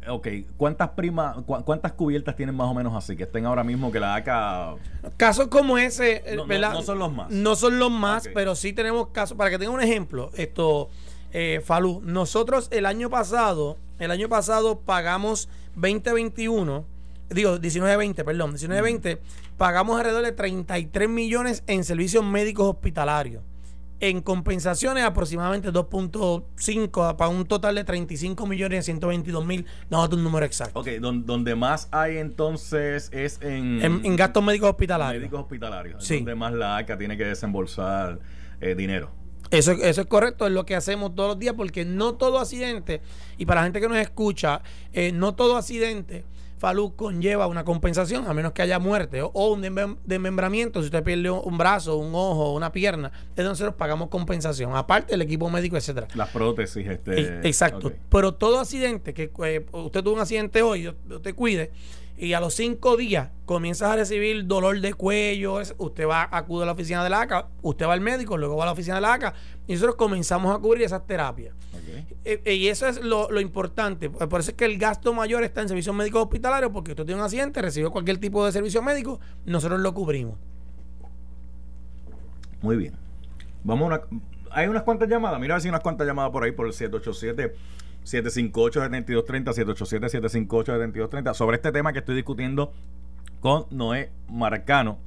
Ok, 0.08 0.28
¿cuántas 0.56 0.88
primas, 0.90 1.36
cuántas 1.44 1.92
cubiertas 1.92 2.34
tienen 2.34 2.54
más 2.54 2.68
o 2.68 2.72
menos 2.72 2.94
así 2.94 3.14
que 3.14 3.24
estén 3.24 3.44
ahora 3.44 3.62
mismo 3.62 3.92
que 3.92 4.00
la 4.00 4.14
ACA... 4.14 4.76
Casos 5.18 5.48
como 5.48 5.76
ese, 5.76 6.22
eh, 6.24 6.36
no, 6.36 6.46
no, 6.46 6.80
son 6.80 6.98
los 6.98 7.12
más. 7.12 7.30
No 7.30 7.56
son 7.56 7.78
los 7.78 7.90
más, 7.90 8.26
pero 8.32 8.54
sí 8.54 8.72
tenemos 8.72 9.08
casos, 9.08 9.36
para 9.36 9.50
que 9.50 9.58
tenga 9.58 9.72
un 9.72 9.82
ejemplo, 9.82 10.30
esto, 10.34 10.88
eh, 11.34 11.60
Falú, 11.62 12.00
nosotros 12.02 12.68
el 12.70 12.86
año 12.86 13.10
pasado, 13.10 13.76
el 13.98 14.10
año 14.10 14.30
pasado 14.30 14.80
pagamos 14.80 15.50
2021 15.74 16.95
digo, 17.30 17.58
19-20, 17.58 18.24
perdón, 18.24 18.54
19-20, 18.54 19.18
pagamos 19.56 19.98
alrededor 19.98 20.24
de 20.24 20.32
33 20.32 21.08
millones 21.08 21.64
en 21.66 21.84
servicios 21.84 22.24
médicos 22.24 22.68
hospitalarios. 22.68 23.42
En 23.98 24.20
compensaciones, 24.20 25.04
aproximadamente 25.04 25.72
2.5 25.72 27.16
para 27.16 27.28
un 27.30 27.46
total 27.46 27.76
de 27.76 27.84
35 27.84 28.46
millones 28.46 28.84
122 28.84 29.46
mil. 29.46 29.64
No, 29.88 30.04
un 30.04 30.22
número 30.22 30.44
exacto. 30.44 30.80
Ok, 30.80 30.88
donde 31.00 31.54
más 31.54 31.88
hay 31.92 32.18
entonces 32.18 33.08
es 33.10 33.40
en, 33.40 33.80
en, 33.82 34.16
gastos 34.16 34.44
médicos 34.44 34.68
hospitalarios. 34.68 35.22
Médicos 35.22 35.40
hospitalarios. 35.40 36.04
Sí. 36.04 36.16
Donde 36.16 36.34
más 36.34 36.52
la 36.52 36.76
ACA 36.76 36.98
tiene 36.98 37.16
que 37.16 37.24
desembolsar 37.24 38.18
eh, 38.60 38.74
dinero. 38.74 39.10
Eso, 39.50 39.72
eso 39.72 40.00
es 40.02 40.06
correcto, 40.08 40.46
es 40.46 40.52
lo 40.52 40.66
que 40.66 40.76
hacemos 40.76 41.14
todos 41.14 41.30
los 41.30 41.38
días, 41.38 41.54
porque 41.56 41.86
no 41.86 42.16
todo 42.16 42.38
accidente, 42.38 43.00
y 43.38 43.46
para 43.46 43.60
la 43.60 43.66
gente 43.66 43.80
que 43.80 43.88
nos 43.88 43.98
escucha, 43.98 44.60
eh, 44.92 45.12
no 45.12 45.34
todo 45.34 45.56
accidente 45.56 46.24
Falú 46.58 46.96
conlleva 46.96 47.46
una 47.46 47.64
compensación, 47.64 48.26
a 48.26 48.32
menos 48.32 48.52
que 48.52 48.62
haya 48.62 48.78
muerte 48.78 49.22
o, 49.22 49.30
un 49.52 49.60
desmembramiento. 50.04 50.80
Si 50.80 50.86
usted 50.86 51.02
pierde 51.02 51.30
un 51.30 51.58
brazo, 51.58 51.96
un 51.96 52.14
ojo, 52.14 52.54
una 52.54 52.72
pierna, 52.72 53.12
entonces 53.28 53.46
nosotros 53.46 53.74
pagamos 53.74 54.08
compensación. 54.08 54.74
Aparte 54.74 55.12
del 55.12 55.22
equipo 55.22 55.50
médico, 55.50 55.76
etcétera. 55.76 56.08
Las 56.14 56.30
prótesis, 56.30 56.86
este. 56.86 57.46
Exacto. 57.46 57.92
Pero 58.08 58.34
todo 58.34 58.60
accidente, 58.60 59.12
que 59.12 59.30
eh, 59.44 59.66
usted 59.72 60.02
tuvo 60.02 60.14
un 60.14 60.20
accidente 60.20 60.62
hoy, 60.62 60.94
te 61.22 61.34
cuide 61.34 61.72
y 62.18 62.33
a 62.33 62.40
los 62.40 62.55
cinco 62.55 62.96
días 62.96 63.31
comienzas 63.44 63.90
a 63.90 63.96
recibir 63.96 64.46
dolor 64.46 64.81
de 64.81 64.94
cuello, 64.94 65.61
usted 65.79 66.07
va 66.07 66.22
a 66.22 66.38
acudir 66.38 66.62
a 66.62 66.66
la 66.66 66.72
oficina 66.72 67.05
de 67.05 67.11
la 67.11 67.20
ACA, 67.20 67.48
usted 67.62 67.87
va 67.87 67.92
al 67.92 68.00
médico, 68.00 68.37
luego 68.38 68.57
va 68.57 68.64
a 68.64 68.66
la 68.66 68.72
oficina 68.72 68.96
de 68.96 69.02
la 69.02 69.14
ACA 69.14 69.35
y 69.66 69.74
nosotros 69.74 69.96
comenzamos 69.96 70.55
a 70.57 70.59
cubrir 70.59 70.83
esas 70.83 71.07
terapias. 71.07 71.55
Eh, 72.24 72.40
eh, 72.44 72.55
y 72.55 72.68
eso 72.68 72.88
es 72.88 73.00
lo, 73.02 73.40
importante. 73.40 74.11
Por 74.11 74.40
eso 74.40 74.50
es 74.50 74.57
que 74.57 74.64
el 74.64 74.79
gasto 74.79 75.12
mayor 75.12 75.44
está 75.44 75.62
en 75.62 75.68
servicios 75.68 75.94
médicos 75.94 76.22
hospitalarios, 76.22 76.72
porque 76.72 76.92
usted 76.92 77.05
tiene 77.05 77.20
un 77.20 77.24
accidente, 77.24 77.62
recibe 77.62 77.90
cualquier 77.90 78.18
tipo 78.18 78.44
de 78.44 78.52
servicio 78.52 78.83
médico, 78.83 79.20
nosotros 79.44 79.81
lo 79.81 79.94
cubrimos. 79.94 80.37
Muy 82.62 82.76
bien. 82.76 82.94
Vamos 83.62 83.85
a 83.85 83.87
una, 83.87 84.20
hay 84.50 84.66
unas 84.66 84.83
cuantas 84.83 85.09
llamadas. 85.09 85.38
Mira 85.38 85.55
a 85.55 85.57
ver 85.57 85.62
si 85.62 85.68
hay 85.68 85.70
unas 85.70 85.83
cuantas 85.83 86.07
llamadas 86.07 86.33
por 86.33 86.42
ahí 86.42 86.52
por 86.52 86.66
el 86.66 86.72
787 86.72 87.55
758-7230, 88.06 89.52
787-758-7230, 90.46 91.34
sobre 91.34 91.56
este 91.56 91.72
tema 91.72 91.92
que 91.92 91.98
estoy 91.98 92.14
discutiendo 92.14 92.72
con 93.40 93.66
Noé 93.70 94.10
Marcano 94.28 94.98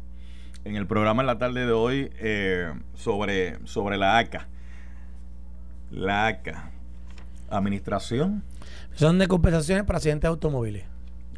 en 0.65 0.75
el 0.75 0.85
programa 0.85 1.21
en 1.21 1.27
la 1.27 1.37
tarde 1.37 1.65
de 1.65 1.71
hoy 1.71 2.11
eh, 2.19 2.73
sobre, 2.95 3.65
sobre 3.65 3.97
la 3.97 4.17
ACA. 4.17 4.47
La 5.91 6.27
ACA. 6.27 6.71
Administración. 7.49 8.43
Son 8.93 9.17
de 9.17 9.27
compensaciones 9.27 9.85
por 9.85 9.95
accidentes 9.95 10.23
de 10.23 10.27
automóviles. 10.27 10.83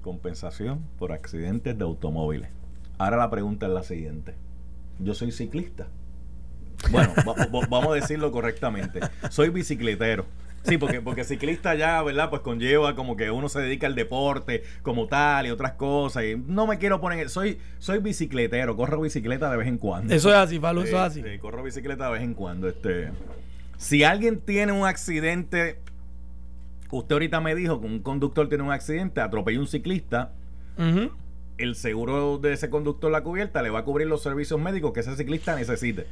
Compensación 0.01 0.83
por 0.97 1.11
accidentes 1.11 1.77
de 1.77 1.83
automóviles. 1.83 2.49
Ahora 2.97 3.17
la 3.17 3.29
pregunta 3.29 3.67
es 3.67 3.71
la 3.71 3.83
siguiente. 3.83 4.33
Yo 4.99 5.13
soy 5.13 5.31
ciclista. 5.31 5.87
Bueno, 6.89 7.13
vamos 7.69 7.91
a 7.91 7.95
decirlo 7.95 8.31
correctamente. 8.31 8.99
Soy 9.29 9.49
bicicletero. 9.49 10.25
Sí, 10.63 10.77
porque, 10.77 11.01
porque 11.01 11.23
ciclista 11.23 11.73
ya, 11.75 12.01
¿verdad? 12.03 12.29
Pues 12.29 12.41
conlleva 12.41 12.95
como 12.95 13.15
que 13.15 13.31
uno 13.31 13.49
se 13.49 13.59
dedica 13.61 13.87
al 13.87 13.95
deporte 13.95 14.63
como 14.83 15.07
tal 15.07 15.47
y 15.47 15.49
otras 15.49 15.73
cosas. 15.73 16.23
Y 16.23 16.35
no 16.35 16.67
me 16.67 16.77
quiero 16.77 17.01
poner. 17.01 17.29
Soy, 17.29 17.57
soy 17.79 17.99
bicicletero, 17.99 18.75
corro 18.75 19.01
bicicleta 19.01 19.49
de 19.49 19.57
vez 19.57 19.67
en 19.67 19.77
cuando. 19.77 20.13
Eso 20.13 20.29
es 20.29 20.35
así, 20.35 20.59
Pablo, 20.59 20.83
eso 20.83 20.97
es 20.97 21.01
así. 21.01 21.23
corro 21.39 21.63
bicicleta 21.63 22.05
de 22.05 22.11
vez 22.11 22.21
en 22.21 22.33
cuando. 22.33 22.67
Este, 22.67 23.09
si 23.77 24.03
alguien 24.03 24.39
tiene 24.39 24.71
un 24.71 24.85
accidente, 24.85 25.79
usted 26.91 27.13
ahorita 27.13 27.41
me 27.41 27.55
dijo 27.55 27.81
que 27.81 27.87
un 27.87 27.99
conductor 27.99 28.47
tiene 28.47 28.63
un 28.63 28.71
accidente, 28.71 29.21
atropella 29.21 29.59
un 29.59 29.67
ciclista. 29.67 30.33
El 31.57 31.75
seguro 31.75 32.39
de 32.39 32.53
ese 32.53 32.71
conductor, 32.71 33.11
la 33.11 33.21
cubierta, 33.21 33.61
le 33.61 33.69
va 33.69 33.79
a 33.79 33.83
cubrir 33.83 34.07
los 34.07 34.23
servicios 34.23 34.59
médicos 34.59 34.93
que 34.93 35.01
ese 35.01 35.15
ciclista 35.15 35.55
necesite. 35.55 36.07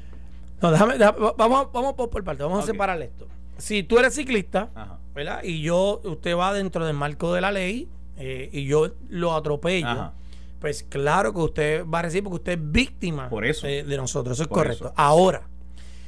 No, 0.61 0.71
déjame, 0.71 0.97
vamos, 0.97 1.71
vamos 1.71 1.93
por, 1.93 2.23
parte, 2.23 2.43
vamos 2.43 2.63
a 2.63 2.67
separar 2.67 3.01
esto 3.01 3.27
si 3.59 3.83
tú 3.83 3.99
eres 3.99 4.15
ciclista, 4.15 4.69
¿verdad? 5.13 5.43
Y 5.43 5.61
yo, 5.61 6.01
usted 6.03 6.35
va 6.35 6.53
dentro 6.53 6.85
del 6.85 6.95
marco 6.95 7.33
de 7.33 7.41
la 7.41 7.51
ley 7.51 7.87
eh, 8.17 8.49
y 8.51 8.65
yo 8.65 8.95
lo 9.09 9.33
atropello, 9.35 10.13
pues 10.59 10.83
claro 10.83 11.33
que 11.33 11.39
usted 11.39 11.85
va 11.85 11.99
a 11.99 12.01
recibir 12.03 12.23
porque 12.23 12.35
usted 12.35 12.51
es 12.53 12.71
víctima 12.71 13.29
Por 13.29 13.45
eso. 13.45 13.67
de 13.67 13.97
nosotros. 13.97 14.35
Eso 14.37 14.43
es 14.43 14.49
correcto. 14.49 14.93
Ahora, 14.95 15.43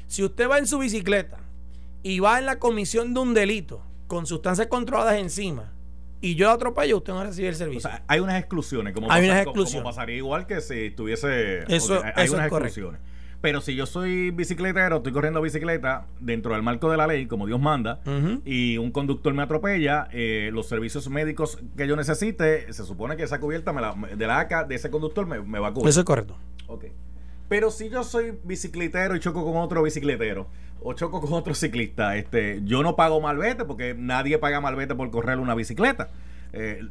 si 0.07 0.23
usted 0.23 0.49
va 0.49 0.57
en 0.57 0.67
su 0.67 0.79
bicicleta 0.79 1.39
y 2.03 2.19
va 2.19 2.39
en 2.39 2.45
la 2.45 2.59
comisión 2.59 3.13
de 3.13 3.19
un 3.21 3.33
delito, 3.33 3.81
con 4.07 4.25
sustancias 4.25 4.67
controladas 4.67 5.17
encima 5.19 5.71
y 6.19 6.35
yo 6.35 6.51
atropello, 6.51 6.97
usted 6.97 7.13
no 7.13 7.23
recibe 7.23 7.47
el 7.47 7.55
servicio. 7.55 7.89
O 7.89 7.91
sea, 7.91 8.03
hay 8.07 8.19
unas 8.19 8.37
exclusiones, 8.37 8.93
como, 8.93 9.09
hay 9.09 9.23
unas 9.23 9.43
exclusiones. 9.43 9.81
como 9.81 9.95
pasaría 9.95 10.17
igual 10.17 10.45
que 10.47 10.59
si 10.59 10.91
tuviese... 10.91 11.63
Eso, 11.73 12.01
hay 12.15 12.27
unas 12.27 12.47
exclusiones. 12.47 12.99
Pero 13.41 13.59
si 13.59 13.75
yo 13.75 13.87
soy 13.87 14.29
bicicletero, 14.29 14.97
estoy 14.97 15.11
corriendo 15.11 15.41
bicicleta 15.41 16.05
dentro 16.19 16.53
del 16.53 16.61
marco 16.61 16.91
de 16.91 16.97
la 16.97 17.07
ley, 17.07 17.25
como 17.25 17.47
Dios 17.47 17.59
manda, 17.59 17.99
y 18.45 18.77
un 18.77 18.91
conductor 18.91 19.33
me 19.33 19.41
atropella, 19.41 20.07
eh, 20.11 20.51
los 20.53 20.67
servicios 20.67 21.09
médicos 21.09 21.57
que 21.75 21.87
yo 21.87 21.95
necesite, 21.95 22.71
se 22.71 22.85
supone 22.85 23.17
que 23.17 23.23
esa 23.23 23.39
cubierta 23.39 23.73
de 24.15 24.27
la 24.27 24.39
ACA 24.39 24.63
de 24.63 24.75
ese 24.75 24.91
conductor 24.91 25.25
me, 25.25 25.59
va 25.59 25.69
a 25.69 25.73
cubrir. 25.73 25.89
Eso 25.89 26.01
es 26.01 26.05
correcto. 26.05 26.37
Ok. 26.67 26.85
Pero 27.49 27.71
si 27.71 27.89
yo 27.89 28.03
soy 28.03 28.37
bicicletero 28.43 29.15
y 29.15 29.19
choco 29.19 29.43
con 29.43 29.57
otro 29.57 29.81
bicicletero, 29.83 30.47
o 30.83 30.93
choco 30.93 31.19
con 31.21 31.33
otro 31.33 31.53
ciclista, 31.53 32.15
este, 32.17 32.61
yo 32.63 32.83
no 32.83 32.95
pago 32.95 33.21
malvete 33.21 33.65
porque 33.65 33.95
nadie 33.97 34.37
paga 34.37 34.61
malvete 34.61 34.95
por 34.95 35.09
correr 35.11 35.39
una 35.39 35.55
bicicleta. 35.55 36.09
Eh, 36.53 36.81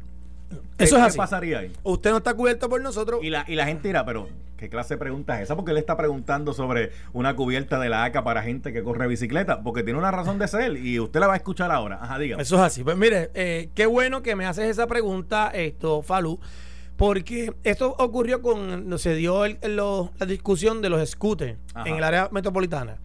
eso 0.77 0.97
es 0.97 1.13
¿Qué 1.13 1.17
pasaría 1.17 1.59
ahí? 1.59 1.71
Usted 1.83 2.11
no 2.11 2.17
está 2.17 2.33
cubierto 2.33 2.69
por 2.69 2.81
nosotros. 2.81 3.23
Y 3.23 3.29
la, 3.29 3.45
y 3.47 3.55
la 3.55 3.65
gente 3.65 3.87
dirá, 3.87 4.05
pero 4.05 4.27
¿qué 4.57 4.69
clase 4.69 4.93
de 4.93 4.97
pregunta 4.99 5.37
es 5.37 5.43
esa? 5.43 5.55
Porque 5.55 5.71
él 5.71 5.77
está 5.77 5.97
preguntando 5.97 6.53
sobre 6.53 6.91
una 7.13 7.35
cubierta 7.35 7.79
de 7.79 7.89
la 7.89 8.03
ACA 8.03 8.23
para 8.23 8.43
gente 8.43 8.71
que 8.71 8.83
corre 8.83 9.07
bicicleta, 9.07 9.63
porque 9.63 9.83
tiene 9.83 9.99
una 9.99 10.11
razón 10.11 10.39
de 10.39 10.47
ser 10.47 10.77
y 10.77 10.99
usted 10.99 11.19
la 11.19 11.27
va 11.27 11.33
a 11.33 11.37
escuchar 11.37 11.71
ahora. 11.71 11.99
Ajá, 12.01 12.19
diga. 12.19 12.37
Eso 12.39 12.55
es 12.57 12.61
así. 12.61 12.83
Pues 12.83 12.95
mire, 12.97 13.31
eh, 13.33 13.69
qué 13.73 13.85
bueno 13.85 14.21
que 14.21 14.35
me 14.35 14.45
haces 14.45 14.69
esa 14.69 14.87
pregunta, 14.87 15.49
esto, 15.53 16.01
Falú, 16.01 16.39
porque 16.95 17.53
esto 17.63 17.95
ocurrió 17.97 18.43
con, 18.43 18.99
se 18.99 19.15
dio 19.15 19.47
la 19.47 20.25
discusión 20.27 20.81
de 20.83 20.89
los 20.89 21.09
scooters 21.09 21.57
en 21.85 21.95
el 21.95 22.03
área 22.03 22.29
metropolitana. 22.31 22.97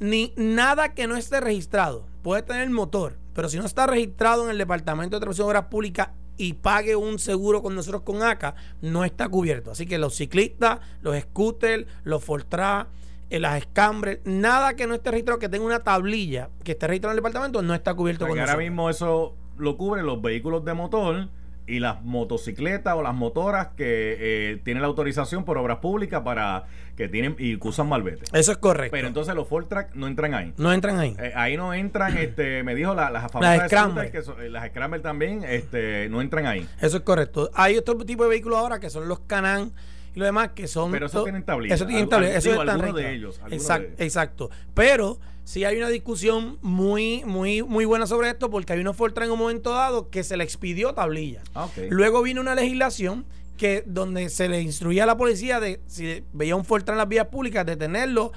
Ni 0.00 0.32
nada 0.36 0.94
que 0.94 1.06
no 1.06 1.16
esté 1.16 1.40
registrado 1.40 2.06
puede 2.22 2.42
tener 2.42 2.68
motor, 2.70 3.18
pero 3.34 3.50
si 3.50 3.58
no 3.58 3.66
está 3.66 3.86
registrado 3.86 4.44
en 4.44 4.50
el 4.50 4.58
Departamento 4.58 5.16
de 5.16 5.20
Transportación 5.20 5.48
Obras 5.48 5.66
Públicas 5.66 6.08
y 6.36 6.54
pague 6.54 6.96
un 6.96 7.18
seguro 7.18 7.62
con 7.62 7.74
nosotros 7.74 8.02
con 8.02 8.22
ACA, 8.22 8.54
no 8.80 9.04
está 9.04 9.28
cubierto. 9.28 9.70
Así 9.70 9.86
que 9.86 9.98
los 9.98 10.14
ciclistas, 10.14 10.80
los 11.00 11.18
scooters, 11.18 11.86
los 12.04 12.24
Fortra, 12.24 12.88
eh, 13.30 13.40
las 13.40 13.58
escambres, 13.58 14.20
nada 14.24 14.74
que 14.74 14.86
no 14.86 14.94
esté 14.94 15.10
registrado, 15.10 15.38
que 15.38 15.48
tenga 15.48 15.64
una 15.64 15.80
tablilla 15.80 16.50
que 16.62 16.72
esté 16.72 16.86
registrado 16.86 17.12
en 17.12 17.18
el 17.18 17.22
departamento, 17.22 17.62
no 17.62 17.74
está 17.74 17.94
cubierto 17.94 18.26
con 18.26 18.36
nosotros. 18.36 18.50
Ahora 18.50 18.62
mismo 18.62 18.90
eso 18.90 19.34
lo 19.56 19.76
cubren 19.76 20.06
los 20.06 20.20
vehículos 20.20 20.64
de 20.64 20.74
motor 20.74 21.28
y 21.66 21.80
las 21.80 22.02
motocicletas 22.02 22.94
o 22.94 23.02
las 23.02 23.14
motoras 23.14 23.68
que 23.76 24.16
eh, 24.18 24.60
tienen 24.64 24.82
la 24.82 24.88
autorización 24.88 25.44
por 25.44 25.58
obras 25.58 25.78
públicas 25.78 26.22
para 26.22 26.64
que 26.96 27.08
tienen 27.08 27.34
y 27.38 27.56
usan 27.66 27.88
malvete. 27.88 28.24
Eso 28.32 28.52
es 28.52 28.58
correcto. 28.58 28.92
Pero 28.92 29.08
entonces 29.08 29.34
los 29.34 29.48
Ford 29.48 29.66
Track 29.66 29.94
no 29.94 30.06
entran 30.06 30.34
ahí. 30.34 30.52
No 30.56 30.72
entran 30.72 30.98
ahí. 30.98 31.16
Eh, 31.18 31.32
ahí 31.34 31.56
no 31.56 31.74
entran, 31.74 32.16
este, 32.18 32.62
me 32.62 32.74
dijo 32.74 32.94
la, 32.94 33.10
las 33.10 33.30
famosas 33.30 33.66
Scramble. 33.66 34.10
que 34.10 34.18
eh, 34.18 34.50
las 34.50 34.68
Scramble 34.68 35.00
también, 35.00 35.42
este, 35.44 36.08
no 36.10 36.20
entran 36.20 36.46
ahí. 36.46 36.68
Eso 36.80 36.98
es 36.98 37.02
correcto. 37.02 37.50
Hay 37.54 37.76
otro 37.76 37.96
tipo 37.98 38.24
de 38.24 38.30
vehículos 38.30 38.58
ahora 38.58 38.78
que 38.78 38.90
son 38.90 39.08
los 39.08 39.20
Canan 39.20 39.72
y 40.14 40.18
lo 40.18 40.24
demás 40.24 40.50
que 40.54 40.68
son. 40.68 40.90
Pero 40.92 41.06
eso 41.06 41.24
tienen 41.24 41.42
tablilla. 41.42 41.74
Eso 41.74 41.86
tienen 41.86 42.08
tablilla. 42.08 42.36
Eso 42.36 42.62
es 42.62 42.94
de 42.94 43.14
ellos. 43.14 43.40
Exacto, 43.50 44.02
exacto. 44.02 44.50
Pero 44.74 45.18
sí 45.44 45.64
hay 45.64 45.76
una 45.76 45.88
discusión 45.88 46.58
muy, 46.62 47.24
muy, 47.24 47.62
muy 47.62 47.84
buena 47.84 48.06
sobre 48.06 48.30
esto 48.30 48.50
porque 48.50 48.72
hay 48.72 48.80
unos 48.80 48.96
Fortran 48.96 49.26
en 49.26 49.32
un 49.32 49.38
momento 49.38 49.72
dado 49.72 50.10
que 50.10 50.24
se 50.24 50.36
le 50.36 50.44
expidió 50.44 50.94
tablilla. 50.94 51.42
Ah, 51.54 51.68
Luego 51.90 52.22
vino 52.22 52.40
una 52.40 52.54
legislación 52.54 53.26
que 53.56 53.84
donde 53.86 54.30
se 54.30 54.48
le 54.48 54.60
instruía 54.60 55.04
a 55.04 55.06
la 55.06 55.16
policía 55.16 55.60
de 55.60 55.80
si 55.86 56.24
veía 56.32 56.56
un 56.56 56.64
Fortran 56.64 56.94
en 56.94 56.98
las 56.98 57.08
vías 57.08 57.26
públicas, 57.26 57.66
detenerlo, 57.66 58.32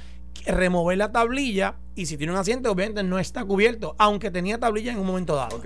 remover 0.46 0.98
la 0.98 1.12
tablilla 1.12 1.76
y 1.96 2.06
si 2.06 2.18
tiene 2.18 2.34
un 2.34 2.40
asiento 2.40 2.72
obviamente 2.72 3.04
no 3.04 3.20
está 3.20 3.44
cubierto, 3.46 3.96
aunque 3.98 4.30
tenía 4.32 4.60
tablilla 4.60 4.92
en 4.92 5.00
un 5.00 5.08
momento 5.08 5.36
dado. 5.36 5.62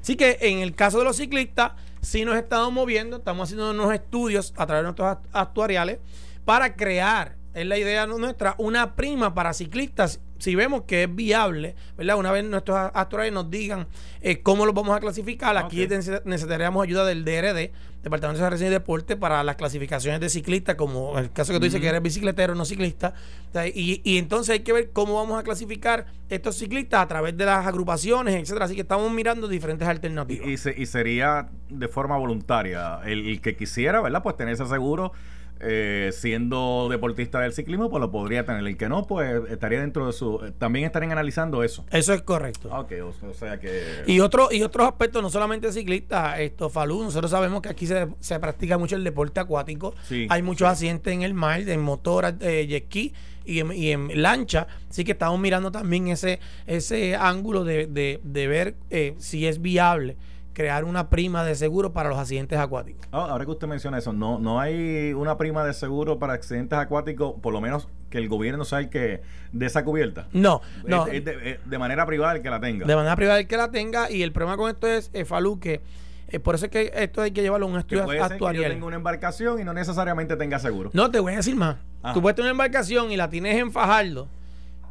Así 0.00 0.16
que 0.16 0.38
en 0.40 0.58
el 0.58 0.74
caso 0.74 0.98
de 0.98 1.04
los 1.04 1.16
ciclistas, 1.16 1.72
sí 2.08 2.24
nos 2.24 2.36
estamos 2.36 2.72
moviendo, 2.72 3.18
estamos 3.18 3.48
haciendo 3.48 3.70
unos 3.70 3.92
estudios 3.92 4.54
a 4.56 4.64
través 4.64 4.80
de 4.80 4.84
nuestros 4.84 5.18
actuariales 5.30 5.98
para 6.46 6.74
crear, 6.74 7.36
es 7.52 7.66
la 7.66 7.76
idea 7.76 8.06
nuestra, 8.06 8.54
una 8.56 8.96
prima 8.96 9.34
para 9.34 9.52
ciclistas 9.52 10.18
si 10.38 10.54
vemos 10.54 10.82
que 10.82 11.04
es 11.04 11.14
viable, 11.14 11.74
¿verdad? 11.96 12.16
Una 12.16 12.32
vez 12.32 12.44
nuestros 12.44 12.78
actuales 12.94 13.32
nos 13.32 13.50
digan 13.50 13.86
eh, 14.20 14.40
cómo 14.40 14.66
lo 14.66 14.72
vamos 14.72 14.96
a 14.96 15.00
clasificar, 15.00 15.56
aquí 15.56 15.86
necesitaríamos 16.24 16.82
ayuda 16.82 17.04
del 17.04 17.24
DRD, 17.24 17.72
Departamento 18.02 18.38
de 18.38 18.46
Recreación 18.46 18.70
y 18.70 18.72
Deporte, 18.72 19.16
para 19.16 19.42
las 19.42 19.56
clasificaciones 19.56 20.20
de 20.20 20.28
ciclistas, 20.28 20.76
como 20.76 21.18
el 21.18 21.32
caso 21.32 21.52
que 21.52 21.58
tú 21.58 21.64
dices 21.64 21.80
que 21.80 21.88
eres 21.88 22.00
bicicletero, 22.00 22.54
no 22.54 22.64
ciclista. 22.64 23.14
Y, 23.74 24.00
y, 24.04 24.18
entonces 24.18 24.52
hay 24.52 24.60
que 24.60 24.72
ver 24.72 24.90
cómo 24.92 25.14
vamos 25.14 25.38
a 25.38 25.42
clasificar 25.42 26.06
estos 26.28 26.56
ciclistas 26.56 27.02
a 27.02 27.08
través 27.08 27.36
de 27.36 27.44
las 27.44 27.66
agrupaciones, 27.66 28.34
etcétera. 28.34 28.66
Así 28.66 28.76
que 28.76 28.82
estamos 28.82 29.10
mirando 29.10 29.48
diferentes 29.48 29.88
alternativas. 29.88 30.46
Y, 30.46 30.82
y, 30.82 30.86
sería 30.86 31.48
de 31.68 31.88
forma 31.88 32.16
voluntaria. 32.16 33.00
El, 33.04 33.26
el, 33.26 33.40
que 33.40 33.56
quisiera, 33.56 34.00
¿verdad? 34.00 34.22
Pues 34.22 34.36
tener 34.36 34.54
ese 34.54 34.66
seguro 34.66 35.12
eh, 35.60 36.10
siendo 36.12 36.88
deportista 36.90 37.40
del 37.40 37.52
ciclismo, 37.52 37.90
pues 37.90 38.00
lo 38.00 38.10
podría 38.10 38.44
tener. 38.44 38.66
El 38.66 38.76
que 38.76 38.88
no, 38.88 39.06
pues 39.06 39.42
estaría 39.50 39.80
dentro 39.80 40.06
de 40.06 40.12
su. 40.12 40.52
También 40.58 40.84
estarían 40.84 41.12
analizando 41.12 41.62
eso. 41.62 41.84
Eso 41.90 42.12
es 42.12 42.22
correcto. 42.22 42.68
Ok, 42.72 42.92
o, 43.02 43.34
sea 43.34 43.58
que. 43.58 44.04
Y, 44.06 44.20
otro, 44.20 44.48
y 44.52 44.62
otros 44.62 44.88
aspectos, 44.88 45.22
no 45.22 45.30
solamente 45.30 45.72
ciclistas, 45.72 46.40
esto, 46.40 46.70
Falú, 46.70 47.02
nosotros 47.02 47.30
sabemos 47.30 47.62
que 47.62 47.68
aquí 47.68 47.86
se, 47.86 48.38
practica 48.38 48.78
mucho 48.78 48.96
el 48.96 49.04
deporte 49.04 49.40
acuático. 49.40 49.94
Hay 50.28 50.42
muchos 50.42 50.68
accidentes 50.68 51.12
en 51.12 51.22
el 51.22 51.34
mar, 51.34 51.60
en 51.60 51.80
motor, 51.80 52.34
eh, 52.40 52.66
jet 52.68 52.86
ski 52.86 53.12
y 53.44 53.60
en, 53.60 53.72
y 53.72 53.90
en, 53.90 54.22
lancha. 54.22 54.66
Así 54.88 55.04
que 55.04 55.12
estamos 55.12 55.40
mirando 55.40 55.72
también 55.72 56.08
ese, 56.08 56.40
ese 56.66 57.16
ángulo 57.16 57.64
de, 57.64 57.86
de, 57.86 58.20
de 58.22 58.46
ver 58.46 58.74
eh, 58.90 59.14
si 59.18 59.46
es 59.46 59.60
viable 59.60 60.16
crear 60.58 60.84
una 60.84 61.08
prima 61.08 61.44
de 61.44 61.54
seguro 61.54 61.92
para 61.92 62.08
los 62.08 62.18
accidentes 62.18 62.58
acuáticos. 62.58 63.06
Ah, 63.12 63.28
ahora 63.30 63.44
que 63.44 63.52
usted 63.52 63.68
menciona 63.68 63.96
eso, 63.96 64.12
no, 64.12 64.40
no 64.40 64.58
hay 64.58 65.12
una 65.12 65.38
prima 65.38 65.64
de 65.64 65.72
seguro 65.72 66.18
para 66.18 66.32
accidentes 66.32 66.76
acuáticos, 66.76 67.34
por 67.40 67.52
lo 67.52 67.60
menos 67.60 67.86
que 68.10 68.18
el 68.18 68.28
gobierno 68.28 68.64
sea 68.64 68.80
el 68.80 68.88
que 68.88 69.22
de 69.52 69.66
esa 69.66 69.84
cubierta. 69.84 70.26
No, 70.32 70.60
no. 70.84 71.06
Es, 71.06 71.24
de, 71.24 71.78
manera 71.78 72.04
privada 72.06 72.34
el 72.34 72.42
que 72.42 72.50
la 72.50 72.58
tenga. 72.58 72.86
De 72.86 72.96
manera 72.96 73.14
privada 73.14 73.38
el 73.38 73.46
que 73.46 73.56
la 73.56 73.70
tenga 73.70 74.10
y 74.10 74.24
el 74.24 74.32
problema 74.32 74.56
con 74.56 74.68
esto 74.68 74.88
es, 74.88 75.10
eh, 75.12 75.24
Falú, 75.24 75.60
que 75.60 75.80
eh, 76.26 76.40
por 76.40 76.56
eso 76.56 76.64
es 76.64 76.72
que 76.72 76.90
esto 76.92 77.22
hay 77.22 77.30
que 77.30 77.42
llevarlo 77.42 77.66
a 77.66 77.70
un 77.70 77.78
estudio 77.78 78.02
actual. 78.02 78.56
yo 78.56 78.62
tengo 78.62 78.88
una 78.88 78.96
embarcación 78.96 79.60
y 79.60 79.64
no 79.64 79.72
necesariamente 79.72 80.36
tenga 80.36 80.58
seguro. 80.58 80.90
No, 80.92 81.08
te 81.12 81.20
voy 81.20 81.34
a 81.34 81.36
decir 81.36 81.54
más. 81.54 81.76
Tú 82.14 82.20
puedes 82.20 82.34
tener 82.34 82.52
una 82.52 82.64
embarcación 82.64 83.12
y 83.12 83.16
la 83.16 83.30
tienes 83.30 83.56
en 83.56 83.70
Fajardo, 83.70 84.26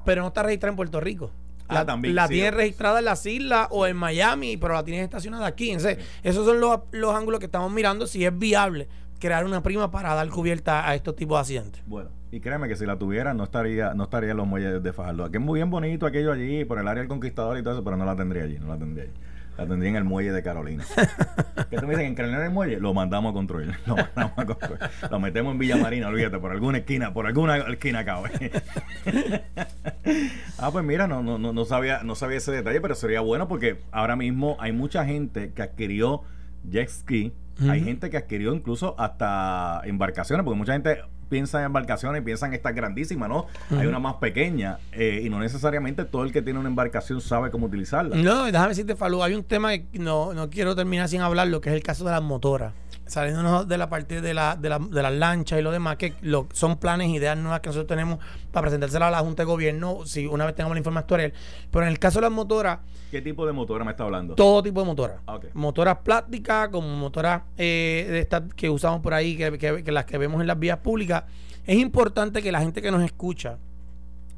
pero 0.05 0.21
no 0.21 0.29
está 0.29 0.43
registrada 0.43 0.71
en 0.71 0.77
Puerto 0.77 1.01
Rico. 1.01 1.29
La, 1.69 1.81
ah, 1.81 1.97
la 2.01 2.27
tienes 2.27 2.53
registrada 2.53 2.99
en 2.99 3.05
las 3.05 3.25
islas 3.25 3.67
o 3.71 3.85
en 3.85 3.97
Miami, 3.97 4.55
pero 4.57 4.73
la 4.73 4.83
tienes 4.83 5.03
estacionada 5.03 5.47
aquí. 5.47 5.71
Entonces, 5.71 5.97
esos 6.23 6.45
son 6.45 6.61
los, 6.61 6.79
los 6.91 7.13
ángulos 7.13 7.39
que 7.39 7.45
estamos 7.47 7.71
mirando 7.71 8.07
si 8.07 8.25
es 8.25 8.37
viable 8.37 8.87
crear 9.19 9.45
una 9.45 9.63
prima 9.63 9.91
para 9.91 10.13
dar 10.13 10.29
cubierta 10.29 10.87
a 10.87 10.95
estos 10.95 11.15
tipos 11.15 11.37
de 11.37 11.41
accidentes. 11.41 11.83
Bueno, 11.85 12.09
y 12.31 12.39
créeme 12.39 12.67
que 12.67 12.75
si 12.75 12.85
la 12.85 12.97
tuviera 12.97 13.33
no 13.33 13.43
estaría 13.43 13.93
no 13.93 14.05
estaría 14.05 14.31
en 14.31 14.37
los 14.37 14.47
muelles 14.47 14.81
de 14.81 14.93
Fajardo. 14.93 15.29
Que 15.31 15.37
es 15.37 15.43
muy 15.43 15.59
bien 15.59 15.69
bonito 15.69 16.05
aquello 16.05 16.31
allí, 16.31 16.65
por 16.65 16.79
el 16.79 16.87
área 16.87 17.01
del 17.01 17.09
Conquistador 17.09 17.57
y 17.57 17.63
todo 17.63 17.73
eso, 17.73 17.83
pero 17.83 17.97
no 17.97 18.05
la 18.05 18.15
tendría 18.15 18.43
allí, 18.43 18.57
no 18.59 18.67
la 18.67 18.77
tendría 18.77 19.05
allí. 19.05 19.13
La 19.57 19.65
tendría 19.65 19.89
en 19.89 19.95
el 19.95 20.03
muelle 20.03 20.31
de 20.31 20.43
Carolina. 20.43 20.85
¿Qué 21.69 21.77
tú 21.77 21.87
me 21.87 21.93
dicen? 21.93 22.05
¿En 22.07 22.15
Carolina 22.15 22.45
el 22.45 22.51
muelle? 22.51 22.79
Lo 22.79 22.93
mandamos 22.93 23.31
a 23.31 23.33
construir. 23.33 23.73
Lo 23.85 23.95
mandamos 23.95 24.37
a 24.37 24.45
construir. 24.45 24.79
Lo 25.09 25.19
metemos 25.19 25.53
en 25.53 25.59
Villa 25.59 25.77
Marina, 25.77 26.07
olvídate, 26.07 26.37
por 26.37 26.51
alguna 26.51 26.77
esquina, 26.79 27.11
por 27.13 27.25
alguna 27.25 27.57
esquina 27.57 27.99
acá. 27.99 28.21
ah, 30.59 30.71
pues 30.71 30.85
mira, 30.85 31.07
no, 31.07 31.23
no, 31.23 31.37
no, 31.39 31.65
sabía, 31.65 32.03
no 32.03 32.13
sabía 32.15 32.37
ese 32.37 32.51
detalle, 32.51 32.79
pero 32.81 32.93
sería 32.93 33.21
bueno 33.21 33.47
porque 33.47 33.81
ahora 33.91 34.15
mismo 34.15 34.57
hay 34.59 34.71
mucha 34.73 35.05
gente 35.05 35.51
que 35.53 35.63
adquirió 35.63 36.21
jet 36.69 36.89
ski. 36.89 37.33
Hay 37.67 37.83
gente 37.83 38.11
que 38.11 38.17
adquirió 38.17 38.53
incluso 38.53 38.93
hasta 38.99 39.81
embarcaciones, 39.85 40.43
porque 40.43 40.59
mucha 40.59 40.73
gente 40.73 40.99
piensa 41.29 41.59
en 41.59 41.65
embarcaciones 41.65 42.23
piensan 42.23 42.49
en 42.51 42.55
estas 42.55 42.75
grandísimas, 42.75 43.29
¿no? 43.29 43.45
Hay 43.77 43.87
una 43.87 43.99
más 43.99 44.15
pequeña 44.15 44.79
eh, 44.91 45.21
y 45.23 45.29
no 45.29 45.39
necesariamente 45.39 46.05
todo 46.05 46.23
el 46.23 46.31
que 46.31 46.41
tiene 46.41 46.59
una 46.59 46.69
embarcación 46.69 47.21
sabe 47.21 47.51
cómo 47.51 47.67
utilizarla. 47.67 48.15
No, 48.15 48.45
déjame 48.45 48.69
decirte, 48.69 48.95
Falú, 48.95 49.23
hay 49.23 49.33
un 49.33 49.43
tema 49.43 49.71
que 49.77 49.99
no, 49.99 50.33
no 50.33 50.49
quiero 50.49 50.75
terminar 50.75 51.09
sin 51.09 51.21
hablar, 51.21 51.47
lo 51.47 51.61
que 51.61 51.69
es 51.69 51.75
el 51.75 51.83
caso 51.83 52.05
de 52.05 52.11
las 52.11 52.21
motoras 52.21 52.73
saliendo 53.07 53.65
de 53.65 53.77
la 53.77 53.89
parte 53.89 54.21
de, 54.21 54.33
la, 54.33 54.55
de, 54.55 54.69
la, 54.69 54.79
de 54.79 55.01
las 55.01 55.13
lanchas 55.13 55.59
y 55.59 55.61
lo 55.61 55.71
demás, 55.71 55.97
que 55.97 56.13
lo, 56.21 56.47
son 56.53 56.77
planes, 56.77 57.09
ideas 57.09 57.37
nuevas 57.37 57.61
que 57.61 57.69
nosotros 57.69 57.87
tenemos 57.87 58.19
para 58.51 58.63
presentárselas 58.63 59.07
a 59.07 59.11
la 59.11 59.19
Junta 59.19 59.43
de 59.43 59.47
Gobierno, 59.47 60.05
si 60.05 60.25
una 60.25 60.45
vez 60.45 60.55
tengamos 60.55 60.75
la 60.75 60.79
información 60.79 61.03
actual. 61.03 61.33
Pero 61.71 61.85
en 61.85 61.91
el 61.91 61.99
caso 61.99 62.19
de 62.19 62.23
las 62.23 62.31
motoras... 62.31 62.79
¿Qué 63.11 63.21
tipo 63.21 63.45
de 63.45 63.53
motora 63.53 63.85
me 63.85 63.91
está 63.91 64.03
hablando? 64.03 64.35
Todo 64.35 64.61
tipo 64.63 64.81
de 64.81 64.85
motoras. 64.85 65.17
Ah, 65.27 65.39
motoras 65.53 65.97
plásticas, 65.99 66.69
como 66.69 66.87
motoras 66.95 67.43
eh, 67.57 68.05
de 68.09 68.19
estas 68.19 68.53
que 68.53 68.69
usamos 68.69 69.01
por 69.01 69.13
ahí, 69.13 69.37
que, 69.37 69.57
que 69.57 69.91
las 69.91 70.05
que 70.05 70.17
vemos 70.17 70.41
en 70.41 70.47
las 70.47 70.59
vías 70.59 70.79
públicas. 70.79 71.23
Es 71.65 71.77
importante 71.77 72.41
que 72.41 72.51
la 72.51 72.59
gente 72.59 72.81
que 72.81 72.91
nos 72.91 73.03
escucha, 73.03 73.57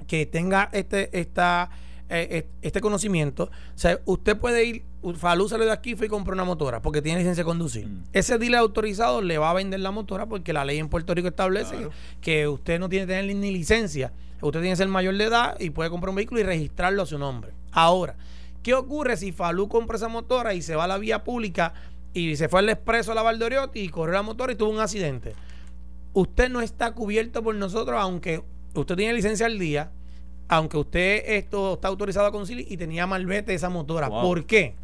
que 0.07 0.25
tenga 0.25 0.69
este, 0.71 1.17
esta 1.17 1.69
eh, 2.09 2.47
este 2.63 2.81
conocimiento, 2.81 3.43
o 3.43 3.77
sea, 3.77 3.99
usted 4.05 4.35
puede 4.35 4.65
ir, 4.65 4.83
Falú 5.15 5.47
salió 5.47 5.65
de 5.65 5.71
aquí 5.71 5.95
fue 5.95 6.07
y 6.07 6.09
compró 6.09 6.33
una 6.33 6.43
motora 6.43 6.81
porque 6.81 7.01
tiene 7.01 7.19
licencia 7.19 7.43
de 7.43 7.45
conducir. 7.45 7.87
Mm. 7.87 8.03
Ese 8.13 8.37
dealer 8.37 8.59
autorizado 8.59 9.21
le 9.21 9.37
va 9.37 9.51
a 9.51 9.53
vender 9.53 9.79
la 9.79 9.91
motora 9.91 10.25
porque 10.25 10.53
la 10.53 10.65
ley 10.65 10.77
en 10.77 10.89
Puerto 10.89 11.13
Rico 11.13 11.29
establece 11.29 11.75
que, 12.21 12.47
usted 12.47 12.79
no 12.79 12.89
tiene 12.89 13.05
que 13.05 13.13
tener 13.13 13.35
ni 13.35 13.51
licencia, 13.51 14.11
usted 14.41 14.59
tiene 14.59 14.71
que 14.71 14.77
ser 14.77 14.87
mayor 14.87 15.15
de 15.15 15.23
edad 15.23 15.57
y 15.59 15.69
puede 15.69 15.89
comprar 15.89 16.09
un 16.09 16.15
vehículo 16.15 16.41
y 16.41 16.43
registrarlo 16.43 17.03
a 17.03 17.05
su 17.05 17.17
nombre. 17.17 17.53
Ahora, 17.71 18.15
¿Qué 18.63 18.73
ocurre 18.73 19.15
si 19.15 19.31
Falú 19.31 19.69
compra 19.69 19.97
esa 19.97 20.09
motora 20.09 20.53
y 20.53 20.61
se 20.61 20.75
va 20.75 20.83
a 20.83 20.87
la 20.87 20.97
vía 20.97 21.23
pública 21.23 21.73
y 22.13 22.35
se 22.35 22.49
fue 22.49 22.59
al 22.59 22.69
expreso 22.69 23.11
a 23.11 23.15
la 23.15 23.21
Valdoriotti 23.21 23.79
y 23.79 23.89
corrió 23.89 24.15
la 24.15 24.21
motora 24.21 24.51
y 24.51 24.55
tuvo 24.55 24.71
un 24.71 24.79
accidente? 24.79 25.33
Usted 26.13 26.49
no 26.49 26.61
está 26.61 26.91
cubierto 26.91 27.41
por 27.41 27.55
nosotros, 27.55 27.97
aunque 27.99 28.43
usted 28.73 28.95
tiene 28.95 29.13
licencia 29.13 29.45
al 29.45 29.57
día, 29.59 29.91
aunque 30.49 30.77
usted 30.77 31.23
esto 31.25 31.75
está 31.75 31.87
autorizado 31.87 32.27
a 32.27 32.31
conciliar 32.31 32.69
y 32.69 32.75
tenía 32.75 33.07
malvete 33.07 33.53
esa 33.53 33.69
motora. 33.69 34.09
¿Por 34.09 34.45
qué? 34.45 34.75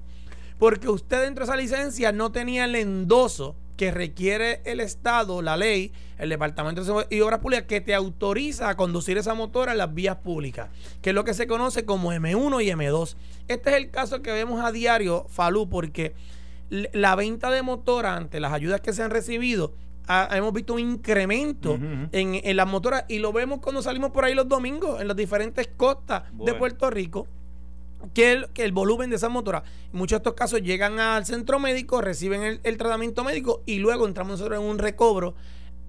Porque 0.58 0.90
usted 0.90 1.24
dentro 1.24 1.46
de 1.46 1.52
esa 1.52 1.58
licencia 1.58 2.12
no 2.12 2.32
tenía 2.32 2.66
el 2.66 2.76
endoso 2.76 3.56
que 3.78 3.92
requiere 3.92 4.62
el 4.64 4.80
Estado, 4.80 5.42
la 5.42 5.58
ley, 5.58 5.92
el 6.18 6.30
Departamento 6.30 6.82
de 6.82 6.86
Seguridad 6.86 7.12
y 7.12 7.20
Obras 7.22 7.40
Públicas, 7.40 7.66
que 7.68 7.82
te 7.82 7.94
autoriza 7.94 8.70
a 8.70 8.78
conducir 8.78 9.18
esa 9.18 9.34
motora 9.34 9.74
en 9.74 9.80
las 9.80 9.94
vías 9.94 10.18
públicas, 10.18 10.70
que 11.02 11.10
es 11.10 11.14
lo 11.14 11.26
que 11.26 11.34
se 11.34 11.48
conoce 11.48 11.86
como 11.86 12.14
M1 12.14 12.64
y 12.64 12.70
M2. 12.70 13.16
Este 13.48 13.70
es 13.72 13.76
el 13.76 13.92
caso 13.92 14.22
que 14.22 14.32
vemos 14.32 14.64
a 14.64 14.72
diario, 14.72 15.26
Falú, 15.30 15.68
porque 15.68 16.14
la 16.70 17.16
venta 17.16 17.52
de 17.52 17.62
motora 17.62 18.16
ante 18.16 18.40
las 18.40 18.54
ayudas 18.54 18.82
que 18.82 18.94
se 18.94 19.04
han 19.04 19.12
recibido, 19.12 19.74
hemos 20.32 20.54
visto 20.54 20.74
un 20.74 20.80
incremento 20.80 21.80
En, 22.12 22.56
las 22.56 22.68
motoras 22.68 23.06
y 23.08 23.20
lo 23.20 23.34
vemos 23.34 23.60
cuando 23.60 23.82
salimos 23.82 24.12
por 24.12 24.24
ahí 24.24 24.36
los 24.36 24.48
domingos 24.48 25.02
en 25.02 25.08
las 25.08 25.18
diferentes 25.18 25.68
costas 25.68 26.24
de 26.34 26.54
Puerto 26.54 26.90
Rico 26.90 27.28
que 28.14 28.32
el, 28.32 28.50
que 28.50 28.64
el 28.64 28.72
volumen 28.72 29.10
de 29.10 29.18
esas 29.18 29.32
motoras, 29.32 29.64
en 29.92 30.00
muchos 30.00 30.18
de 30.18 30.22
estos 30.22 30.34
casos 30.34 30.62
llegan 30.62 31.00
al 31.00 31.26
centro 31.26 31.60
médico, 31.60 32.02
reciben 32.02 32.60
el, 32.62 32.78
tratamiento 32.78 33.24
médico 33.24 33.62
y 33.66 33.80
luego 33.80 34.08
entramos 34.08 34.32
nosotros 34.34 34.60
en 34.60 34.66
un 34.66 34.80
recobro 34.80 35.36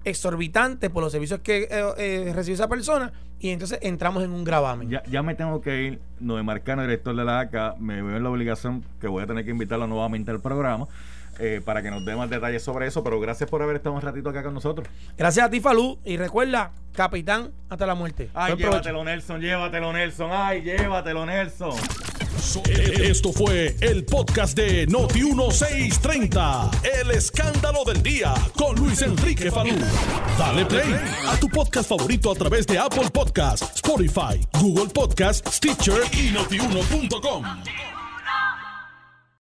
exorbitante 0.03 0.89
por 0.89 1.03
los 1.03 1.11
servicios 1.11 1.41
que 1.41 1.67
eh, 1.69 1.83
eh, 1.97 2.31
recibe 2.33 2.55
esa 2.55 2.69
persona 2.69 3.11
y 3.39 3.49
entonces 3.49 3.79
entramos 3.81 4.23
en 4.23 4.31
un 4.31 4.43
gravamen. 4.43 4.89
Ya, 4.89 5.03
ya 5.03 5.21
me 5.21 5.35
tengo 5.35 5.61
que 5.61 5.83
ir, 5.83 5.99
Noé 6.19 6.43
Marcano, 6.43 6.81
director 6.81 7.15
de 7.15 7.25
la 7.25 7.39
ACA, 7.39 7.75
me 7.79 8.01
veo 8.01 8.17
en 8.17 8.23
la 8.23 8.29
obligación 8.29 8.83
que 8.99 9.07
voy 9.07 9.23
a 9.23 9.27
tener 9.27 9.45
que 9.45 9.51
invitarlo 9.51 9.85
nuevamente 9.87 10.31
al 10.31 10.39
programa. 10.39 10.87
Eh, 11.39 11.61
para 11.63 11.83
que 11.83 11.91
nos 11.91 12.03
dé 12.03 12.15
más 12.15 12.29
detalles 12.29 12.63
sobre 12.63 12.87
eso. 12.87 13.03
Pero 13.03 13.19
gracias 13.19 13.49
por 13.49 13.61
haber 13.61 13.77
estado 13.77 13.95
un 13.95 14.01
ratito 14.01 14.29
acá 14.29 14.43
con 14.43 14.53
nosotros. 14.53 14.87
Gracias 15.17 15.45
a 15.45 15.49
ti, 15.49 15.59
Falú. 15.59 15.99
Y 16.03 16.17
recuerda, 16.17 16.71
capitán, 16.93 17.51
hasta 17.69 17.85
la 17.85 17.95
muerte. 17.95 18.29
Ay, 18.33 18.55
llévatelo, 18.55 19.03
Nelson, 19.03 19.41
llévatelo, 19.41 19.93
Nelson. 19.93 20.31
Ay, 20.31 20.61
llévatelo, 20.61 21.25
Nelson. 21.25 21.75
Esto 23.01 23.33
fue 23.33 23.75
el 23.81 24.05
podcast 24.05 24.55
de 24.55 24.87
Noti1630. 24.87 26.69
El 27.01 27.11
escándalo 27.11 27.83
del 27.83 28.01
día 28.01 28.33
con 28.55 28.75
Luis 28.75 29.01
Enrique 29.01 29.51
Falú. 29.51 29.75
Dale 30.37 30.65
play 30.65 30.95
a 31.27 31.35
tu 31.39 31.49
podcast 31.49 31.89
favorito 31.89 32.31
a 32.31 32.35
través 32.35 32.65
de 32.67 32.77
Apple 32.77 33.09
Podcasts, 33.11 33.75
Spotify, 33.75 34.39
Google 34.61 34.87
Podcasts, 34.93 35.55
Stitcher 35.55 36.01
y 36.13 36.31
notiuno.com. 36.31 37.43